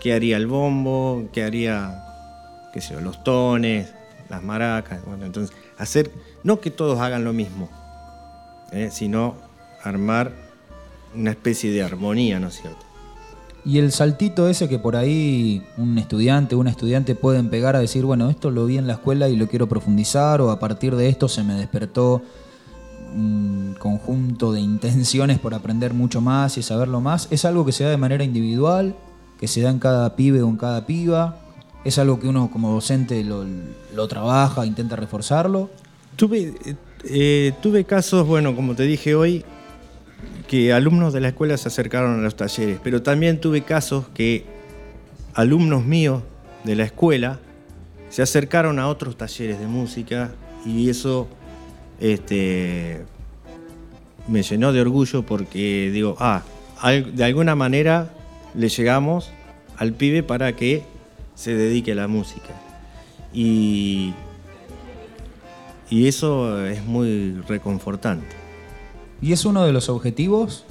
qué 0.00 0.12
haría 0.12 0.36
el 0.36 0.46
bombo, 0.46 1.28
qué 1.32 1.42
haría, 1.42 2.04
qué 2.72 2.80
sé 2.80 2.94
yo, 2.94 3.00
los 3.00 3.22
tones, 3.24 3.92
las 4.28 4.42
maracas. 4.42 5.04
Bueno, 5.04 5.26
entonces, 5.26 5.56
hacer, 5.78 6.10
no 6.46 6.60
que 6.60 6.70
todos 6.70 7.00
hagan 7.00 7.24
lo 7.24 7.32
mismo, 7.32 7.68
¿eh? 8.70 8.90
sino 8.92 9.34
armar 9.82 10.30
una 11.12 11.32
especie 11.32 11.72
de 11.72 11.82
armonía, 11.82 12.38
¿no 12.38 12.46
es 12.46 12.60
cierto? 12.60 12.86
Y 13.64 13.78
el 13.78 13.90
saltito 13.90 14.48
ese 14.48 14.68
que 14.68 14.78
por 14.78 14.94
ahí 14.94 15.66
un 15.76 15.98
estudiante 15.98 16.54
o 16.54 16.60
una 16.60 16.70
estudiante 16.70 17.16
pueden 17.16 17.50
pegar 17.50 17.74
a 17.74 17.80
decir, 17.80 18.04
bueno, 18.04 18.30
esto 18.30 18.52
lo 18.52 18.64
vi 18.64 18.78
en 18.78 18.86
la 18.86 18.92
escuela 18.92 19.28
y 19.28 19.34
lo 19.34 19.48
quiero 19.48 19.68
profundizar, 19.68 20.40
o 20.40 20.52
a 20.52 20.60
partir 20.60 20.94
de 20.94 21.08
esto 21.08 21.26
se 21.26 21.42
me 21.42 21.54
despertó 21.54 22.22
un 23.12 23.74
conjunto 23.80 24.52
de 24.52 24.60
intenciones 24.60 25.40
por 25.40 25.52
aprender 25.52 25.94
mucho 25.94 26.20
más 26.20 26.58
y 26.58 26.62
saberlo 26.62 27.00
más, 27.00 27.26
¿es 27.32 27.44
algo 27.44 27.66
que 27.66 27.72
se 27.72 27.82
da 27.82 27.90
de 27.90 27.96
manera 27.96 28.22
individual, 28.22 28.94
que 29.40 29.48
se 29.48 29.62
da 29.62 29.70
en 29.70 29.80
cada 29.80 30.14
pibe 30.14 30.42
o 30.42 30.48
en 30.48 30.58
cada 30.58 30.86
piba? 30.86 31.40
¿Es 31.84 31.98
algo 31.98 32.20
que 32.20 32.28
uno 32.28 32.50
como 32.52 32.72
docente 32.72 33.24
lo, 33.24 34.08
trabaja, 34.08 34.64
intenta 34.64 34.94
reforzarlo? 34.94 35.70
Tuve, 36.16 36.54
eh, 37.04 37.52
tuve 37.62 37.84
casos, 37.84 38.26
bueno, 38.26 38.56
como 38.56 38.74
te 38.74 38.84
dije 38.84 39.14
hoy, 39.14 39.44
que 40.48 40.72
alumnos 40.72 41.12
de 41.12 41.20
la 41.20 41.28
escuela 41.28 41.56
se 41.56 41.68
acercaron 41.68 42.18
a 42.18 42.22
los 42.22 42.36
talleres, 42.36 42.78
pero 42.82 43.02
también 43.02 43.40
tuve 43.40 43.62
casos 43.62 44.06
que 44.14 44.44
alumnos 45.34 45.84
míos 45.84 46.22
de 46.64 46.76
la 46.76 46.84
escuela 46.84 47.38
se 48.08 48.22
acercaron 48.22 48.78
a 48.78 48.88
otros 48.88 49.16
talleres 49.16 49.58
de 49.58 49.66
música 49.66 50.32
y 50.64 50.88
eso 50.88 51.28
este, 52.00 53.04
me 54.28 54.42
llenó 54.42 54.72
de 54.72 54.80
orgullo 54.80 55.24
porque 55.24 55.90
digo, 55.92 56.16
ah, 56.18 56.42
de 57.12 57.24
alguna 57.24 57.54
manera 57.54 58.10
le 58.54 58.68
llegamos 58.68 59.30
al 59.76 59.92
pibe 59.92 60.22
para 60.22 60.54
que 60.54 60.82
se 61.34 61.54
dedique 61.54 61.92
a 61.92 61.96
la 61.96 62.08
música. 62.08 62.54
Y, 63.32 64.14
y 65.90 66.06
eso 66.06 66.64
es 66.66 66.84
muy 66.84 67.40
reconfortante. 67.48 68.34
¿Y 69.22 69.32
es 69.32 69.44
uno 69.44 69.64
de 69.64 69.72
los 69.72 69.88
objetivos 69.88 70.64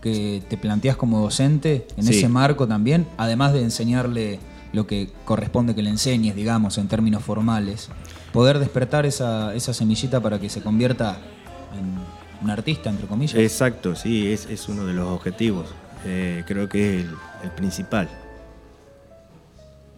que 0.00 0.42
te 0.48 0.56
planteas 0.56 0.96
como 0.96 1.20
docente 1.20 1.86
en 1.96 2.08
ese 2.08 2.28
marco 2.28 2.68
también, 2.68 3.06
además 3.16 3.52
de 3.52 3.62
enseñarle 3.62 4.38
lo 4.72 4.86
que 4.86 5.10
corresponde 5.24 5.74
que 5.74 5.82
le 5.82 5.90
enseñes, 5.90 6.36
digamos, 6.36 6.78
en 6.78 6.88
términos 6.88 7.22
formales? 7.22 7.88
poder 8.32 8.58
despertar 8.58 9.06
esa, 9.06 9.52
semillita 9.58 10.20
para 10.20 10.38
que 10.38 10.48
se 10.50 10.60
convierta 10.60 11.18
en 11.78 11.98
un 12.44 12.50
artista, 12.50 12.90
entre 12.90 13.06
comillas. 13.06 13.36
Exacto, 13.36 13.96
sí, 13.96 14.30
es, 14.30 14.68
uno 14.68 14.84
de 14.86 14.92
los 14.92 15.08
objetivos. 15.08 15.66
Eh, 16.04 16.44
creo 16.46 16.68
que 16.68 17.00
es 17.00 17.06
el, 17.42 17.50
principal. 17.52 18.08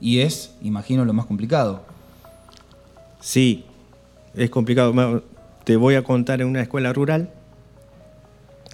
Y 0.00 0.20
es, 0.20 0.54
imagino, 0.62 1.04
lo 1.04 1.12
más 1.12 1.26
complicado. 1.26 1.84
Sí, 3.20 3.66
es 4.34 4.50
complicado. 4.50 5.22
Te 5.64 5.76
voy 5.76 5.94
a 5.94 6.02
contar 6.02 6.40
en 6.40 6.48
una 6.48 6.62
escuela 6.62 6.92
rural. 6.92 7.30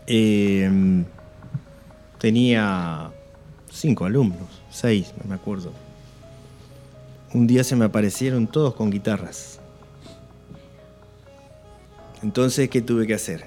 Eh, 0.07 0.71
tenía 2.19 3.11
cinco 3.71 4.05
alumnos, 4.05 4.63
seis, 4.71 5.13
no 5.23 5.29
me 5.29 5.35
acuerdo 5.35 5.73
un 7.37 7.47
día 7.47 7.65
se 7.65 7.77
me 7.77 7.85
aparecieron 7.85 8.47
todos 8.47 8.75
con 8.75 8.91
guitarras. 8.91 9.61
Entonces, 12.23 12.71
¿qué 12.71 12.81
tuve 12.81 13.07
que 13.07 13.15
hacer? 13.15 13.45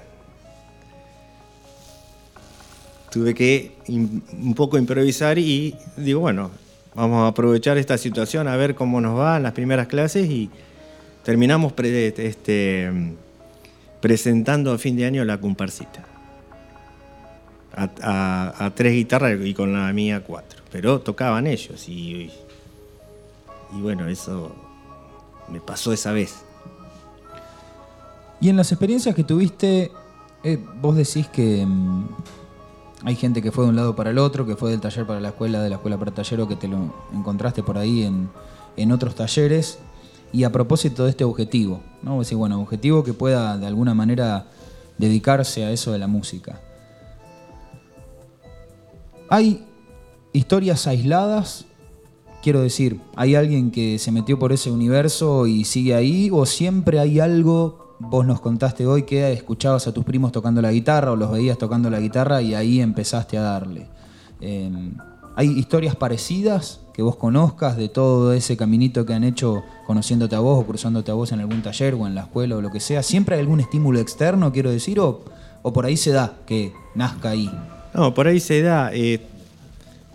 Tuve 3.10 3.34
que 3.34 3.72
un 3.88 4.54
poco 4.54 4.78
improvisar 4.78 5.38
y 5.38 5.76
digo, 5.96 6.20
bueno, 6.20 6.52
vamos 6.94 7.24
a 7.24 7.28
aprovechar 7.28 7.78
esta 7.78 7.98
situación 7.98 8.46
a 8.46 8.56
ver 8.56 8.76
cómo 8.76 9.00
nos 9.00 9.18
va 9.18 9.38
en 9.38 9.42
las 9.42 9.52
primeras 9.52 9.88
clases 9.88 10.30
y 10.30 10.50
terminamos 11.22 11.72
este, 11.78 12.90
presentando 14.00 14.72
a 14.72 14.78
fin 14.78 14.96
de 14.96 15.04
año 15.04 15.24
la 15.24 15.40
comparsita. 15.40 16.04
A, 17.72 18.72
tres 18.74 18.92
guitarras 18.92 19.38
y 19.42 19.54
con 19.54 19.72
la 19.72 19.92
mía 19.92 20.22
cuatro. 20.26 20.60
Pero 20.70 21.00
tocaban 21.00 21.46
ellos 21.46 21.88
y 21.88 22.30
y 23.76 23.80
bueno, 23.80 24.08
eso 24.08 24.52
me 25.48 25.60
pasó 25.60 25.92
esa 25.92 26.12
vez. 26.12 26.42
Y 28.40 28.48
en 28.48 28.56
las 28.56 28.72
experiencias 28.72 29.14
que 29.14 29.24
tuviste, 29.24 29.90
eh, 30.42 30.58
vos 30.80 30.96
decís 30.96 31.28
que 31.28 31.64
mm, 31.66 32.08
hay 33.04 33.16
gente 33.16 33.42
que 33.42 33.52
fue 33.52 33.64
de 33.64 33.70
un 33.70 33.76
lado 33.76 33.94
para 33.94 34.10
el 34.10 34.18
otro, 34.18 34.46
que 34.46 34.56
fue 34.56 34.70
del 34.70 34.80
taller 34.80 35.06
para 35.06 35.20
la 35.20 35.28
escuela, 35.28 35.62
de 35.62 35.68
la 35.68 35.76
escuela 35.76 35.98
para 35.98 36.10
el 36.10 36.14
taller, 36.14 36.40
o 36.40 36.48
que 36.48 36.56
te 36.56 36.68
lo 36.68 36.92
encontraste 37.12 37.62
por 37.62 37.78
ahí 37.78 38.04
en, 38.04 38.30
en 38.76 38.92
otros 38.92 39.14
talleres. 39.14 39.78
Y 40.32 40.44
a 40.44 40.52
propósito 40.52 41.04
de 41.04 41.10
este 41.10 41.24
objetivo, 41.24 41.80
¿no? 42.02 42.16
Vos 42.16 42.26
decís, 42.26 42.38
bueno, 42.38 42.60
objetivo 42.60 43.02
que 43.02 43.12
pueda 43.12 43.58
de 43.58 43.66
alguna 43.66 43.94
manera 43.94 44.46
dedicarse 44.98 45.64
a 45.64 45.72
eso 45.72 45.92
de 45.92 45.98
la 45.98 46.06
música. 46.06 46.60
Hay 49.28 49.64
historias 50.32 50.86
aisladas, 50.86 51.66
quiero 52.42 52.60
decir, 52.60 53.00
¿hay 53.16 53.34
alguien 53.34 53.70
que 53.70 53.98
se 53.98 54.12
metió 54.12 54.38
por 54.38 54.52
ese 54.52 54.70
universo 54.70 55.46
y 55.46 55.64
sigue 55.64 55.94
ahí? 55.94 56.30
¿O 56.32 56.46
siempre 56.46 57.00
hay 57.00 57.20
algo, 57.20 57.96
vos 57.98 58.26
nos 58.26 58.40
contaste 58.40 58.86
hoy, 58.86 59.04
que 59.04 59.32
escuchabas 59.32 59.86
a 59.86 59.94
tus 59.94 60.04
primos 60.04 60.32
tocando 60.32 60.60
la 60.60 60.72
guitarra 60.72 61.12
o 61.12 61.16
los 61.16 61.30
veías 61.30 61.58
tocando 61.58 61.90
la 61.90 62.00
guitarra 62.00 62.42
y 62.42 62.54
ahí 62.54 62.80
empezaste 62.80 63.38
a 63.38 63.42
darle? 63.42 63.88
Em, 64.40 64.96
¿Hay 65.36 65.48
historias 65.48 65.96
parecidas 65.96 66.80
que 67.00 67.04
vos 67.04 67.16
conozcas 67.16 67.78
de 67.78 67.88
todo 67.88 68.34
ese 68.34 68.58
caminito 68.58 69.06
que 69.06 69.14
han 69.14 69.24
hecho 69.24 69.64
conociéndote 69.86 70.36
a 70.36 70.40
vos 70.40 70.62
o 70.62 70.66
cruzándote 70.66 71.10
a 71.10 71.14
vos 71.14 71.32
en 71.32 71.40
algún 71.40 71.62
taller 71.62 71.94
o 71.94 72.06
en 72.06 72.14
la 72.14 72.20
escuela 72.20 72.58
o 72.58 72.60
lo 72.60 72.70
que 72.70 72.78
sea? 72.78 73.02
¿Siempre 73.02 73.36
hay 73.36 73.40
algún 73.40 73.58
estímulo 73.58 74.00
externo, 74.00 74.52
quiero 74.52 74.70
decir, 74.70 75.00
o, 75.00 75.24
o 75.62 75.72
por 75.72 75.86
ahí 75.86 75.96
se 75.96 76.10
da 76.10 76.36
que 76.44 76.74
nazca 76.94 77.30
ahí? 77.30 77.50
No, 77.94 78.12
por 78.12 78.26
ahí 78.26 78.38
se 78.38 78.60
da. 78.60 78.90
Eh, 78.92 79.18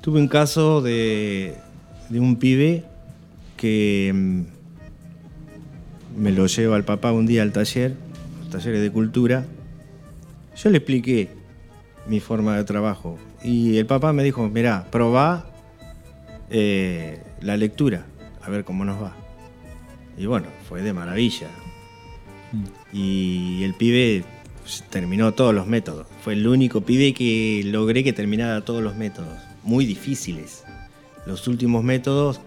tuve 0.01 0.19
un 0.19 0.27
caso 0.27 0.83
de, 0.83 1.55
de 2.09 2.19
un 2.19 2.36
pibe 2.36 2.86
que 3.57 4.11
mm, 4.13 4.41
me 6.21 6.31
lo 6.33 6.45
lleva 6.45 6.77
el 6.77 6.83
papá 6.83 7.11
un 7.13 7.25
día 7.25 7.41
al 7.41 7.51
taller, 7.51 7.95
talleres 8.51 8.83
de 8.83 8.91
cultura. 8.91 9.43
Yo 10.55 10.69
le 10.69 10.77
expliqué 10.77 11.29
mi 12.05 12.19
forma 12.19 12.55
de 12.55 12.63
trabajo 12.63 13.17
y 13.43 13.77
el 13.77 13.88
papá 13.88 14.13
me 14.13 14.23
dijo, 14.23 14.47
mirá, 14.49 14.86
probá 14.91 15.47
eh, 16.49 17.21
la 17.41 17.57
lectura, 17.57 18.05
a 18.41 18.49
ver 18.49 18.63
cómo 18.63 18.85
nos 18.85 19.01
va. 19.01 19.15
Y 20.17 20.25
bueno, 20.25 20.47
fue 20.67 20.81
de 20.81 20.93
maravilla. 20.93 21.47
Y 22.93 23.63
el 23.63 23.73
pibe 23.73 24.23
terminó 24.89 25.33
todos 25.33 25.53
los 25.53 25.67
métodos. 25.67 26.07
Fue 26.23 26.33
el 26.33 26.47
único 26.47 26.81
pibe 26.81 27.13
que 27.13 27.61
logré 27.65 28.03
que 28.03 28.13
terminara 28.13 28.63
todos 28.63 28.81
los 28.81 28.95
métodos. 28.95 29.37
Muy 29.63 29.85
difíciles. 29.85 30.63
Los 31.25 31.47
últimos 31.47 31.83
métodos 31.83 32.39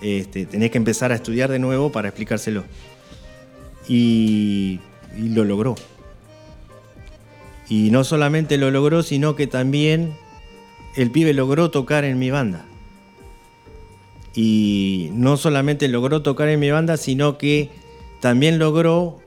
este, 0.00 0.46
tenés 0.46 0.70
que 0.70 0.78
empezar 0.78 1.12
a 1.12 1.14
estudiar 1.14 1.50
de 1.50 1.58
nuevo 1.58 1.92
para 1.92 2.08
explicárselo. 2.08 2.64
Y, 3.88 4.80
y 5.16 5.28
lo 5.28 5.44
logró. 5.44 5.76
Y 7.68 7.90
no 7.90 8.02
solamente 8.02 8.58
lo 8.58 8.70
logró, 8.70 9.02
sino 9.02 9.36
que 9.36 9.46
también 9.46 10.14
el 10.96 11.10
pibe 11.10 11.32
logró 11.32 11.70
tocar 11.70 12.04
en 12.04 12.18
mi 12.18 12.30
banda. 12.30 12.66
Y 14.34 15.10
no 15.12 15.36
solamente 15.36 15.88
logró 15.88 16.22
tocar 16.22 16.48
en 16.48 16.60
mi 16.60 16.70
banda, 16.70 16.96
sino 16.96 17.36
que 17.38 17.70
también 18.20 18.58
logró 18.58 19.20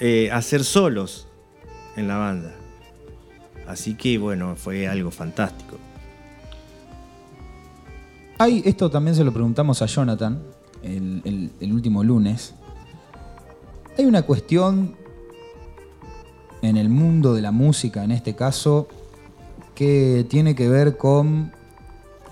eh, 0.00 0.30
hacer 0.32 0.64
solos 0.64 1.26
en 1.96 2.08
la 2.08 2.16
banda. 2.18 2.54
Así 3.66 3.94
que 3.94 4.18
bueno, 4.18 4.56
fue 4.56 4.86
algo 4.88 5.10
fantástico. 5.10 5.76
Hay, 8.38 8.62
esto 8.64 8.90
también 8.90 9.14
se 9.14 9.24
lo 9.24 9.32
preguntamos 9.32 9.82
a 9.82 9.86
Jonathan 9.86 10.42
el, 10.82 11.20
el- 11.24 11.50
el 11.60 11.72
último 11.72 12.02
lunes. 12.02 12.54
Hay 13.98 14.04
una 14.06 14.22
cuestión 14.22 14.94
en 16.62 16.76
el 16.76 16.88
mundo 16.88 17.34
de 17.34 17.42
la 17.42 17.50
música, 17.52 18.02
en 18.04 18.12
este 18.12 18.34
caso, 18.34 18.88
que 19.74 20.24
tiene 20.28 20.54
que 20.54 20.68
ver 20.68 20.96
con 20.96 21.52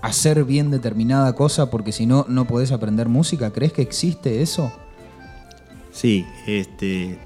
hacer 0.01 0.43
bien 0.45 0.71
determinada 0.71 1.33
cosa 1.35 1.69
porque 1.69 1.91
si 1.91 2.05
no, 2.05 2.25
no 2.27 2.45
podés 2.45 2.71
aprender 2.71 3.09
música. 3.09 3.51
¿Crees 3.51 3.73
que 3.73 3.81
existe 3.81 4.41
eso? 4.41 4.71
Sí, 5.91 6.25
este, 6.47 7.17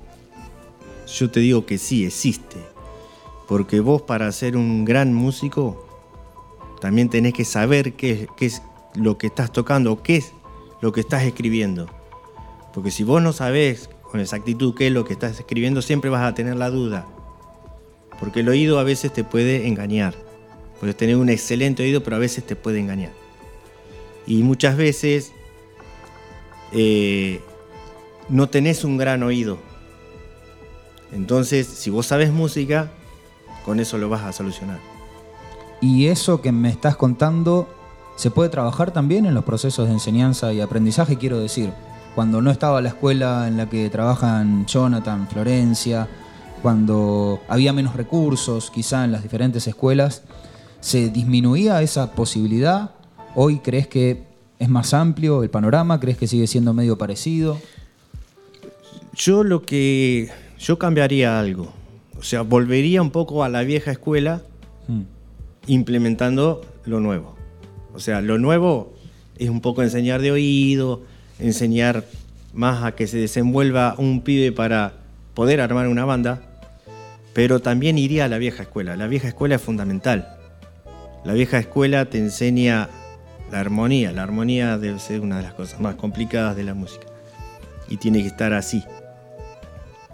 yo 1.07 1.29
te 1.29 1.39
digo 1.39 1.65
que 1.65 1.77
sí, 1.77 2.05
existe. 2.05 2.57
Porque 3.47 3.79
vos 3.79 4.01
para 4.01 4.31
ser 4.31 4.57
un 4.57 4.85
gran 4.85 5.13
músico, 5.13 5.85
también 6.81 7.09
tenés 7.09 7.33
que 7.33 7.45
saber 7.45 7.93
qué, 7.93 8.27
qué 8.37 8.47
es 8.47 8.61
lo 8.95 9.17
que 9.17 9.27
estás 9.27 9.51
tocando, 9.51 10.01
qué 10.01 10.17
es 10.17 10.33
lo 10.81 10.91
que 10.91 11.01
estás 11.01 11.23
escribiendo. 11.23 11.87
Porque 12.73 12.89
si 12.89 13.03
vos 13.03 13.21
no 13.21 13.33
sabés 13.33 13.89
con 14.01 14.19
exactitud 14.19 14.73
qué 14.75 14.87
es 14.87 14.93
lo 14.93 15.05
que 15.05 15.13
estás 15.13 15.39
escribiendo, 15.39 15.81
siempre 15.81 16.09
vas 16.09 16.23
a 16.23 16.33
tener 16.33 16.55
la 16.55 16.69
duda. 16.69 17.07
Porque 18.19 18.39
el 18.39 18.49
oído 18.49 18.79
a 18.79 18.83
veces 18.83 19.13
te 19.13 19.23
puede 19.23 19.67
engañar. 19.67 20.15
Puedes 20.83 20.97
tener 20.97 21.15
un 21.15 21.29
excelente 21.29 21.81
oído, 21.81 22.03
pero 22.03 22.17
a 22.17 22.19
veces 22.19 22.45
te 22.45 22.57
puede 22.57 22.77
engañar. 22.77 23.13
Y 24.27 24.43
muchas 24.43 24.75
veces 24.75 25.31
eh, 26.73 27.39
no 28.27 28.49
tenés 28.49 28.83
un 28.83 28.97
gran 28.97 29.23
oído. 29.23 29.59
Entonces, 31.13 31.67
si 31.67 31.89
vos 31.89 32.07
sabes 32.07 32.33
música, 32.33 32.91
con 33.63 33.79
eso 33.79 33.97
lo 33.97 34.09
vas 34.09 34.23
a 34.23 34.33
solucionar. 34.33 34.81
Y 35.79 36.07
eso 36.07 36.41
que 36.41 36.51
me 36.51 36.67
estás 36.67 36.97
contando, 36.97 37.73
¿se 38.17 38.29
puede 38.29 38.49
trabajar 38.49 38.91
también 38.91 39.25
en 39.25 39.35
los 39.35 39.45
procesos 39.45 39.87
de 39.87 39.93
enseñanza 39.93 40.51
y 40.51 40.59
aprendizaje? 40.59 41.17
Quiero 41.17 41.39
decir, 41.39 41.71
cuando 42.13 42.41
no 42.41 42.51
estaba 42.51 42.81
la 42.81 42.89
escuela 42.89 43.47
en 43.47 43.55
la 43.55 43.69
que 43.69 43.89
trabajan 43.89 44.65
Jonathan, 44.65 45.29
Florencia, 45.29 46.09
cuando 46.61 47.39
había 47.47 47.71
menos 47.71 47.95
recursos 47.95 48.69
quizá 48.69 49.05
en 49.05 49.13
las 49.13 49.23
diferentes 49.23 49.65
escuelas, 49.65 50.23
¿se 50.83 51.09
disminuía 51.09 51.81
esa 51.81 52.11
posibilidad? 52.11 52.91
¿Hoy 53.35 53.59
crees 53.59 53.87
que 53.87 54.23
es 54.59 54.67
más 54.69 54.93
amplio 54.93 55.41
el 55.41 55.49
panorama? 55.49 55.99
¿Crees 56.01 56.17
que 56.17 56.27
sigue 56.27 56.45
siendo 56.45 56.73
medio 56.73 56.97
parecido? 56.97 57.57
Yo 59.15 59.43
lo 59.43 59.63
que. 59.63 60.29
Yo 60.59 60.77
cambiaría 60.77 61.39
algo. 61.39 61.71
O 62.17 62.23
sea, 62.23 62.41
volvería 62.41 63.01
un 63.01 63.11
poco 63.11 63.43
a 63.43 63.49
la 63.49 63.63
vieja 63.63 63.91
escuela 63.91 64.41
Mm. 64.87 65.03
implementando 65.67 66.61
lo 66.85 66.99
nuevo. 66.99 67.35
O 67.93 67.99
sea, 67.99 68.19
lo 68.19 68.37
nuevo 68.37 68.93
es 69.37 69.49
un 69.49 69.61
poco 69.61 69.81
enseñar 69.81 70.21
de 70.21 70.31
oído, 70.33 71.01
enseñar 71.39 72.03
más 72.53 72.83
a 72.83 72.93
que 72.95 73.07
se 73.07 73.17
desenvuelva 73.17 73.95
un 73.97 74.21
pibe 74.21 74.51
para 74.51 74.93
poder 75.33 75.61
armar 75.61 75.87
una 75.87 76.03
banda, 76.03 76.41
pero 77.33 77.61
también 77.61 77.97
iría 77.97 78.25
a 78.25 78.27
la 78.27 78.39
vieja 78.39 78.63
escuela. 78.63 78.97
La 78.97 79.07
vieja 79.07 79.29
escuela 79.29 79.55
es 79.55 79.61
fundamental. 79.61 80.32
La 81.23 81.33
vieja 81.33 81.57
escuela 81.57 82.05
te 82.05 82.17
enseña 82.17 82.89
la 83.51 83.59
armonía. 83.59 84.11
La 84.11 84.23
armonía 84.23 84.77
debe 84.77 84.99
ser 84.99 85.21
una 85.21 85.37
de 85.37 85.43
las 85.43 85.53
cosas 85.53 85.79
más 85.79 85.95
complicadas 85.95 86.55
de 86.55 86.63
la 86.63 86.73
música. 86.73 87.07
Y 87.87 87.97
tiene 87.97 88.21
que 88.21 88.27
estar 88.27 88.53
así. 88.53 88.83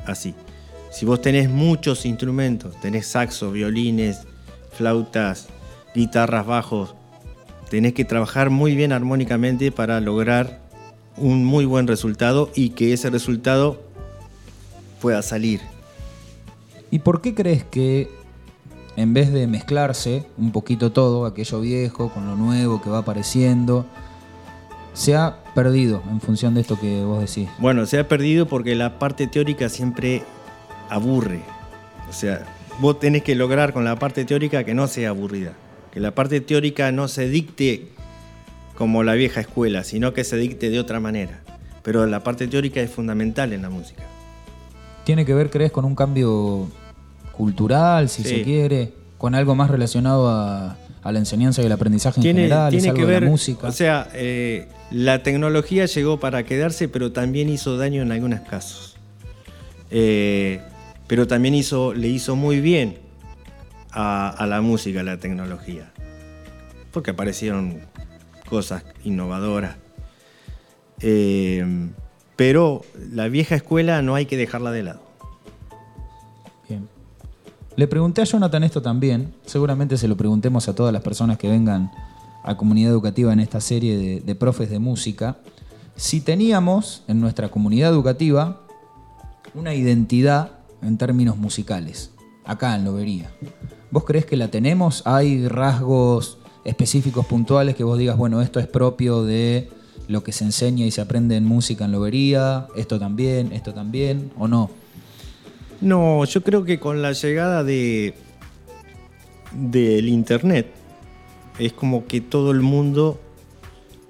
Así. 0.05 0.35
Si 0.91 1.05
vos 1.05 1.21
tenés 1.21 1.49
muchos 1.49 2.05
instrumentos, 2.05 2.79
tenés 2.79 3.07
saxo, 3.07 3.51
violines, 3.51 4.21
flautas, 4.71 5.47
guitarras, 5.95 6.45
bajos, 6.45 6.95
tenés 7.69 7.93
que 7.93 8.05
trabajar 8.05 8.49
muy 8.49 8.75
bien 8.75 8.91
armónicamente 8.91 9.71
para 9.71 9.99
lograr 10.01 10.59
un 11.17 11.45
muy 11.45 11.65
buen 11.65 11.87
resultado 11.87 12.49
y 12.55 12.71
que 12.71 12.93
ese 12.93 13.09
resultado 13.09 13.81
pueda 15.01 15.21
salir. 15.21 15.61
¿Y 16.91 16.99
por 16.99 17.21
qué 17.21 17.35
crees 17.35 17.63
que 17.63 18.09
en 18.99 19.13
vez 19.13 19.31
de 19.31 19.47
mezclarse 19.47 20.25
un 20.37 20.51
poquito 20.51 20.91
todo, 20.91 21.25
aquello 21.25 21.61
viejo 21.61 22.09
con 22.09 22.27
lo 22.27 22.35
nuevo 22.35 22.81
que 22.81 22.89
va 22.89 22.97
apareciendo, 22.97 23.85
se 24.93 25.15
ha 25.15 25.41
perdido 25.55 26.03
en 26.11 26.19
función 26.19 26.53
de 26.53 26.61
esto 26.61 26.77
que 26.77 27.01
vos 27.05 27.21
decís? 27.21 27.47
Bueno, 27.59 27.85
se 27.85 27.97
ha 27.97 28.09
perdido 28.09 28.45
porque 28.45 28.75
la 28.75 28.99
parte 28.99 29.27
teórica 29.27 29.69
siempre 29.69 30.23
aburre. 30.89 31.39
O 32.09 32.13
sea, 32.13 32.45
vos 32.81 32.99
tenés 32.99 33.23
que 33.23 33.35
lograr 33.35 33.71
con 33.71 33.85
la 33.85 33.97
parte 33.97 34.25
teórica 34.25 34.65
que 34.65 34.73
no 34.73 34.87
sea 34.87 35.11
aburrida. 35.11 35.53
Que 35.93 36.01
la 36.01 36.13
parte 36.13 36.41
teórica 36.41 36.91
no 36.91 37.07
se 37.07 37.29
dicte 37.29 37.87
como 38.77 39.03
la 39.03 39.13
vieja 39.13 39.39
escuela, 39.39 39.85
sino 39.85 40.13
que 40.13 40.25
se 40.25 40.35
dicte 40.35 40.69
de 40.69 40.77
otra 40.77 40.99
manera. 40.99 41.39
Pero 41.83 42.05
la 42.05 42.21
parte 42.21 42.49
teórica 42.49 42.81
es 42.81 42.91
fundamental 42.91 43.53
en 43.53 43.61
la 43.61 43.69
música. 43.69 44.03
¿Tiene 45.05 45.25
que 45.25 45.33
ver, 45.33 45.49
crees, 45.49 45.71
con 45.71 45.85
un 45.85 45.95
cambio 45.95 46.67
cultural, 47.39 48.09
si 48.09 48.21
Sí. 48.23 48.29
se 48.29 48.41
quiere? 48.43 48.91
¿Con 49.17 49.33
algo 49.33 49.55
más 49.55 49.71
relacionado 49.71 50.27
a, 50.29 50.75
a 51.01 51.11
la 51.13 51.19
enseñanza 51.19 51.61
y 51.61 51.65
el 51.67 51.71
aprendizaje 51.71 52.19
en 52.19 52.23
general? 52.27 52.73
¿Es 52.73 52.83
tiene 52.83 52.89
algo 52.89 52.99
que 52.99 53.05
de 53.05 53.11
ver, 53.13 53.23
la 53.23 53.29
música? 53.29 53.65
o 53.67 53.71
sea, 53.71 54.09
eh, 54.13 54.67
la 54.91 55.23
tecnología 55.23 55.85
llegó 55.85 56.19
para 56.19 56.43
quedarse, 56.43 56.89
pero 56.89 57.13
también 57.13 57.47
hizo 57.47 57.77
daño 57.77 58.01
en 58.01 58.11
algunos 58.11 58.41
casos. 58.41 58.97
Eh, 59.89 60.59
pero 61.07 61.27
también 61.27 61.55
hizo, 61.55 61.93
le 61.93 62.09
hizo 62.09 62.35
muy 62.35 62.59
bien 62.59 62.97
a, 63.91 64.29
a 64.29 64.45
la 64.45 64.59
música 64.59 65.01
la 65.01 65.17
tecnología, 65.17 65.91
porque 66.91 67.11
aparecieron 67.11 67.79
cosas 68.49 68.83
innovadoras. 69.05 69.77
Eh, 71.01 71.65
pero 72.35 72.81
la 73.13 73.29
vieja 73.29 73.55
escuela 73.55 74.01
no 74.01 74.15
hay 74.15 74.25
que 74.25 74.35
dejarla 74.35 74.71
de 74.71 74.83
lado. 74.83 75.08
Le 77.79 77.87
pregunté 77.87 78.21
a 78.21 78.25
Jonathan 78.25 78.65
esto 78.65 78.81
también, 78.81 79.33
seguramente 79.45 79.95
se 79.95 80.09
lo 80.09 80.17
preguntemos 80.17 80.67
a 80.67 80.75
todas 80.75 80.91
las 80.91 81.01
personas 81.01 81.37
que 81.37 81.47
vengan 81.47 81.89
a 82.43 82.57
comunidad 82.57 82.91
educativa 82.91 83.31
en 83.31 83.39
esta 83.39 83.61
serie 83.61 83.97
de, 83.97 84.19
de 84.19 84.35
profes 84.35 84.69
de 84.69 84.79
música, 84.79 85.37
si 85.95 86.19
teníamos 86.19 87.05
en 87.07 87.21
nuestra 87.21 87.47
comunidad 87.47 87.89
educativa 87.89 88.63
una 89.53 89.73
identidad 89.75 90.59
en 90.81 90.97
términos 90.97 91.37
musicales, 91.37 92.11
acá 92.43 92.75
en 92.75 92.83
Lobería. 92.83 93.31
¿Vos 93.91 94.03
crees 94.03 94.25
que 94.25 94.35
la 94.35 94.49
tenemos? 94.49 95.01
¿Hay 95.05 95.47
rasgos 95.47 96.37
específicos, 96.65 97.27
puntuales, 97.27 97.77
que 97.77 97.85
vos 97.85 97.97
digas, 97.97 98.17
bueno, 98.17 98.41
esto 98.41 98.59
es 98.59 98.67
propio 98.67 99.23
de 99.23 99.69
lo 100.09 100.21
que 100.21 100.33
se 100.33 100.43
enseña 100.43 100.85
y 100.85 100.91
se 100.91 100.99
aprende 100.99 101.37
en 101.37 101.45
música 101.45 101.85
en 101.85 101.93
lobería, 101.93 102.67
esto 102.75 102.99
también, 102.99 103.53
esto 103.53 103.73
también, 103.73 104.33
o 104.37 104.49
no? 104.49 104.69
No, 105.81 106.25
yo 106.25 106.43
creo 106.43 106.65
que 106.65 106.79
con 106.79 107.01
la 107.01 107.13
llegada 107.13 107.63
de 107.63 108.13
del 109.51 110.07
internet 110.07 110.67
es 111.57 111.73
como 111.73 112.05
que 112.05 112.21
todo 112.21 112.51
el 112.51 112.61
mundo 112.61 113.19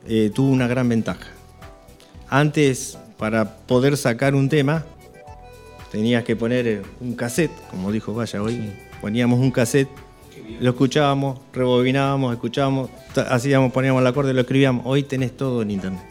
eh, 0.07 0.31
tuvo 0.33 0.51
una 0.51 0.67
gran 0.67 0.89
ventaja. 0.89 1.27
Antes, 2.27 2.97
para 3.17 3.57
poder 3.57 3.97
sacar 3.97 4.35
un 4.35 4.49
tema, 4.49 4.85
tenías 5.91 6.23
que 6.23 6.35
poner 6.35 6.83
un 6.99 7.15
cassette, 7.15 7.51
como 7.69 7.91
dijo 7.91 8.13
Vaya 8.13 8.41
hoy. 8.41 8.71
Poníamos 9.01 9.39
un 9.39 9.51
cassette, 9.51 9.89
lo 10.59 10.71
escuchábamos, 10.71 11.39
rebobinábamos, 11.53 12.33
escuchábamos, 12.33 12.89
hacíamos, 13.29 13.71
poníamos 13.71 14.01
el 14.01 14.07
acorde, 14.07 14.33
lo 14.33 14.41
escribíamos. 14.41 14.83
Hoy 14.85 15.03
tenés 15.03 15.35
todo 15.35 15.61
en 15.61 15.71
internet. 15.71 16.01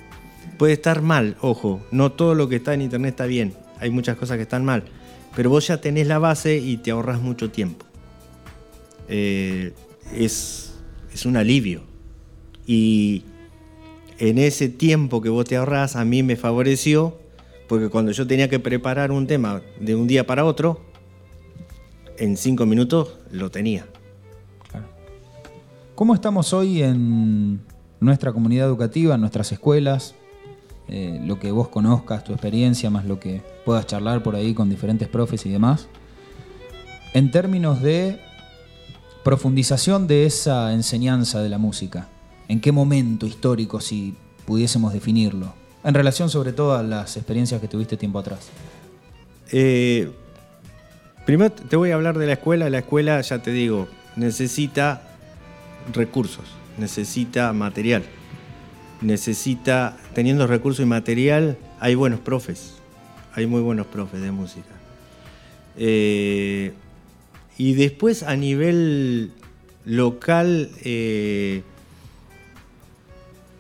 Puede 0.57 0.73
estar 0.73 1.03
mal, 1.03 1.37
ojo, 1.41 1.81
no 1.93 2.13
todo 2.13 2.35
lo 2.35 2.49
que 2.49 2.57
está 2.57 2.75
en 2.75 2.83
internet 2.83 3.11
está 3.11 3.27
bien. 3.27 3.55
Hay 3.81 3.91
muchas 3.91 4.17
cosas 4.17 4.37
que 4.37 4.43
están 4.43 4.65
mal. 4.65 4.83
Pero 5.39 5.51
vos 5.51 5.69
ya 5.69 5.81
tenés 5.81 6.09
la 6.09 6.19
base 6.19 6.57
y 6.57 6.79
te 6.79 6.91
ahorras 6.91 7.21
mucho 7.21 7.49
tiempo. 7.49 7.87
Eh, 9.09 9.73
es, 10.13 10.75
es 11.15 11.27
un 11.27 11.37
alivio. 11.37 11.83
Y 12.67 13.23
en 14.19 14.39
ese 14.39 14.69
tiempo 14.69 15.23
que 15.23 15.29
vos 15.29 15.45
te 15.45 15.55
ahorras, 15.55 15.95
a 15.95 16.05
mí 16.05 16.25
me 16.25 16.35
favoreció, 16.35 17.17
porque 17.69 17.89
cuando 17.89 18.11
yo 18.11 18.27
tenía 18.27 18.49
que 18.49 18.59
preparar 18.59 19.13
un 19.13 19.29
tema 19.29 19.63
de 19.79 19.95
un 19.95 20.09
día 20.09 20.27
para 20.27 20.45
otro, 20.45 20.81
en 22.17 22.37
cinco 22.37 22.67
minutos 22.67 23.15
lo 23.31 23.49
tenía. 23.49 23.87
¿Cómo 25.95 26.15
estamos 26.15 26.53
hoy 26.53 26.83
en 26.83 27.61
nuestra 28.01 28.33
comunidad 28.33 28.67
educativa, 28.67 29.15
en 29.15 29.21
nuestras 29.21 29.53
escuelas? 29.53 30.17
Eh, 30.89 31.21
lo 31.25 31.39
que 31.39 31.51
vos 31.53 31.69
conozcas, 31.69 32.25
tu 32.25 32.33
experiencia, 32.33 32.89
más 32.91 33.05
lo 33.05 33.21
que 33.21 33.43
puedas 33.65 33.87
charlar 33.87 34.23
por 34.23 34.37
ahí 34.37 34.55
con 34.55 34.71
diferentes 34.71 35.09
profes 35.09 35.45
y 35.47 35.51
demás. 35.51 35.89
En 37.15 37.31
términos 37.31 37.83
de 37.83 38.21
profundización 39.23 40.07
de 40.07 40.25
esa 40.25 40.73
enseñanza 40.73 41.43
de 41.43 41.51
la 41.51 41.59
música. 41.59 42.09
¿En 42.49 42.61
qué 42.61 42.73
momento 42.73 43.27
histórico, 43.27 43.81
si 43.81 44.15
pudiésemos 44.47 44.95
definirlo? 44.95 45.53
En 45.85 45.93
relación 45.93 46.31
sobre 46.31 46.53
todo 46.53 46.75
a 46.75 46.83
las 46.83 47.17
experiencias 47.19 47.61
que 47.61 47.69
tuviste 47.69 47.99
tiempo 47.99 48.19
atrás. 48.19 48.49
Eh, 49.53 50.11
primero 51.27 51.53
te 51.53 51.77
voy 51.77 51.91
a 51.91 51.97
hablar 51.97 52.17
de 52.17 52.27
la 52.27 52.33
escuela. 52.35 52.71
La 52.71 52.79
escuela, 52.79 53.21
ya 53.21 53.43
te 53.43 53.51
digo, 53.51 53.89
necesita 54.17 55.03
recursos, 55.93 56.45
necesita 56.79 57.53
material, 57.53 58.05
necesita, 59.01 59.97
teniendo 60.15 60.47
recursos 60.47 60.83
y 60.83 60.87
material, 60.87 61.59
hay 61.81 61.95
buenos 61.95 62.21
profes, 62.21 62.75
hay 63.35 63.47
muy 63.47 63.61
buenos 63.61 63.87
profes 63.87 64.21
de 64.21 64.33
música. 64.33 64.75
Eh, 65.77 66.73
y 67.57 67.75
después 67.75 68.23
a 68.23 68.37
nivel 68.37 69.33
local 69.85 70.71
eh, 70.85 71.63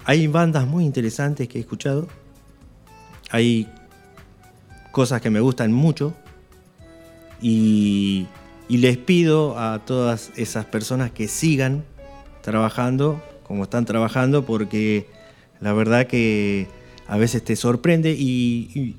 hay 0.04 0.26
bandas 0.26 0.66
muy 0.66 0.84
interesantes 0.84 1.48
que 1.48 1.58
he 1.58 1.60
escuchado. 1.60 2.08
Hay 3.30 3.68
cosas 4.90 5.20
que 5.20 5.30
me 5.30 5.40
gustan 5.40 5.72
mucho. 5.72 6.14
Y, 7.40 8.26
les 8.68 8.96
pido 8.98 9.58
a 9.58 9.84
todas 9.84 10.30
esas 10.36 10.64
personas 10.66 11.10
que 11.10 11.26
sigan 11.28 11.84
trabajando 12.42 13.22
como 13.42 13.64
están 13.64 13.86
trabajando 13.86 14.44
porque 14.44 15.06
la 15.60 15.72
verdad 15.72 16.06
que 16.06 16.68
a 17.06 17.16
veces 17.16 17.44
te 17.44 17.56
sorprende 17.56 18.12
y, 18.12 18.70
y, 18.74 18.96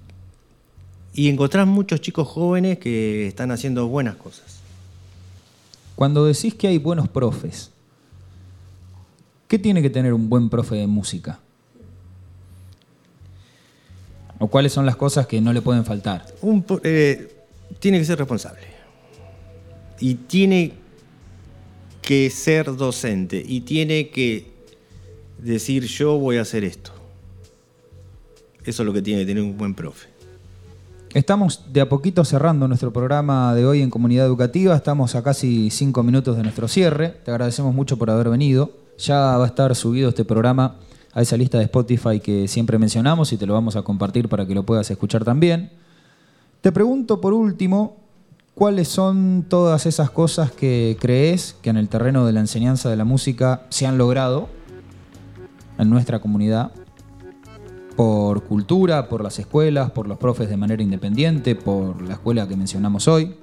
y 1.13 1.29
encontrás 1.29 1.67
muchos 1.67 2.01
chicos 2.01 2.27
jóvenes 2.27 2.79
que 2.79 3.27
están 3.27 3.51
haciendo 3.51 3.87
buenas 3.87 4.15
cosas. 4.15 4.59
Cuando 5.95 6.25
decís 6.25 6.53
que 6.53 6.67
hay 6.67 6.77
buenos 6.77 7.07
profes, 7.09 7.71
¿Qué 9.49 9.57
tiene 9.57 9.81
que 9.81 9.89
tener 9.89 10.13
un 10.13 10.29
buen 10.29 10.47
profe 10.47 10.75
de 10.75 10.85
música? 10.85 11.39
¿O 14.37 14.47
cuáles 14.47 14.71
son 14.71 14.85
las 14.85 14.95
cosas 14.95 15.25
que 15.25 15.41
no 15.41 15.51
le 15.51 15.63
pueden 15.63 15.83
faltar? 15.83 16.23
Eh, 16.83 17.35
tiene 17.79 17.97
que 17.97 18.05
ser 18.05 18.19
responsable. 18.19 18.61
Y 19.99 20.13
tiene 20.13 20.73
que 22.03 22.29
ser 22.29 22.75
docente. 22.75 23.43
Y 23.43 23.61
tiene 23.61 24.09
que 24.09 24.51
decir 25.41 25.85
yo 25.85 26.17
voy 26.17 26.37
a 26.37 26.41
hacer 26.41 26.63
esto. 26.63 26.91
Eso 28.63 28.83
es 28.83 28.85
lo 28.85 28.93
que 28.93 29.01
tiene 29.01 29.21
que 29.21 29.25
tener 29.25 29.43
un 29.43 29.57
buen 29.57 29.73
profe. 29.73 30.09
Estamos 31.13 31.73
de 31.73 31.81
a 31.81 31.89
poquito 31.89 32.23
cerrando 32.23 32.67
nuestro 32.67 32.93
programa 32.93 33.55
de 33.55 33.65
hoy 33.65 33.81
en 33.81 33.89
Comunidad 33.89 34.27
Educativa. 34.27 34.75
Estamos 34.75 35.15
a 35.15 35.23
casi 35.23 35.71
cinco 35.71 36.03
minutos 36.03 36.37
de 36.37 36.43
nuestro 36.43 36.67
cierre. 36.67 37.09
Te 37.25 37.31
agradecemos 37.31 37.73
mucho 37.73 37.97
por 37.97 38.11
haber 38.11 38.29
venido. 38.29 38.71
Ya 38.99 39.37
va 39.37 39.43
a 39.43 39.47
estar 39.47 39.75
subido 39.75 40.09
este 40.09 40.23
programa 40.23 40.75
a 41.13 41.21
esa 41.21 41.35
lista 41.35 41.57
de 41.57 41.63
Spotify 41.63 42.19
que 42.19 42.47
siempre 42.47 42.77
mencionamos 42.77 43.33
y 43.33 43.37
te 43.37 43.47
lo 43.47 43.53
vamos 43.53 43.75
a 43.75 43.81
compartir 43.81 44.29
para 44.29 44.45
que 44.45 44.53
lo 44.53 44.63
puedas 44.63 44.91
escuchar 44.91 45.23
también. 45.23 45.71
Te 46.61 46.71
pregunto 46.71 47.21
por 47.21 47.33
último, 47.33 47.97
¿cuáles 48.53 48.87
son 48.89 49.45
todas 49.49 49.87
esas 49.87 50.11
cosas 50.11 50.51
que 50.51 50.95
crees 50.99 51.55
que 51.63 51.71
en 51.71 51.77
el 51.77 51.89
terreno 51.89 52.27
de 52.27 52.33
la 52.33 52.41
enseñanza 52.41 52.89
de 52.89 52.97
la 52.97 53.05
música 53.05 53.63
se 53.69 53.87
han 53.87 53.97
logrado 53.97 54.49
en 55.79 55.89
nuestra 55.89 56.19
comunidad? 56.19 56.71
Por 57.95 58.43
cultura, 58.43 59.09
por 59.09 59.23
las 59.23 59.39
escuelas, 59.39 59.91
por 59.91 60.07
los 60.07 60.19
profes 60.19 60.49
de 60.49 60.57
manera 60.57 60.83
independiente, 60.83 61.55
por 61.55 62.01
la 62.01 62.13
escuela 62.13 62.47
que 62.47 62.55
mencionamos 62.55 63.07
hoy. 63.07 63.35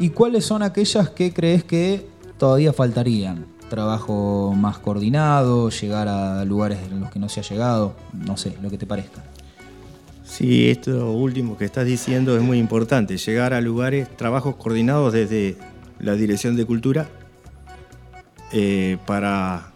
¿Y 0.00 0.10
cuáles 0.10 0.44
son 0.44 0.62
aquellas 0.62 1.10
que 1.10 1.32
crees 1.32 1.62
que 1.62 2.08
todavía 2.36 2.72
faltarían? 2.72 3.58
trabajo 3.68 4.54
más 4.56 4.78
coordinado, 4.78 5.70
llegar 5.70 6.08
a 6.08 6.44
lugares 6.44 6.78
en 6.90 7.00
los 7.00 7.10
que 7.10 7.18
no 7.18 7.28
se 7.28 7.40
ha 7.40 7.42
llegado, 7.42 7.94
no 8.12 8.36
sé, 8.36 8.56
lo 8.60 8.70
que 8.70 8.78
te 8.78 8.86
parezca. 8.86 9.22
Sí, 10.24 10.68
esto 10.70 11.12
último 11.12 11.56
que 11.56 11.64
estás 11.64 11.86
diciendo 11.86 12.36
es 12.36 12.42
muy 12.42 12.58
importante, 12.58 13.16
llegar 13.16 13.54
a 13.54 13.60
lugares, 13.60 14.14
trabajos 14.16 14.56
coordinados 14.56 15.12
desde 15.12 15.56
la 16.00 16.14
Dirección 16.14 16.56
de 16.56 16.66
Cultura 16.66 17.08
eh, 18.52 18.98
para 19.06 19.72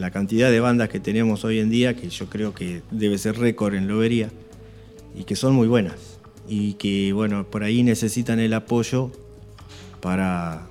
la 0.00 0.10
cantidad 0.10 0.50
de 0.50 0.60
bandas 0.60 0.88
que 0.88 0.98
tenemos 0.98 1.44
hoy 1.44 1.58
en 1.58 1.68
día, 1.68 1.94
que 1.94 2.08
yo 2.08 2.26
creo 2.26 2.54
que 2.54 2.82
debe 2.90 3.18
ser 3.18 3.38
récord 3.38 3.74
en 3.74 3.86
Lobería, 3.86 4.30
y 5.14 5.24
que 5.24 5.36
son 5.36 5.54
muy 5.54 5.68
buenas, 5.68 6.18
y 6.48 6.72
que 6.74 7.12
bueno, 7.12 7.44
por 7.44 7.62
ahí 7.62 7.82
necesitan 7.82 8.40
el 8.40 8.54
apoyo 8.54 9.12
para 10.00 10.62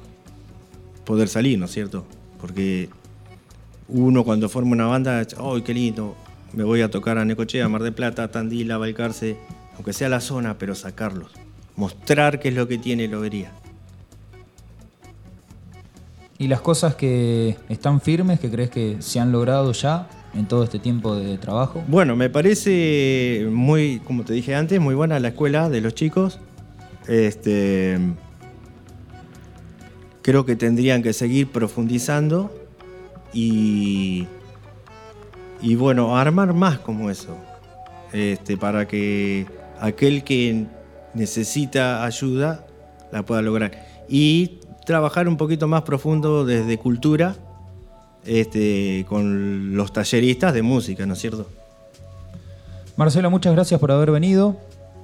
poder 1.05 1.27
salir, 1.27 1.59
¿no 1.59 1.65
es 1.65 1.71
cierto? 1.71 2.05
Porque 2.41 2.89
uno 3.87 4.23
cuando 4.23 4.49
forma 4.49 4.71
una 4.71 4.87
banda, 4.87 5.25
¡ay, 5.37 5.61
qué 5.61 5.75
lindo! 5.75 6.15
Me 6.53 6.63
voy 6.63 6.81
a 6.81 6.89
tocar 6.89 7.19
a 7.19 7.25
Necochea, 7.25 7.69
Mar 7.69 7.83
de 7.83 7.91
Plata, 7.91 8.31
Tandil, 8.31 8.69
Balcarce, 8.69 9.37
aunque 9.75 9.93
sea 9.93 10.09
la 10.09 10.21
zona, 10.21 10.57
pero 10.57 10.73
sacarlos. 10.73 11.31
Mostrar 11.75 12.39
qué 12.39 12.49
es 12.49 12.55
lo 12.55 12.67
que 12.67 12.79
tiene 12.79 13.07
Lobería. 13.07 13.51
¿Y 16.41 16.47
las 16.47 16.61
cosas 16.61 16.95
que 16.95 17.57
están 17.67 17.99
firmes, 17.99 18.39
que 18.39 18.49
crees 18.49 18.69
que 18.69 18.95
se 19.01 19.19
han 19.19 19.33
logrado 19.33 19.73
ya 19.73 20.07
en 20.33 20.47
todo 20.47 20.63
este 20.63 20.79
tiempo 20.79 21.13
de 21.13 21.37
trabajo? 21.37 21.83
Bueno, 21.89 22.15
me 22.15 22.29
parece 22.29 23.45
muy, 23.51 23.99
como 24.05 24.23
te 24.23 24.31
dije 24.31 24.55
antes, 24.55 24.79
muy 24.79 24.95
buena 24.95 25.19
la 25.19 25.27
escuela 25.27 25.69
de 25.69 25.81
los 25.81 25.95
chicos. 25.95 26.39
Este, 27.09 27.99
creo 30.21 30.45
que 30.45 30.55
tendrían 30.55 31.03
que 31.03 31.11
seguir 31.11 31.51
profundizando 31.51 32.55
y, 33.33 34.25
y 35.61 35.75
bueno, 35.75 36.17
armar 36.17 36.53
más 36.53 36.79
como 36.79 37.09
eso, 37.09 37.35
este, 38.13 38.55
para 38.55 38.87
que 38.87 39.45
aquel 39.81 40.23
que 40.23 40.67
necesita 41.13 42.05
ayuda 42.05 42.65
la 43.11 43.25
pueda 43.25 43.41
lograr. 43.41 43.71
Y 44.07 44.58
trabajar 44.89 45.27
un 45.27 45.37
poquito 45.37 45.67
más 45.67 45.83
profundo 45.83 46.45
desde 46.45 46.79
cultura 46.79 47.35
este, 48.25 49.05
con 49.07 49.75
los 49.77 49.93
talleristas 49.93 50.51
de 50.51 50.63
música, 50.63 51.05
¿no 51.05 51.13
es 51.13 51.19
cierto? 51.19 51.45
Marcelo, 52.97 53.29
muchas 53.29 53.53
gracias 53.53 53.79
por 53.79 53.91
haber 53.91 54.09
venido. 54.09 54.57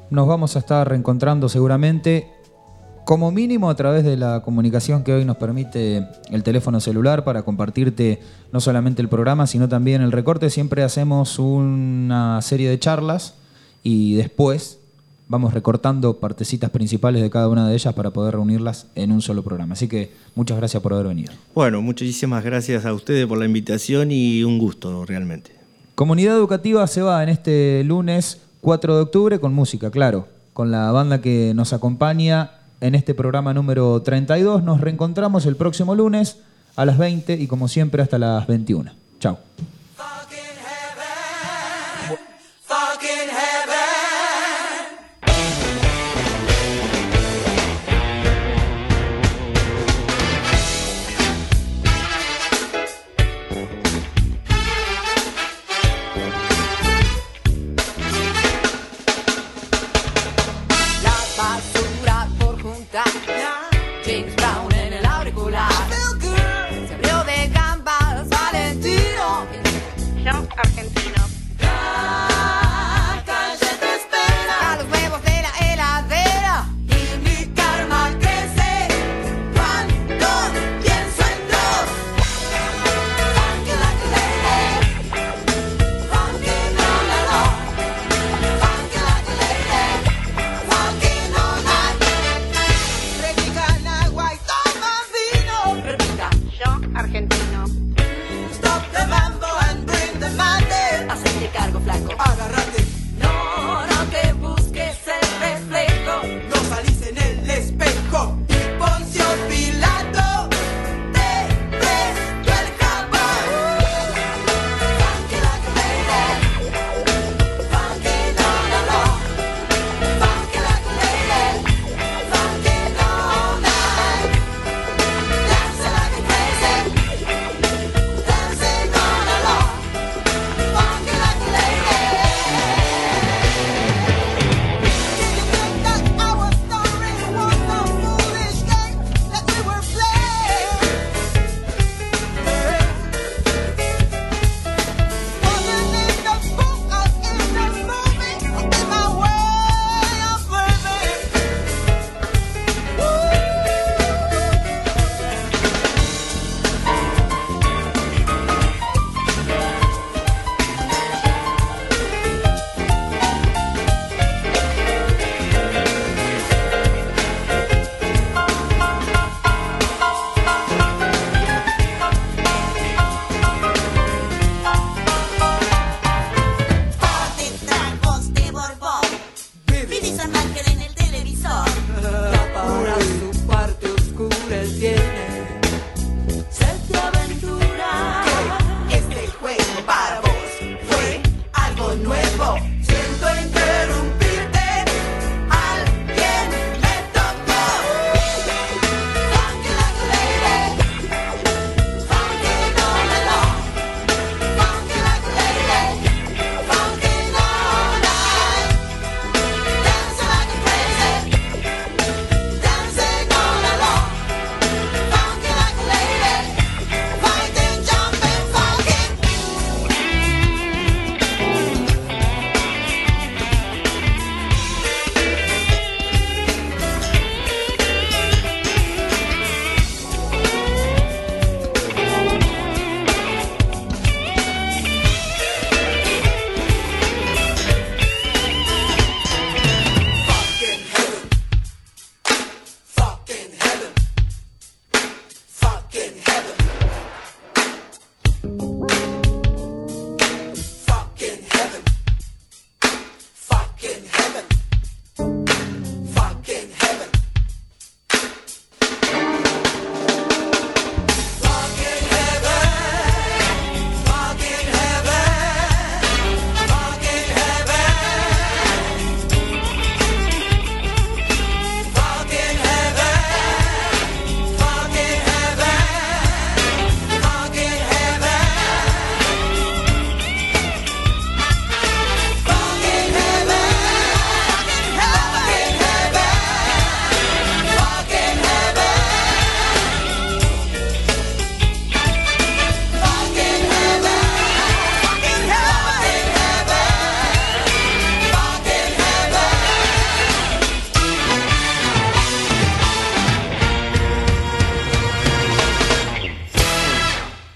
Nos 0.09 0.27
vamos 0.27 0.55
a 0.55 0.59
estar 0.59 0.89
reencontrando 0.89 1.49
seguramente 1.49 2.27
como 3.05 3.29
mínimo 3.29 3.69
a 3.69 3.75
través 3.75 4.03
de 4.03 4.17
la 4.17 4.41
comunicación 4.41 5.03
que 5.03 5.13
hoy 5.13 5.23
nos 5.23 5.37
permite 5.37 6.07
el 6.31 6.41
teléfono 6.41 6.79
celular 6.79 7.23
para 7.23 7.43
compartirte 7.43 8.19
no 8.51 8.61
solamente 8.61 9.03
el 9.03 9.07
programa, 9.07 9.45
sino 9.45 9.69
también 9.69 10.01
el 10.01 10.11
recorte. 10.11 10.49
Siempre 10.49 10.81
hacemos 10.81 11.37
una 11.37 12.41
serie 12.41 12.71
de 12.71 12.79
charlas 12.79 13.35
y 13.83 14.15
después 14.15 14.79
vamos 15.27 15.53
recortando 15.53 16.19
partecitas 16.19 16.69
principales 16.69 17.21
de 17.21 17.29
cada 17.29 17.47
una 17.49 17.67
de 17.67 17.73
ellas 17.73 17.93
para 17.93 18.11
poder 18.11 18.35
reunirlas 18.35 18.87
en 18.95 19.11
un 19.11 19.21
solo 19.21 19.43
programa. 19.43 19.73
Así 19.73 19.87
que 19.87 20.11
muchas 20.35 20.57
gracias 20.57 20.81
por 20.81 20.93
haber 20.93 21.07
venido. 21.07 21.33
Bueno, 21.53 21.81
muchísimas 21.81 22.43
gracias 22.43 22.85
a 22.85 22.93
ustedes 22.93 23.25
por 23.25 23.37
la 23.37 23.45
invitación 23.45 24.11
y 24.11 24.43
un 24.43 24.59
gusto 24.59 25.05
realmente. 25.05 25.51
Comunidad 25.95 26.35
Educativa 26.35 26.85
se 26.87 27.01
va 27.01 27.23
en 27.23 27.29
este 27.29 27.83
lunes 27.83 28.41
4 28.61 28.95
de 28.95 29.01
octubre 29.01 29.39
con 29.39 29.53
música, 29.53 29.91
claro, 29.91 30.27
con 30.53 30.71
la 30.71 30.91
banda 30.91 31.21
que 31.21 31.53
nos 31.55 31.73
acompaña 31.73 32.51
en 32.81 32.95
este 32.95 33.13
programa 33.13 33.53
número 33.53 34.01
32. 34.01 34.63
Nos 34.63 34.81
reencontramos 34.81 35.45
el 35.45 35.55
próximo 35.55 35.95
lunes 35.95 36.37
a 36.75 36.85
las 36.85 36.97
20 36.97 37.35
y 37.35 37.47
como 37.47 37.67
siempre 37.67 38.01
hasta 38.01 38.17
las 38.17 38.47
21. 38.47 38.91
Chao. 39.19 39.39